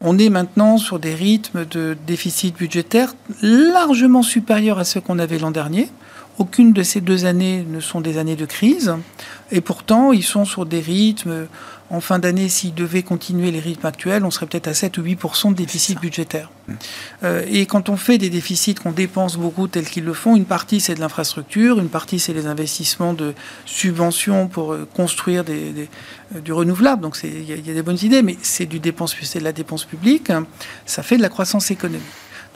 On 0.00 0.18
est 0.18 0.28
maintenant 0.28 0.76
sur 0.76 0.98
des 0.98 1.14
rythmes 1.14 1.64
de 1.64 1.96
déficit 2.06 2.54
budgétaire 2.56 3.14
largement 3.40 4.22
supérieurs 4.22 4.78
à 4.78 4.84
ceux 4.84 5.00
qu'on 5.00 5.18
avait 5.18 5.38
l'an 5.38 5.50
dernier. 5.50 5.88
Aucune 6.38 6.74
de 6.74 6.82
ces 6.82 7.00
deux 7.00 7.24
années 7.24 7.64
ne 7.66 7.80
sont 7.80 8.02
des 8.02 8.18
années 8.18 8.36
de 8.36 8.44
crise. 8.44 8.94
Et 9.50 9.62
pourtant, 9.62 10.12
ils 10.12 10.22
sont 10.22 10.44
sur 10.44 10.66
des 10.66 10.80
rythmes. 10.80 11.46
En 11.88 12.00
fin 12.00 12.18
d'année, 12.18 12.48
s'ils 12.48 12.74
devaient 12.74 13.04
continuer 13.04 13.52
les 13.52 13.60
rythmes 13.60 13.86
actuels, 13.86 14.24
on 14.24 14.30
serait 14.32 14.46
peut-être 14.46 14.66
à 14.66 14.74
7 14.74 14.98
ou 14.98 15.02
8% 15.02 15.50
de 15.50 15.54
déficit 15.54 16.00
budgétaire. 16.00 16.50
Euh, 17.22 17.44
et 17.48 17.66
quand 17.66 17.88
on 17.88 17.96
fait 17.96 18.18
des 18.18 18.28
déficits 18.28 18.74
qu'on 18.74 18.90
dépense 18.90 19.36
beaucoup 19.36 19.68
tels 19.68 19.84
qu'ils 19.88 20.04
le 20.04 20.12
font, 20.12 20.34
une 20.34 20.46
partie 20.46 20.80
c'est 20.80 20.96
de 20.96 21.00
l'infrastructure, 21.00 21.78
une 21.78 21.88
partie 21.88 22.18
c'est 22.18 22.32
les 22.32 22.46
investissements 22.46 23.12
de 23.12 23.34
subventions 23.66 24.48
pour 24.48 24.72
euh, 24.72 24.88
construire 24.96 25.44
des, 25.44 25.88
euh, 26.34 26.40
du 26.40 26.52
renouvelable. 26.52 27.02
Donc 27.02 27.18
il 27.22 27.42
y, 27.42 27.52
y, 27.52 27.70
a 27.70 27.74
des 27.74 27.82
bonnes 27.82 27.98
idées, 28.02 28.22
mais 28.22 28.36
c'est 28.42 28.66
du 28.66 28.80
dépense, 28.80 29.14
c'est 29.22 29.38
de 29.38 29.44
la 29.44 29.52
dépense 29.52 29.84
publique. 29.84 30.32
Ça 30.86 31.04
fait 31.04 31.16
de 31.16 31.22
la 31.22 31.28
croissance 31.28 31.70
économique. 31.70 32.02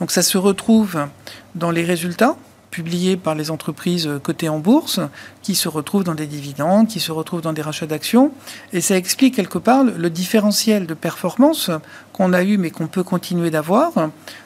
Donc 0.00 0.10
ça 0.10 0.22
se 0.22 0.38
retrouve 0.38 1.06
dans 1.54 1.70
les 1.70 1.84
résultats 1.84 2.36
publiés 2.70 3.16
par 3.16 3.34
les 3.34 3.50
entreprises 3.50 4.08
cotées 4.22 4.48
en 4.48 4.58
bourse, 4.58 5.00
qui 5.42 5.54
se 5.54 5.68
retrouvent 5.68 6.04
dans 6.04 6.14
des 6.14 6.26
dividendes, 6.26 6.88
qui 6.88 7.00
se 7.00 7.12
retrouvent 7.12 7.42
dans 7.42 7.52
des 7.52 7.62
rachats 7.62 7.86
d'actions. 7.86 8.32
Et 8.72 8.80
ça 8.80 8.96
explique 8.96 9.34
quelque 9.34 9.58
part 9.58 9.84
le 9.84 10.10
différentiel 10.10 10.86
de 10.86 10.94
performance 10.94 11.70
qu'on 12.12 12.32
a 12.32 12.42
eu, 12.42 12.58
mais 12.58 12.70
qu'on 12.70 12.86
peut 12.86 13.02
continuer 13.02 13.50
d'avoir, 13.50 13.92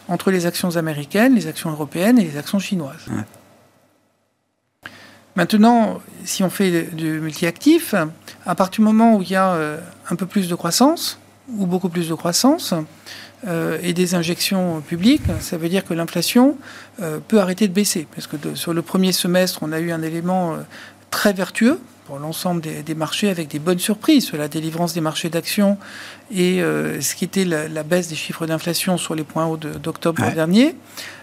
entre 0.09 0.31
les 0.31 0.47
actions 0.47 0.77
américaines, 0.77 1.35
les 1.35 1.47
actions 1.47 1.71
européennes 1.71 2.19
et 2.19 2.25
les 2.25 2.37
actions 2.37 2.59
chinoises. 2.59 3.07
Maintenant, 5.37 6.01
si 6.25 6.45
on 6.45 6.51
fait 6.51 6.95
du 6.95 7.19
multi-actif, 7.19 7.95
à 8.47 8.55
partir 8.55 8.81
du 8.81 8.85
moment 8.85 9.17
où 9.17 9.23
il 9.23 9.31
y 9.31 9.37
a 9.37 9.53
euh, 9.55 9.81
un 10.09 10.15
peu 10.15 10.27
plus 10.27 10.49
de 10.49 10.55
croissance, 10.55 11.19
ou 11.49 11.67
beaucoup 11.67 11.89
plus 11.89 12.09
de 12.09 12.15
croissance, 12.15 12.75
euh, 13.47 13.79
et 13.83 13.93
des 13.93 14.15
injections 14.15 14.81
publiques, 14.81 15.25
ça 15.41 15.59
veut 15.59 15.69
dire 15.69 15.85
que 15.85 15.93
l'inflation 15.93 16.57
euh, 17.03 17.19
peut 17.27 17.41
arrêter 17.41 17.69
de 17.69 17.75
baisser. 17.75 18.07
Parce 18.15 18.27
que 18.27 18.37
sur 18.55 18.73
le 18.73 18.81
premier 18.81 19.13
semestre, 19.13 19.59
on 19.63 19.73
a 19.73 19.81
eu 19.81 19.93
un 19.93 20.01
élément 20.01 20.55
euh, 20.55 20.57
très 21.11 21.35
vertueux 21.35 21.79
pour 22.07 22.19
l'ensemble 22.19 22.63
des, 22.63 22.95
marchés 22.95 23.29
avec 23.29 23.49
des 23.49 23.59
bonnes 23.59 23.79
surprises 23.79 24.25
sur 24.25 24.37
la 24.37 24.49
délivrance 24.49 24.95
des 24.95 25.01
marchés 25.01 25.31
d'actions 25.31 25.79
et 26.31 26.59
ce 26.59 27.15
qui 27.15 27.25
était 27.25 27.47
la, 27.47 27.83
baisse 27.83 28.09
des 28.09 28.15
chiffres 28.15 28.45
d'inflation 28.47 28.99
sur 28.99 29.15
les 29.15 29.25
points 29.25 29.47
hauts 29.47 29.57
d'octobre 29.57 30.23
dernier, 30.35 30.77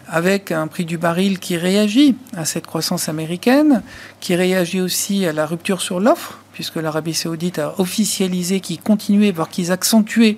avec 0.08 0.52
un 0.52 0.66
prix 0.66 0.86
du 0.86 0.98
baril 0.98 1.38
qui 1.38 1.56
réagit 1.56 2.16
à 2.36 2.46
cette 2.46 2.66
croissance 2.66 3.10
américaine, 3.10 3.84
qui 4.22 4.34
réagit 4.34 4.82
aussi 4.82 5.24
à 5.28 5.34
la 5.34 5.46
rupture 5.46 5.82
sur 5.82 6.00
l'offre 6.00 6.41
puisque 6.54 6.76
l'Arabie 6.76 7.14
saoudite 7.14 7.60
a 7.60 7.80
officialisé 7.80 8.60
qu'ils 8.60 8.82
continuaient, 8.82 9.32
voire 9.32 9.50
qu'ils 9.50 9.72
accentuaient 9.72 10.38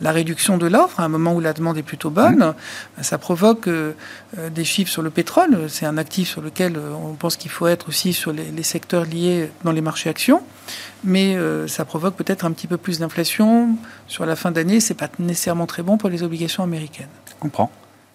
la 0.00 0.12
réduction 0.12 0.58
de 0.58 0.66
l'offre 0.66 1.00
à 1.00 1.04
un 1.04 1.08
moment 1.08 1.34
où 1.34 1.40
la 1.40 1.52
demande 1.52 1.78
est 1.78 1.82
plutôt 1.82 2.10
bonne. 2.10 2.54
Mmh. 2.98 3.02
Ça 3.02 3.18
provoque 3.18 3.68
euh, 3.68 3.92
euh, 4.38 4.50
des 4.50 4.64
chiffres 4.64 4.90
sur 4.90 5.02
le 5.02 5.10
pétrole. 5.10 5.68
C'est 5.68 5.86
un 5.86 5.96
actif 5.96 6.28
sur 6.28 6.42
lequel 6.42 6.76
euh, 6.76 6.92
on 6.92 7.14
pense 7.14 7.36
qu'il 7.36 7.50
faut 7.50 7.66
être 7.66 7.88
aussi 7.88 8.12
sur 8.12 8.32
les, 8.32 8.62
secteurs 8.62 9.04
liés 9.04 9.50
dans 9.62 9.72
les 9.72 9.80
marchés 9.80 10.10
actions. 10.10 10.42
Mais 11.02 11.36
ça 11.66 11.84
provoque 11.84 12.16
peut-être 12.16 12.46
un 12.46 12.52
petit 12.52 12.66
peu 12.66 12.78
plus 12.78 13.00
d'inflation 13.00 13.76
sur 14.06 14.24
la 14.24 14.36
fin 14.36 14.50
d'année. 14.50 14.80
C'est 14.80 14.94
pas 14.94 15.10
nécessairement 15.18 15.66
très 15.66 15.82
bon 15.82 15.98
pour 15.98 16.08
les 16.08 16.22
obligations 16.22 16.62
américaines. 16.62 17.10
Je 17.28 17.34
comprends. 17.38 17.70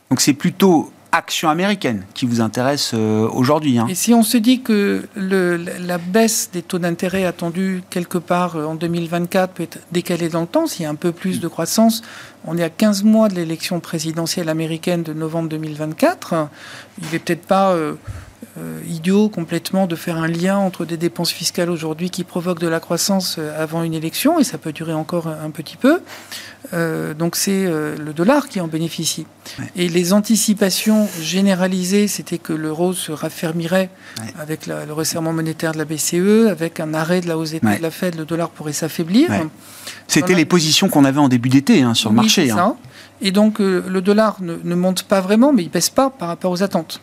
Donc 0.09 0.21
c'est 0.21 0.33
plutôt 0.33 0.91
action 1.11 1.49
américaine 1.49 2.05
qui 2.13 2.25
vous 2.25 2.41
intéresse 2.41 2.91
euh, 2.93 3.27
aujourd'hui. 3.27 3.79
Hein. 3.79 3.87
Et 3.89 3.95
si 3.95 4.13
on 4.13 4.23
se 4.23 4.37
dit 4.37 4.61
que 4.61 5.07
la 5.15 5.97
baisse 5.97 6.49
des 6.51 6.61
taux 6.61 6.79
d'intérêt 6.79 7.25
attendue 7.25 7.81
quelque 7.89 8.17
part 8.17 8.55
euh, 8.55 8.65
en 8.65 8.75
2024 8.75 9.53
peut 9.53 9.63
être 9.63 9.79
décalée 9.91 10.29
dans 10.29 10.41
le 10.41 10.47
temps, 10.47 10.67
s'il 10.67 10.83
y 10.83 10.85
a 10.85 10.89
un 10.89 10.95
peu 10.95 11.11
plus 11.11 11.39
de 11.39 11.47
croissance, 11.47 12.03
on 12.45 12.57
est 12.57 12.63
à 12.63 12.69
15 12.69 13.03
mois 13.03 13.27
de 13.27 13.35
l'élection 13.35 13.79
présidentielle 13.79 14.49
américaine 14.49 15.03
de 15.03 15.13
novembre 15.13 15.49
2024. 15.49 16.49
Il 17.01 17.09
n'est 17.11 17.19
peut-être 17.19 17.45
pas 17.45 17.71
euh, 17.71 17.95
euh, 18.57 18.79
idiot 18.87 19.27
complètement 19.27 19.85
de 19.85 19.95
faire 19.95 20.15
un 20.15 20.27
lien 20.27 20.57
entre 20.57 20.85
des 20.85 20.95
dépenses 20.95 21.31
fiscales 21.31 21.69
aujourd'hui 21.69 22.09
qui 22.09 22.23
provoquent 22.23 22.61
de 22.61 22.69
la 22.69 22.79
croissance 22.79 23.35
euh, 23.37 23.61
avant 23.61 23.83
une 23.83 23.93
élection, 23.93 24.39
et 24.39 24.45
ça 24.45 24.57
peut 24.57 24.71
durer 24.71 24.93
encore 24.93 25.27
un 25.27 25.49
petit 25.51 25.75
peu. 25.75 25.99
Euh, 26.73 27.13
donc 27.13 27.35
c'est 27.35 27.65
le 27.65 28.13
dollar 28.13 28.47
qui 28.47 28.61
en 28.61 28.67
bénéficie. 28.67 29.25
Et 29.75 29.89
les 29.89 30.13
anticipations 30.13 31.07
généralisées, 31.21 32.07
c'était 32.07 32.37
que 32.37 32.53
l'euro 32.53 32.93
se 32.93 33.11
raffermirait 33.11 33.89
avec 34.39 34.67
le 34.67 34.93
resserrement 34.93 35.33
monétaire 35.33 35.73
de 35.73 35.77
la 35.77 35.85
BCE, 35.85 36.49
avec 36.49 36.79
un 36.79 36.93
arrêt 36.93 37.21
de 37.21 37.27
la 37.27 37.37
hausse 37.37 37.51
des 37.51 37.59
de 37.59 37.81
la 37.81 37.91
Fed, 37.91 38.15
le 38.15 38.25
dollar 38.25 38.49
pourrait 38.49 38.73
s'affaiblir. 38.73 39.29
C'était 40.07 40.35
les 40.35 40.45
positions 40.45 40.87
qu'on 40.87 41.05
avait 41.05 41.19
en 41.19 41.29
début 41.29 41.49
d'été 41.49 41.81
hein, 41.81 41.93
sur 41.93 42.09
le 42.09 42.15
marché. 42.15 42.51
Hein. 42.51 42.75
Et 43.21 43.31
donc 43.31 43.59
le 43.59 43.99
dollar 44.01 44.37
ne, 44.41 44.55
ne 44.63 44.75
monte 44.75 45.03
pas 45.03 45.19
vraiment, 45.19 45.51
mais 45.51 45.63
il 45.63 45.69
pèse 45.69 45.89
pas 45.89 46.09
par 46.09 46.29
rapport 46.29 46.51
aux 46.51 46.63
attentes. 46.63 47.01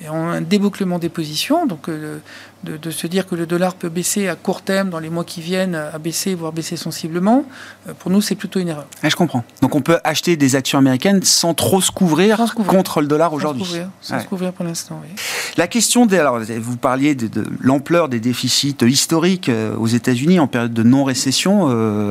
Et 0.00 0.08
en 0.08 0.28
un 0.28 0.40
débouclement 0.40 0.98
des 0.98 1.08
positions. 1.08 1.66
Donc, 1.66 1.88
euh, 1.88 2.18
de, 2.64 2.90
se 2.90 3.06
dire 3.06 3.26
que 3.26 3.34
le 3.34 3.46
dollar 3.46 3.74
peut 3.74 3.88
baisser 3.88 4.28
à 4.28 4.34
court 4.34 4.62
terme 4.62 4.90
dans 4.90 4.98
les 4.98 5.10
mois 5.10 5.24
qui 5.24 5.40
viennent, 5.40 5.74
à 5.74 5.98
baisser, 5.98 6.34
voire 6.34 6.52
baisser 6.52 6.76
sensiblement, 6.76 7.44
euh, 7.88 7.94
pour 7.98 8.10
nous, 8.10 8.20
c'est 8.20 8.34
plutôt 8.34 8.60
une 8.60 8.68
erreur. 8.68 8.86
je 9.02 9.14
comprends. 9.16 9.44
Donc, 9.62 9.74
on 9.74 9.80
peut 9.80 9.98
acheter 10.04 10.36
des 10.36 10.56
actions 10.56 10.78
américaines 10.78 11.22
sans 11.22 11.54
trop 11.54 11.80
se 11.80 11.90
couvrir, 11.90 12.54
contre 12.54 13.00
le 13.00 13.06
dollar 13.06 13.32
aujourd'hui. 13.32 13.64
Sans, 14.00 14.20
se 14.20 14.26
couvrir, 14.26 14.52
pour 14.52 14.64
l'instant, 14.64 15.00
oui. 15.02 15.14
La 15.56 15.66
question 15.66 16.06
des. 16.06 16.18
Alors, 16.18 16.40
vous 16.40 16.76
parliez 16.76 17.14
de, 17.14 17.44
l'ampleur 17.60 18.08
des 18.08 18.20
déficits 18.20 18.76
historiques 18.82 19.48
euh, 19.48 19.76
aux 19.76 19.86
États-Unis 19.86 20.38
en 20.38 20.46
période 20.46 20.72
de 20.72 20.82
non-récession, 20.82 21.68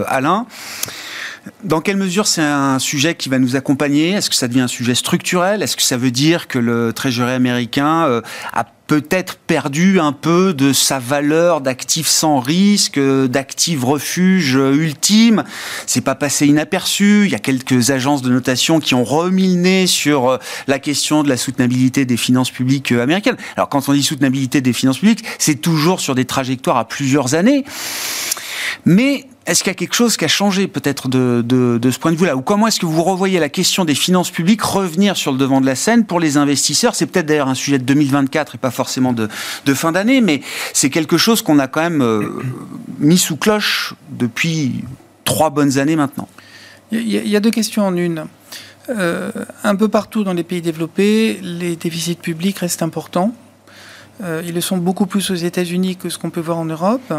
Alain. 0.08 0.46
Dans 1.64 1.82
quelle 1.82 1.98
mesure 1.98 2.28
c'est 2.28 2.42
un 2.42 2.80
sujet 2.80 3.16
qui 3.16 3.30
va 3.30 3.40
nous 3.40 3.56
accompagner? 3.56 4.12
Est-ce 4.12 4.30
que 4.30 4.36
ça 4.36 4.48
devient 4.48 4.62
un 4.62 4.68
sujet 4.68 4.96
structurel? 4.96 5.62
Est-ce 5.62 5.76
que 5.76 5.84
ça 5.84 5.98
veut 5.98 6.12
dire 6.12 6.48
que 6.48 6.60
le 6.60 6.94
Treasury 6.94 7.32
américain 7.32 8.06
euh, 8.06 8.22
a 8.54 8.66
peut-être 8.88 9.36
perdu 9.36 10.00
un 10.00 10.14
peu 10.14 10.54
de 10.54 10.72
sa 10.72 10.98
valeur 10.98 11.62
d'actif 11.62 12.08
sans 12.08 12.40
risque, 12.40 13.00
d'actif 13.00 13.84
refuge 13.84 14.56
ultime. 14.56 15.44
C'est 15.86 16.02
pas 16.02 16.16
passé 16.16 16.48
inaperçu. 16.48 17.24
Il 17.26 17.32
y 17.32 17.36
a 17.36 17.40
quelques 17.40 17.92
agences 17.92 18.22
de 18.22 18.30
notation 18.30 18.80
qui 18.80 18.96
ont 18.96 19.04
remis 19.04 19.56
le 19.56 19.62
nez 19.62 19.88
sur 19.88 20.30
euh, 20.30 20.38
la 20.68 20.80
question 20.80 21.24
de 21.24 21.30
la 21.30 21.38
soutenabilité 21.38 22.06
des 22.06 22.18
finances 22.18 22.50
publiques 22.50 22.94
euh, 22.94 23.04
américaines. 23.04 23.38
Alors 23.58 23.68
quand 23.70 23.90
on 23.90 23.94
dit 23.94 24.04
soutenabilité 24.04 24.62
des 24.62 24.74
finances 24.74 25.00
publiques, 25.00 25.26
c'est 25.38 25.56
toujours 25.56 26.00
sur 26.00 26.16
des 26.16 26.26
trajectoires 26.26 26.78
à 26.78 26.88
plusieurs 26.88 27.36
années. 27.36 27.66
Mais 28.86 29.28
est-ce 29.48 29.64
qu'il 29.64 29.70
y 29.70 29.72
a 29.72 29.76
quelque 29.76 29.96
chose 29.96 30.18
qui 30.18 30.26
a 30.26 30.28
changé 30.28 30.68
peut-être 30.68 31.08
de, 31.08 31.80
ce 31.90 31.98
point 32.00 32.12
de 32.12 32.18
vue-là? 32.18 32.36
Ou 32.36 32.42
comment 32.42 32.68
est-ce 32.68 32.82
que 32.82 32.86
vous 32.86 33.02
revoyez 33.02 33.40
la 33.40 33.48
question 33.48 33.86
des 33.86 33.96
finances 33.96 34.30
publiques 34.30 34.62
revenir 34.62 35.16
sur 35.16 35.32
le 35.32 35.38
devant 35.38 35.62
de 35.62 35.66
la 35.66 35.76
scène 35.76 36.06
pour 36.06 36.20
les 36.20 36.36
investisseurs? 36.36 36.96
C'est 36.96 37.06
peut-être 37.06 37.28
d'ailleurs 37.28 37.48
un 37.48 37.56
sujet 37.56 37.80
de 37.80 37.86
2024 37.86 38.56
et 38.56 38.58
pas 38.58 38.72
forcément 38.72 39.14
de, 39.14 39.30
fin 39.74 39.94
d'année, 39.94 40.20
mais 40.20 40.42
c'est 40.74 40.90
quelque 40.90 41.18
chose 41.18 41.42
qu'on 41.42 41.60
a 41.60 41.68
quand 41.68 41.82
même 41.82 42.02
euh, 42.02 42.30
mis 43.00 43.18
sous 43.18 43.38
cloche 43.38 43.94
depuis 44.10 44.84
trois 45.24 45.50
bonnes 45.50 45.78
années 45.78 45.96
maintenant. 45.96 46.28
Il 46.92 47.08
y, 47.08 47.36
a 47.36 47.40
deux 47.40 47.52
questions 47.52 47.86
en 47.86 47.96
une. 47.96 48.26
Euh, 48.90 49.32
un 49.64 49.76
peu 49.76 49.88
partout 49.88 50.24
dans 50.24 50.34
les 50.34 50.44
pays 50.44 50.62
développés, 50.62 51.40
les 51.42 51.76
déficits 51.76 52.16
publics 52.16 52.60
restent 52.60 52.82
importants. 52.82 53.34
Euh, 54.24 54.42
ils 54.46 54.54
le 54.54 54.62
sont 54.62 54.78
beaucoup 54.78 55.06
plus 55.06 55.30
aux 55.30 55.36
États-Unis 55.36 55.96
que 55.96 56.10
ce 56.10 56.18
qu'on 56.18 56.30
peut 56.30 56.42
voir 56.42 56.58
en 56.58 56.66
Europe. 56.66 57.14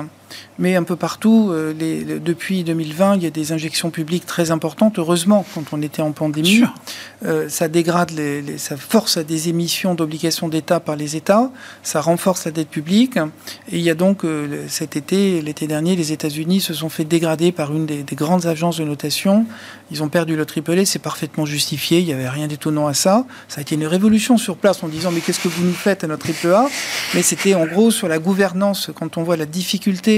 Mais 0.58 0.76
un 0.76 0.82
peu 0.82 0.96
partout, 0.96 1.50
euh, 1.50 1.72
les, 1.72 2.04
depuis 2.18 2.64
2020, 2.64 3.16
il 3.16 3.22
y 3.22 3.26
a 3.26 3.30
des 3.30 3.52
injections 3.52 3.90
publiques 3.90 4.26
très 4.26 4.50
importantes. 4.50 4.98
Heureusement, 4.98 5.46
quand 5.54 5.72
on 5.72 5.82
était 5.82 6.02
en 6.02 6.12
pandémie, 6.12 6.62
euh, 7.24 7.48
ça 7.48 7.68
dégrade, 7.68 8.10
les, 8.10 8.58
ça 8.58 8.76
force 8.76 9.16
à 9.16 9.24
des 9.24 9.48
émissions 9.48 9.94
d'obligations 9.94 10.48
d'État 10.48 10.80
par 10.80 10.96
les 10.96 11.16
États, 11.16 11.50
ça 11.82 12.00
renforce 12.00 12.44
la 12.44 12.50
dette 12.50 12.68
publique. 12.68 13.16
Et 13.70 13.78
il 13.78 13.82
y 13.82 13.90
a 13.90 13.94
donc 13.94 14.24
euh, 14.24 14.64
cet 14.68 14.96
été, 14.96 15.40
l'été 15.42 15.66
dernier, 15.66 15.96
les 15.96 16.12
États-Unis 16.12 16.60
se 16.60 16.74
sont 16.74 16.88
fait 16.88 17.04
dégrader 17.04 17.52
par 17.52 17.74
une 17.74 17.86
des, 17.86 18.04
grandes 18.14 18.46
agences 18.46 18.78
de 18.78 18.84
notation. 18.84 19.46
Ils 19.90 20.02
ont 20.02 20.08
perdu 20.08 20.36
le 20.36 20.44
triple 20.44 20.68
c'est 20.84 20.98
parfaitement 20.98 21.46
justifié, 21.46 22.00
il 22.00 22.04
n'y 22.04 22.12
avait 22.12 22.28
rien 22.28 22.46
d'étonnant 22.46 22.88
à 22.88 22.94
ça. 22.94 23.24
Ça 23.48 23.60
a 23.60 23.62
été 23.62 23.74
une 23.74 23.86
révolution 23.86 24.36
sur 24.36 24.56
place 24.56 24.82
en 24.82 24.88
disant 24.88 25.10
mais 25.10 25.20
qu'est-ce 25.20 25.40
que 25.40 25.48
vous 25.48 25.64
nous 25.64 25.72
faites 25.72 26.04
à 26.04 26.06
notre 26.06 26.22
triple 26.22 26.52
A? 26.52 26.68
Mais 27.14 27.22
c'était 27.22 27.54
en 27.54 27.66
gros 27.66 27.90
sur 27.90 28.06
la 28.06 28.18
gouvernance, 28.18 28.90
quand 28.94 29.16
on 29.16 29.22
voit 29.22 29.36
la 29.36 29.46
difficulté 29.46 30.17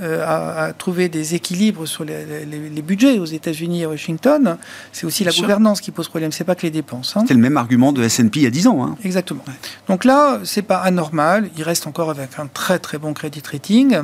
euh, 0.00 0.24
à, 0.26 0.72
trouver 0.72 1.08
des 1.08 1.34
équilibres 1.34 1.86
sur 1.86 2.04
les, 2.04 2.82
budgets 2.82 3.18
aux 3.18 3.24
États-Unis 3.24 3.82
et 3.82 3.84
à 3.84 3.88
Washington, 3.88 4.56
c'est 4.92 5.06
aussi 5.06 5.24
la 5.24 5.32
gouvernance 5.32 5.80
qui 5.80 5.90
pose 5.90 6.08
problème, 6.08 6.32
c'est 6.32 6.44
pas 6.44 6.54
que 6.54 6.62
les 6.62 6.70
dépenses. 6.70 7.16
Hein. 7.16 7.20
C'était 7.20 7.34
le 7.34 7.40
même 7.40 7.56
argument 7.56 7.92
de 7.92 8.02
S&P 8.02 8.40
il 8.40 8.42
y 8.42 8.46
a 8.46 8.50
10 8.50 8.66
ans. 8.66 8.84
Hein. 8.84 8.96
Exactement. 9.04 9.44
Donc 9.88 10.04
là, 10.04 10.40
c'est 10.44 10.62
pas 10.62 10.78
anormal. 10.78 11.48
Il 11.56 11.62
reste 11.62 11.86
encore 11.86 12.10
avec 12.10 12.30
un 12.38 12.46
très 12.46 12.78
très 12.78 12.98
bon 12.98 13.14
credit 13.14 13.42
rating. 13.50 13.98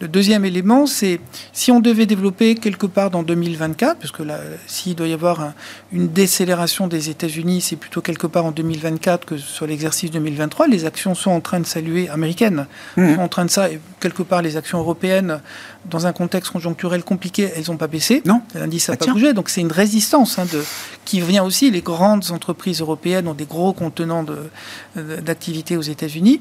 Le 0.00 0.08
deuxième 0.08 0.44
élément, 0.44 0.86
c'est 0.86 1.20
si 1.52 1.70
on 1.70 1.80
devait 1.80 2.04
développer 2.04 2.54
quelque 2.54 2.86
part 2.86 3.10
dans 3.10 3.22
2024, 3.22 3.98
parce 3.98 4.12
que 4.12 4.22
là, 4.22 4.38
s'il 4.66 4.94
doit 4.94 5.08
y 5.08 5.14
avoir 5.14 5.52
une 5.90 6.08
décélération 6.08 6.86
des 6.86 7.08
États-Unis, 7.08 7.62
c'est 7.62 7.76
plutôt 7.76 8.02
quelque 8.02 8.26
part 8.26 8.44
en 8.44 8.52
2024 8.52 9.24
que 9.24 9.38
sur 9.38 9.66
l'exercice 9.66 10.10
2023. 10.10 10.66
Les 10.68 10.84
actions 10.84 11.14
sont 11.14 11.30
en 11.30 11.40
train 11.40 11.60
de 11.60 11.66
saluer 11.66 12.10
américaines, 12.10 12.66
mmh. 12.96 13.14
sont 13.14 13.20
en 13.20 13.28
train 13.28 13.44
de 13.46 13.50
ça, 13.50 13.70
et 13.70 13.80
quelque 14.00 14.22
part 14.22 14.42
les 14.42 14.58
actions 14.58 14.78
européennes, 14.78 15.25
dans 15.84 16.06
un 16.06 16.12
contexte 16.12 16.52
conjoncturel 16.52 17.02
compliqué, 17.04 17.50
elles 17.54 17.64
n'ont 17.68 17.76
pas 17.76 17.86
baissé. 17.86 18.22
Non. 18.24 18.42
L'indice 18.54 18.88
n'a 18.88 18.94
ah, 18.94 19.04
pas 19.04 19.12
bougé, 19.12 19.32
donc 19.32 19.48
c'est 19.48 19.60
une 19.60 19.72
résistance 19.72 20.38
hein, 20.38 20.46
de, 20.52 20.62
qui 21.04 21.20
vient 21.20 21.44
aussi. 21.44 21.70
Les 21.70 21.82
grandes 21.82 22.30
entreprises 22.30 22.80
européennes 22.80 23.28
ont 23.28 23.34
des 23.34 23.44
gros 23.44 23.72
contenants 23.72 24.24
d'activité 24.94 25.76
aux 25.76 25.82
États-Unis. 25.82 26.40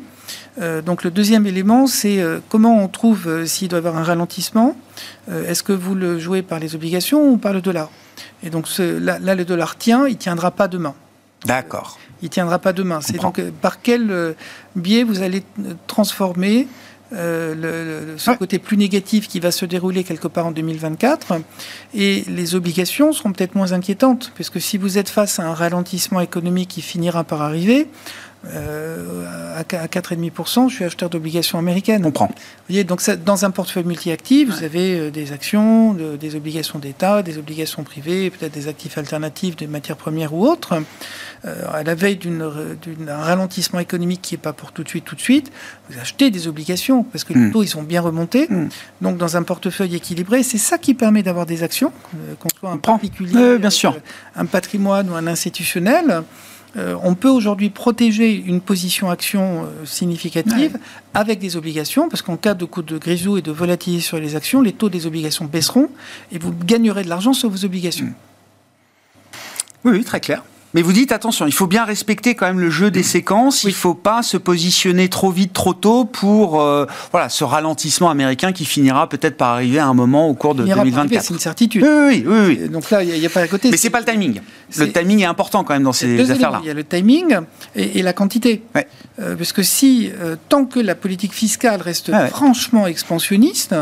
Euh, 0.59 0.81
donc 0.81 1.03
le 1.03 1.11
deuxième 1.11 1.45
élément, 1.45 1.87
c'est 1.87 2.21
euh, 2.21 2.39
comment 2.49 2.81
on 2.81 2.87
trouve 2.87 3.27
euh, 3.27 3.45
s'il 3.45 3.67
doit 3.67 3.77
y 3.77 3.79
avoir 3.79 3.97
un 3.97 4.03
ralentissement. 4.03 4.75
Est-ce 5.29 5.63
que 5.63 5.73
vous 5.73 5.93
le 5.93 6.19
jouez 6.19 6.41
par 6.41 6.59
les 6.59 6.73
obligations 6.73 7.29
ou 7.29 7.37
par 7.37 7.51
le 7.51 7.59
dollar? 7.59 7.89
Et 8.43 8.49
donc 8.49 8.67
là, 8.77 9.17
le 9.19 9.43
dollar 9.43 9.75
tient, 9.75 10.07
il 10.07 10.17
tiendra 10.17 10.51
pas 10.51 10.69
demain. 10.69 10.93
D'accord. 11.45 11.99
Il 12.21 12.29
tiendra 12.29 12.59
pas 12.59 12.71
demain. 12.71 13.01
C'est 13.01 13.19
donc 13.19 13.41
par 13.61 13.81
quel 13.81 14.35
biais 14.75 15.03
vous 15.03 15.21
allez 15.21 15.43
transformer 15.87 16.67
le, 17.11 18.15
ce 18.17 18.31
côté 18.31 18.59
plus 18.59 18.77
négatif 18.77 19.27
qui 19.27 19.39
va 19.39 19.51
se 19.51 19.65
dérouler 19.65 20.03
quelque 20.03 20.27
part 20.27 20.47
en 20.47 20.51
2024. 20.51 21.35
Et 21.93 22.23
les 22.27 22.55
obligations 22.55 23.13
seront 23.13 23.31
peut-être 23.31 23.55
moins 23.55 23.71
inquiétantes, 23.73 24.31
parce 24.37 24.49
que 24.49 24.59
si 24.59 24.77
vous 24.77 24.97
êtes 24.97 25.09
face 25.09 25.39
à 25.39 25.43
un 25.43 25.53
ralentissement 25.53 26.21
économique 26.21 26.69
qui 26.69 26.81
finira 26.81 27.23
par 27.23 27.41
arriver, 27.41 27.87
euh, 28.53 29.25
à 29.57 29.63
4,5%, 29.63 30.69
je 30.69 30.75
suis 30.75 30.83
acheteur 30.83 31.09
d'obligations 31.09 31.57
américaines. 31.57 32.05
On 32.05 32.11
prend. 32.11 32.27
Vous 32.27 32.33
voyez, 32.69 32.83
donc 32.83 33.01
dans 33.23 33.45
un 33.45 33.51
portefeuille 33.51 33.85
multi-actif, 33.85 34.49
vous 34.49 34.63
avez 34.63 34.99
euh, 34.99 35.11
des 35.11 35.31
actions, 35.31 35.93
des 35.93 36.35
obligations 36.35 36.77
d'État, 36.77 37.23
des 37.23 37.37
obligations 37.37 37.83
privées, 37.83 38.29
peut-être 38.29 38.53
des 38.53 38.67
actifs 38.67 38.97
alternatifs, 38.97 39.55
des 39.55 39.67
matières 39.67 39.97
premières 39.97 40.33
ou 40.33 40.45
autres. 40.45 40.75
Euh, 41.47 41.53
à 41.71 41.83
la 41.83 41.93
veille 41.93 42.17
d'un 42.17 43.17
ralentissement 43.17 43.79
économique 43.79 44.21
qui 44.23 44.33
n'est 44.33 44.39
pas 44.39 44.53
pour 44.53 44.71
tout 44.71 44.83
de 44.83 44.89
suite, 44.89 45.05
tout 45.05 45.15
de 45.15 45.21
suite, 45.21 45.51
vous 45.89 45.99
achetez 45.99 46.31
des 46.31 46.47
obligations 46.47 47.03
parce 47.03 47.23
que 47.23 47.33
les 47.33 47.39
hmm. 47.39 47.51
taux 47.51 47.61
ils 47.61 47.67
sont 47.67 47.83
bien 47.83 48.01
remontés. 48.01 48.47
Hmm. 48.49 48.69
Donc 49.01 49.17
dans 49.17 49.37
un 49.37 49.43
portefeuille 49.43 49.95
équilibré, 49.95 50.41
c'est 50.41 50.57
ça 50.57 50.79
qui 50.79 50.95
permet 50.95 51.21
d'avoir 51.21 51.45
des 51.45 51.61
actions, 51.61 51.91
qu'on 52.39 52.49
soit 52.59 52.71
un 52.71 52.77
particulier, 52.77 53.59
bien 53.59 53.69
sûr. 53.69 53.95
un 54.35 54.45
patrimoine 54.45 55.09
ou 55.09 55.13
un 55.13 55.27
institutionnel. 55.27 56.23
Euh, 56.77 56.95
on 57.03 57.13
peut 57.13 57.29
aujourd'hui 57.29 57.69
protéger 57.69 58.33
une 58.33 58.59
position 58.59 59.09
action 59.11 59.65
euh, 59.65 59.85
significative 59.85 60.79
avec 61.13 61.39
des 61.39 61.57
obligations, 61.57 62.09
parce 62.09 62.21
qu'en 62.23 62.37
cas 62.37 62.55
de 62.55 62.65
coup 62.65 62.81
de 62.81 62.97
grisou 62.97 63.37
et 63.37 63.41
de 63.41 63.51
volatilité 63.51 64.01
sur 64.01 64.17
les 64.17 64.35
actions, 64.35 64.61
les 64.61 64.73
taux 64.73 64.89
des 64.89 65.05
obligations 65.05 65.45
baisseront 65.45 65.89
et 66.31 66.39
vous 66.39 66.51
gagnerez 66.51 67.03
de 67.03 67.09
l'argent 67.09 67.33
sur 67.33 67.49
vos 67.49 67.65
obligations. 67.65 68.11
oui, 69.83 70.03
très 70.03 70.19
clair. 70.19 70.43
Mais 70.75 70.81
vous 70.81 70.91
dites 70.91 71.13
attention, 71.13 71.47
il 71.47 71.53
faut 71.53 71.67
bien 71.67 71.85
respecter 71.85 72.35
quand 72.35 72.47
même 72.47 72.59
le 72.59 72.69
jeu 72.69 72.91
des 72.91 73.01
séquences. 73.01 73.63
Il 73.63 73.69
ne 73.69 73.73
faut 73.73 73.93
pas 73.93 74.23
se 74.23 74.35
positionner 74.35 75.07
trop 75.07 75.31
vite, 75.31 75.53
trop 75.53 75.73
tôt 75.73 76.03
pour 76.03 76.59
euh, 76.59 76.85
voilà 77.11 77.29
ce 77.29 77.45
ralentissement 77.45 78.09
américain 78.09 78.51
qui 78.51 78.65
finira 78.65 79.07
peut-être 79.07 79.37
par 79.37 79.51
arriver 79.51 79.79
à 79.79 79.87
un 79.87 79.93
moment 79.93 80.27
au 80.27 80.33
cours 80.33 80.53
de 80.53 80.65
2024. 80.65 81.23
C'est 81.23 81.33
une 81.33 81.39
certitude. 81.39 81.81
Oui, 81.81 82.25
oui, 82.27 82.39
oui. 82.47 82.69
Donc 82.69 82.91
là, 82.91 83.03
il 83.03 83.17
n'y 83.17 83.25
a, 83.25 83.29
pas 83.29 83.39
à 83.39 83.47
côté. 83.47 83.71
Mais 83.71 83.77
c'est 83.77 83.89
pas 83.89 84.01
le 84.01 84.05
timing. 84.05 84.41
Le 84.77 84.91
timing 84.91 85.21
est 85.21 85.25
important 85.25 85.63
quand 85.63 85.73
même 85.73 85.83
dans 85.83 85.93
ces 85.93 86.29
affaires-là. 86.29 86.59
Il 86.61 86.67
y 86.67 86.71
a 86.71 86.73
le 86.73 86.83
timing 86.83 87.37
et, 87.75 88.01
la 88.01 88.11
quantité. 88.11 88.63
Euh, 89.17 89.37
parce 89.37 89.53
que 89.53 89.63
si 89.63 90.11
euh, 90.19 90.35
tant 90.49 90.65
que 90.65 90.81
la 90.81 90.93
politique 90.93 91.33
fiscale 91.33 91.81
reste 91.81 92.11
franchement 92.29 92.85
expansionniste, 92.85 93.73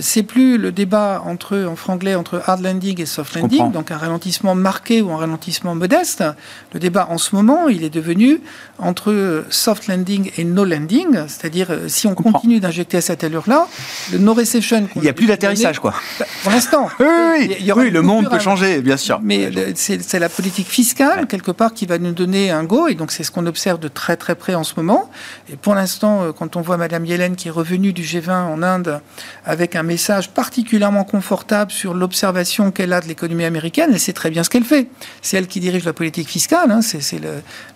c'est 0.00 0.22
plus 0.22 0.56
le 0.56 0.72
débat 0.72 1.22
entre 1.26 1.64
en 1.64 1.76
franglais 1.76 2.14
entre 2.14 2.42
hard 2.46 2.62
landing 2.62 2.98
et 3.00 3.06
soft 3.06 3.34
landing, 3.34 3.72
donc 3.72 3.90
un 3.90 3.98
ralentissement 3.98 4.54
marqué 4.54 5.02
ou 5.02 5.10
un 5.12 5.18
ralentissement 5.18 5.74
modeste 5.74 6.13
le 6.20 6.80
débat 6.80 7.08
en 7.10 7.18
ce 7.18 7.34
moment, 7.34 7.68
il 7.68 7.84
est 7.84 7.90
devenu 7.90 8.40
entre 8.78 9.44
soft 9.50 9.86
landing 9.86 10.30
et 10.36 10.44
no 10.44 10.64
landing, 10.64 11.26
c'est-à-dire 11.28 11.68
euh, 11.70 11.88
si 11.88 12.06
on 12.06 12.14
continue 12.14 12.60
d'injecter 12.60 12.98
à 12.98 13.00
cette 13.00 13.24
allure-là, 13.24 13.66
le 14.12 14.18
no 14.18 14.34
recession. 14.34 14.88
Il 14.96 15.02
n'y 15.02 15.08
a 15.08 15.12
plus 15.12 15.26
d'atterrissage, 15.26 15.78
quoi. 15.78 15.94
Pour 16.42 16.52
l'instant. 16.52 16.88
oui, 17.00 17.56
oui, 17.74 17.90
le 17.90 18.02
monde 18.02 18.28
peut 18.28 18.38
changer, 18.38 18.80
bien 18.82 18.96
sûr. 18.96 19.20
Mais 19.22 19.50
c'est 19.74 20.18
la 20.18 20.28
politique 20.28 20.68
fiscale, 20.68 21.26
quelque 21.26 21.50
part, 21.50 21.72
qui 21.72 21.86
va 21.86 21.98
nous 21.98 22.12
donner 22.12 22.50
un 22.50 22.64
go, 22.64 22.88
et 22.88 22.94
donc 22.94 23.12
c'est 23.12 23.22
ce 23.22 23.30
qu'on 23.30 23.46
observe 23.46 23.78
de 23.78 23.88
très 23.88 24.16
très 24.16 24.34
près 24.34 24.54
en 24.54 24.64
ce 24.64 24.74
moment. 24.76 25.10
Et 25.52 25.56
pour 25.56 25.74
l'instant, 25.74 26.22
euh, 26.22 26.32
quand 26.32 26.56
on 26.56 26.60
voit 26.60 26.76
Madame 26.76 27.04
Yellen 27.04 27.36
qui 27.36 27.48
est 27.48 27.50
revenue 27.50 27.92
du 27.92 28.02
G20 28.02 28.30
en 28.30 28.62
Inde 28.62 29.00
avec 29.44 29.76
un 29.76 29.82
message 29.82 30.30
particulièrement 30.30 31.04
confortable 31.04 31.70
sur 31.70 31.94
l'observation 31.94 32.70
qu'elle 32.70 32.92
a 32.92 33.00
de 33.00 33.06
l'économie 33.06 33.44
américaine, 33.44 33.90
elle 33.92 34.00
sait 34.00 34.12
très 34.12 34.30
bien 34.30 34.44
ce 34.44 34.50
qu'elle 34.50 34.64
fait. 34.64 34.88
C'est 35.22 35.36
elle 35.36 35.46
qui 35.46 35.60
dirige 35.60 35.84
la 35.84 35.92
politique 35.94 36.28
fiscale. 36.28 36.70
Hein, 36.70 36.82
c'est 36.82 37.20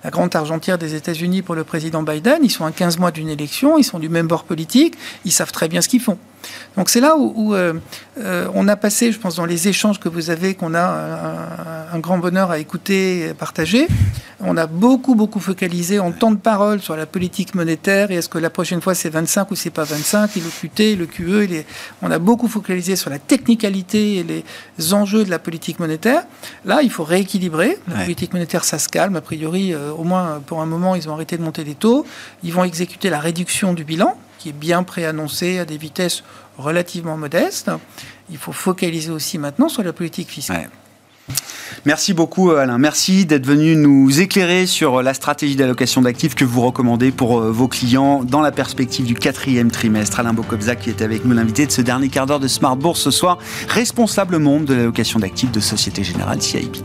la 0.04 0.10
grande 0.10 0.34
argentière 0.36 0.78
des 0.78 0.94
États-Unis 0.94 1.42
pour 1.42 1.54
le 1.54 1.64
président 1.64 2.02
Biden. 2.02 2.40
Ils 2.42 2.50
sont 2.50 2.64
à 2.64 2.72
15 2.72 2.98
mois 2.98 3.10
d'une 3.10 3.28
élection, 3.28 3.78
ils 3.78 3.84
sont 3.84 3.98
du 3.98 4.08
même 4.08 4.26
bord 4.26 4.44
politique, 4.44 4.94
ils 5.24 5.32
savent 5.32 5.52
très 5.52 5.68
bien 5.68 5.80
ce 5.80 5.88
qu'ils 5.88 6.00
font. 6.00 6.18
Donc 6.76 6.88
c'est 6.88 7.00
là 7.00 7.16
où, 7.16 7.54
euh, 7.54 7.74
euh, 8.18 8.48
on 8.54 8.68
a 8.68 8.76
passé, 8.76 9.12
je 9.12 9.18
pense, 9.18 9.36
dans 9.36 9.46
les 9.46 9.68
échanges 9.68 9.98
que 9.98 10.08
vous 10.08 10.30
avez, 10.30 10.54
qu'on 10.54 10.74
a 10.74 11.88
un, 11.92 11.96
un, 11.96 11.98
grand 11.98 12.18
bonheur 12.18 12.50
à 12.50 12.58
écouter 12.58 13.28
et 13.28 13.34
partager. 13.34 13.88
On 14.40 14.56
a 14.56 14.66
beaucoup, 14.66 15.16
beaucoup 15.16 15.40
focalisé 15.40 15.98
en 15.98 16.12
temps 16.12 16.30
de 16.30 16.36
parole 16.36 16.80
sur 16.80 16.94
la 16.94 17.06
politique 17.06 17.56
monétaire 17.56 18.12
et 18.12 18.14
est-ce 18.14 18.28
que 18.28 18.38
la 18.38 18.50
prochaine 18.50 18.80
fois 18.80 18.94
c'est 18.94 19.08
25 19.08 19.50
ou 19.50 19.56
c'est 19.56 19.70
pas 19.70 19.82
25, 19.82 20.36
et 20.36 20.40
le 20.40 20.48
QT, 20.48 20.96
le 20.96 21.06
QE. 21.06 21.46
Les... 21.48 21.66
On 22.02 22.10
a 22.10 22.20
beaucoup 22.20 22.46
focalisé 22.46 22.94
sur 22.94 23.10
la 23.10 23.18
technicalité 23.18 24.16
et 24.16 24.22
les 24.22 24.94
enjeux 24.94 25.24
de 25.24 25.30
la 25.30 25.40
politique 25.40 25.80
monétaire. 25.80 26.22
Là, 26.64 26.82
il 26.82 26.90
faut 26.90 27.04
rééquilibrer. 27.04 27.78
La 27.88 28.04
politique 28.04 28.32
monétaire, 28.32 28.64
ça 28.64 28.78
se 28.78 28.88
calme. 28.88 29.16
A 29.16 29.20
priori, 29.20 29.74
euh, 29.74 29.90
au 29.90 30.04
moins 30.04 30.40
pour 30.46 30.60
un 30.60 30.66
moment, 30.66 30.94
ils 30.94 31.08
ont 31.08 31.14
arrêté 31.14 31.36
de 31.36 31.42
monter 31.42 31.64
les 31.64 31.74
taux. 31.74 32.06
Ils 32.44 32.52
vont 32.52 32.62
exécuter 32.62 33.10
la 33.10 33.18
réduction 33.18 33.74
du 33.74 33.82
bilan, 33.82 34.16
qui 34.38 34.50
est 34.50 34.52
bien 34.52 34.82
préannoncée 34.82 35.58
à 35.58 35.64
des 35.64 35.76
vitesses 35.76 36.22
relativement 36.56 37.16
modestes. 37.16 37.70
Il 38.30 38.38
faut 38.38 38.52
focaliser 38.52 39.10
aussi 39.10 39.38
maintenant 39.38 39.68
sur 39.68 39.82
la 39.82 39.92
politique 39.92 40.28
fiscale. 40.28 40.70
Merci 41.84 42.14
beaucoup 42.14 42.50
Alain. 42.50 42.78
Merci 42.78 43.26
d'être 43.26 43.46
venu 43.46 43.76
nous 43.76 44.20
éclairer 44.20 44.66
sur 44.66 45.02
la 45.02 45.14
stratégie 45.14 45.56
d'allocation 45.56 46.02
d'actifs 46.02 46.34
que 46.34 46.44
vous 46.44 46.62
recommandez 46.62 47.10
pour 47.10 47.38
euh, 47.38 47.50
vos 47.50 47.68
clients 47.68 48.24
dans 48.24 48.40
la 48.40 48.50
perspective 48.50 49.06
du 49.06 49.14
quatrième 49.14 49.70
trimestre. 49.70 50.20
Alain 50.20 50.32
Bokobza 50.32 50.74
qui 50.74 50.90
est 50.90 51.02
avec 51.02 51.24
nous, 51.24 51.34
l'invité 51.34 51.66
de 51.66 51.72
ce 51.72 51.82
dernier 51.82 52.08
quart 52.08 52.26
d'heure 52.26 52.40
de 52.40 52.48
Smart 52.48 52.76
Bourse 52.76 53.00
ce 53.00 53.10
soir, 53.10 53.38
responsable 53.68 54.38
monde 54.38 54.64
de 54.64 54.74
l'allocation 54.74 55.18
d'actifs 55.18 55.52
de 55.52 55.60
Société 55.60 56.02
Générale 56.02 56.42
CIP. 56.42 56.76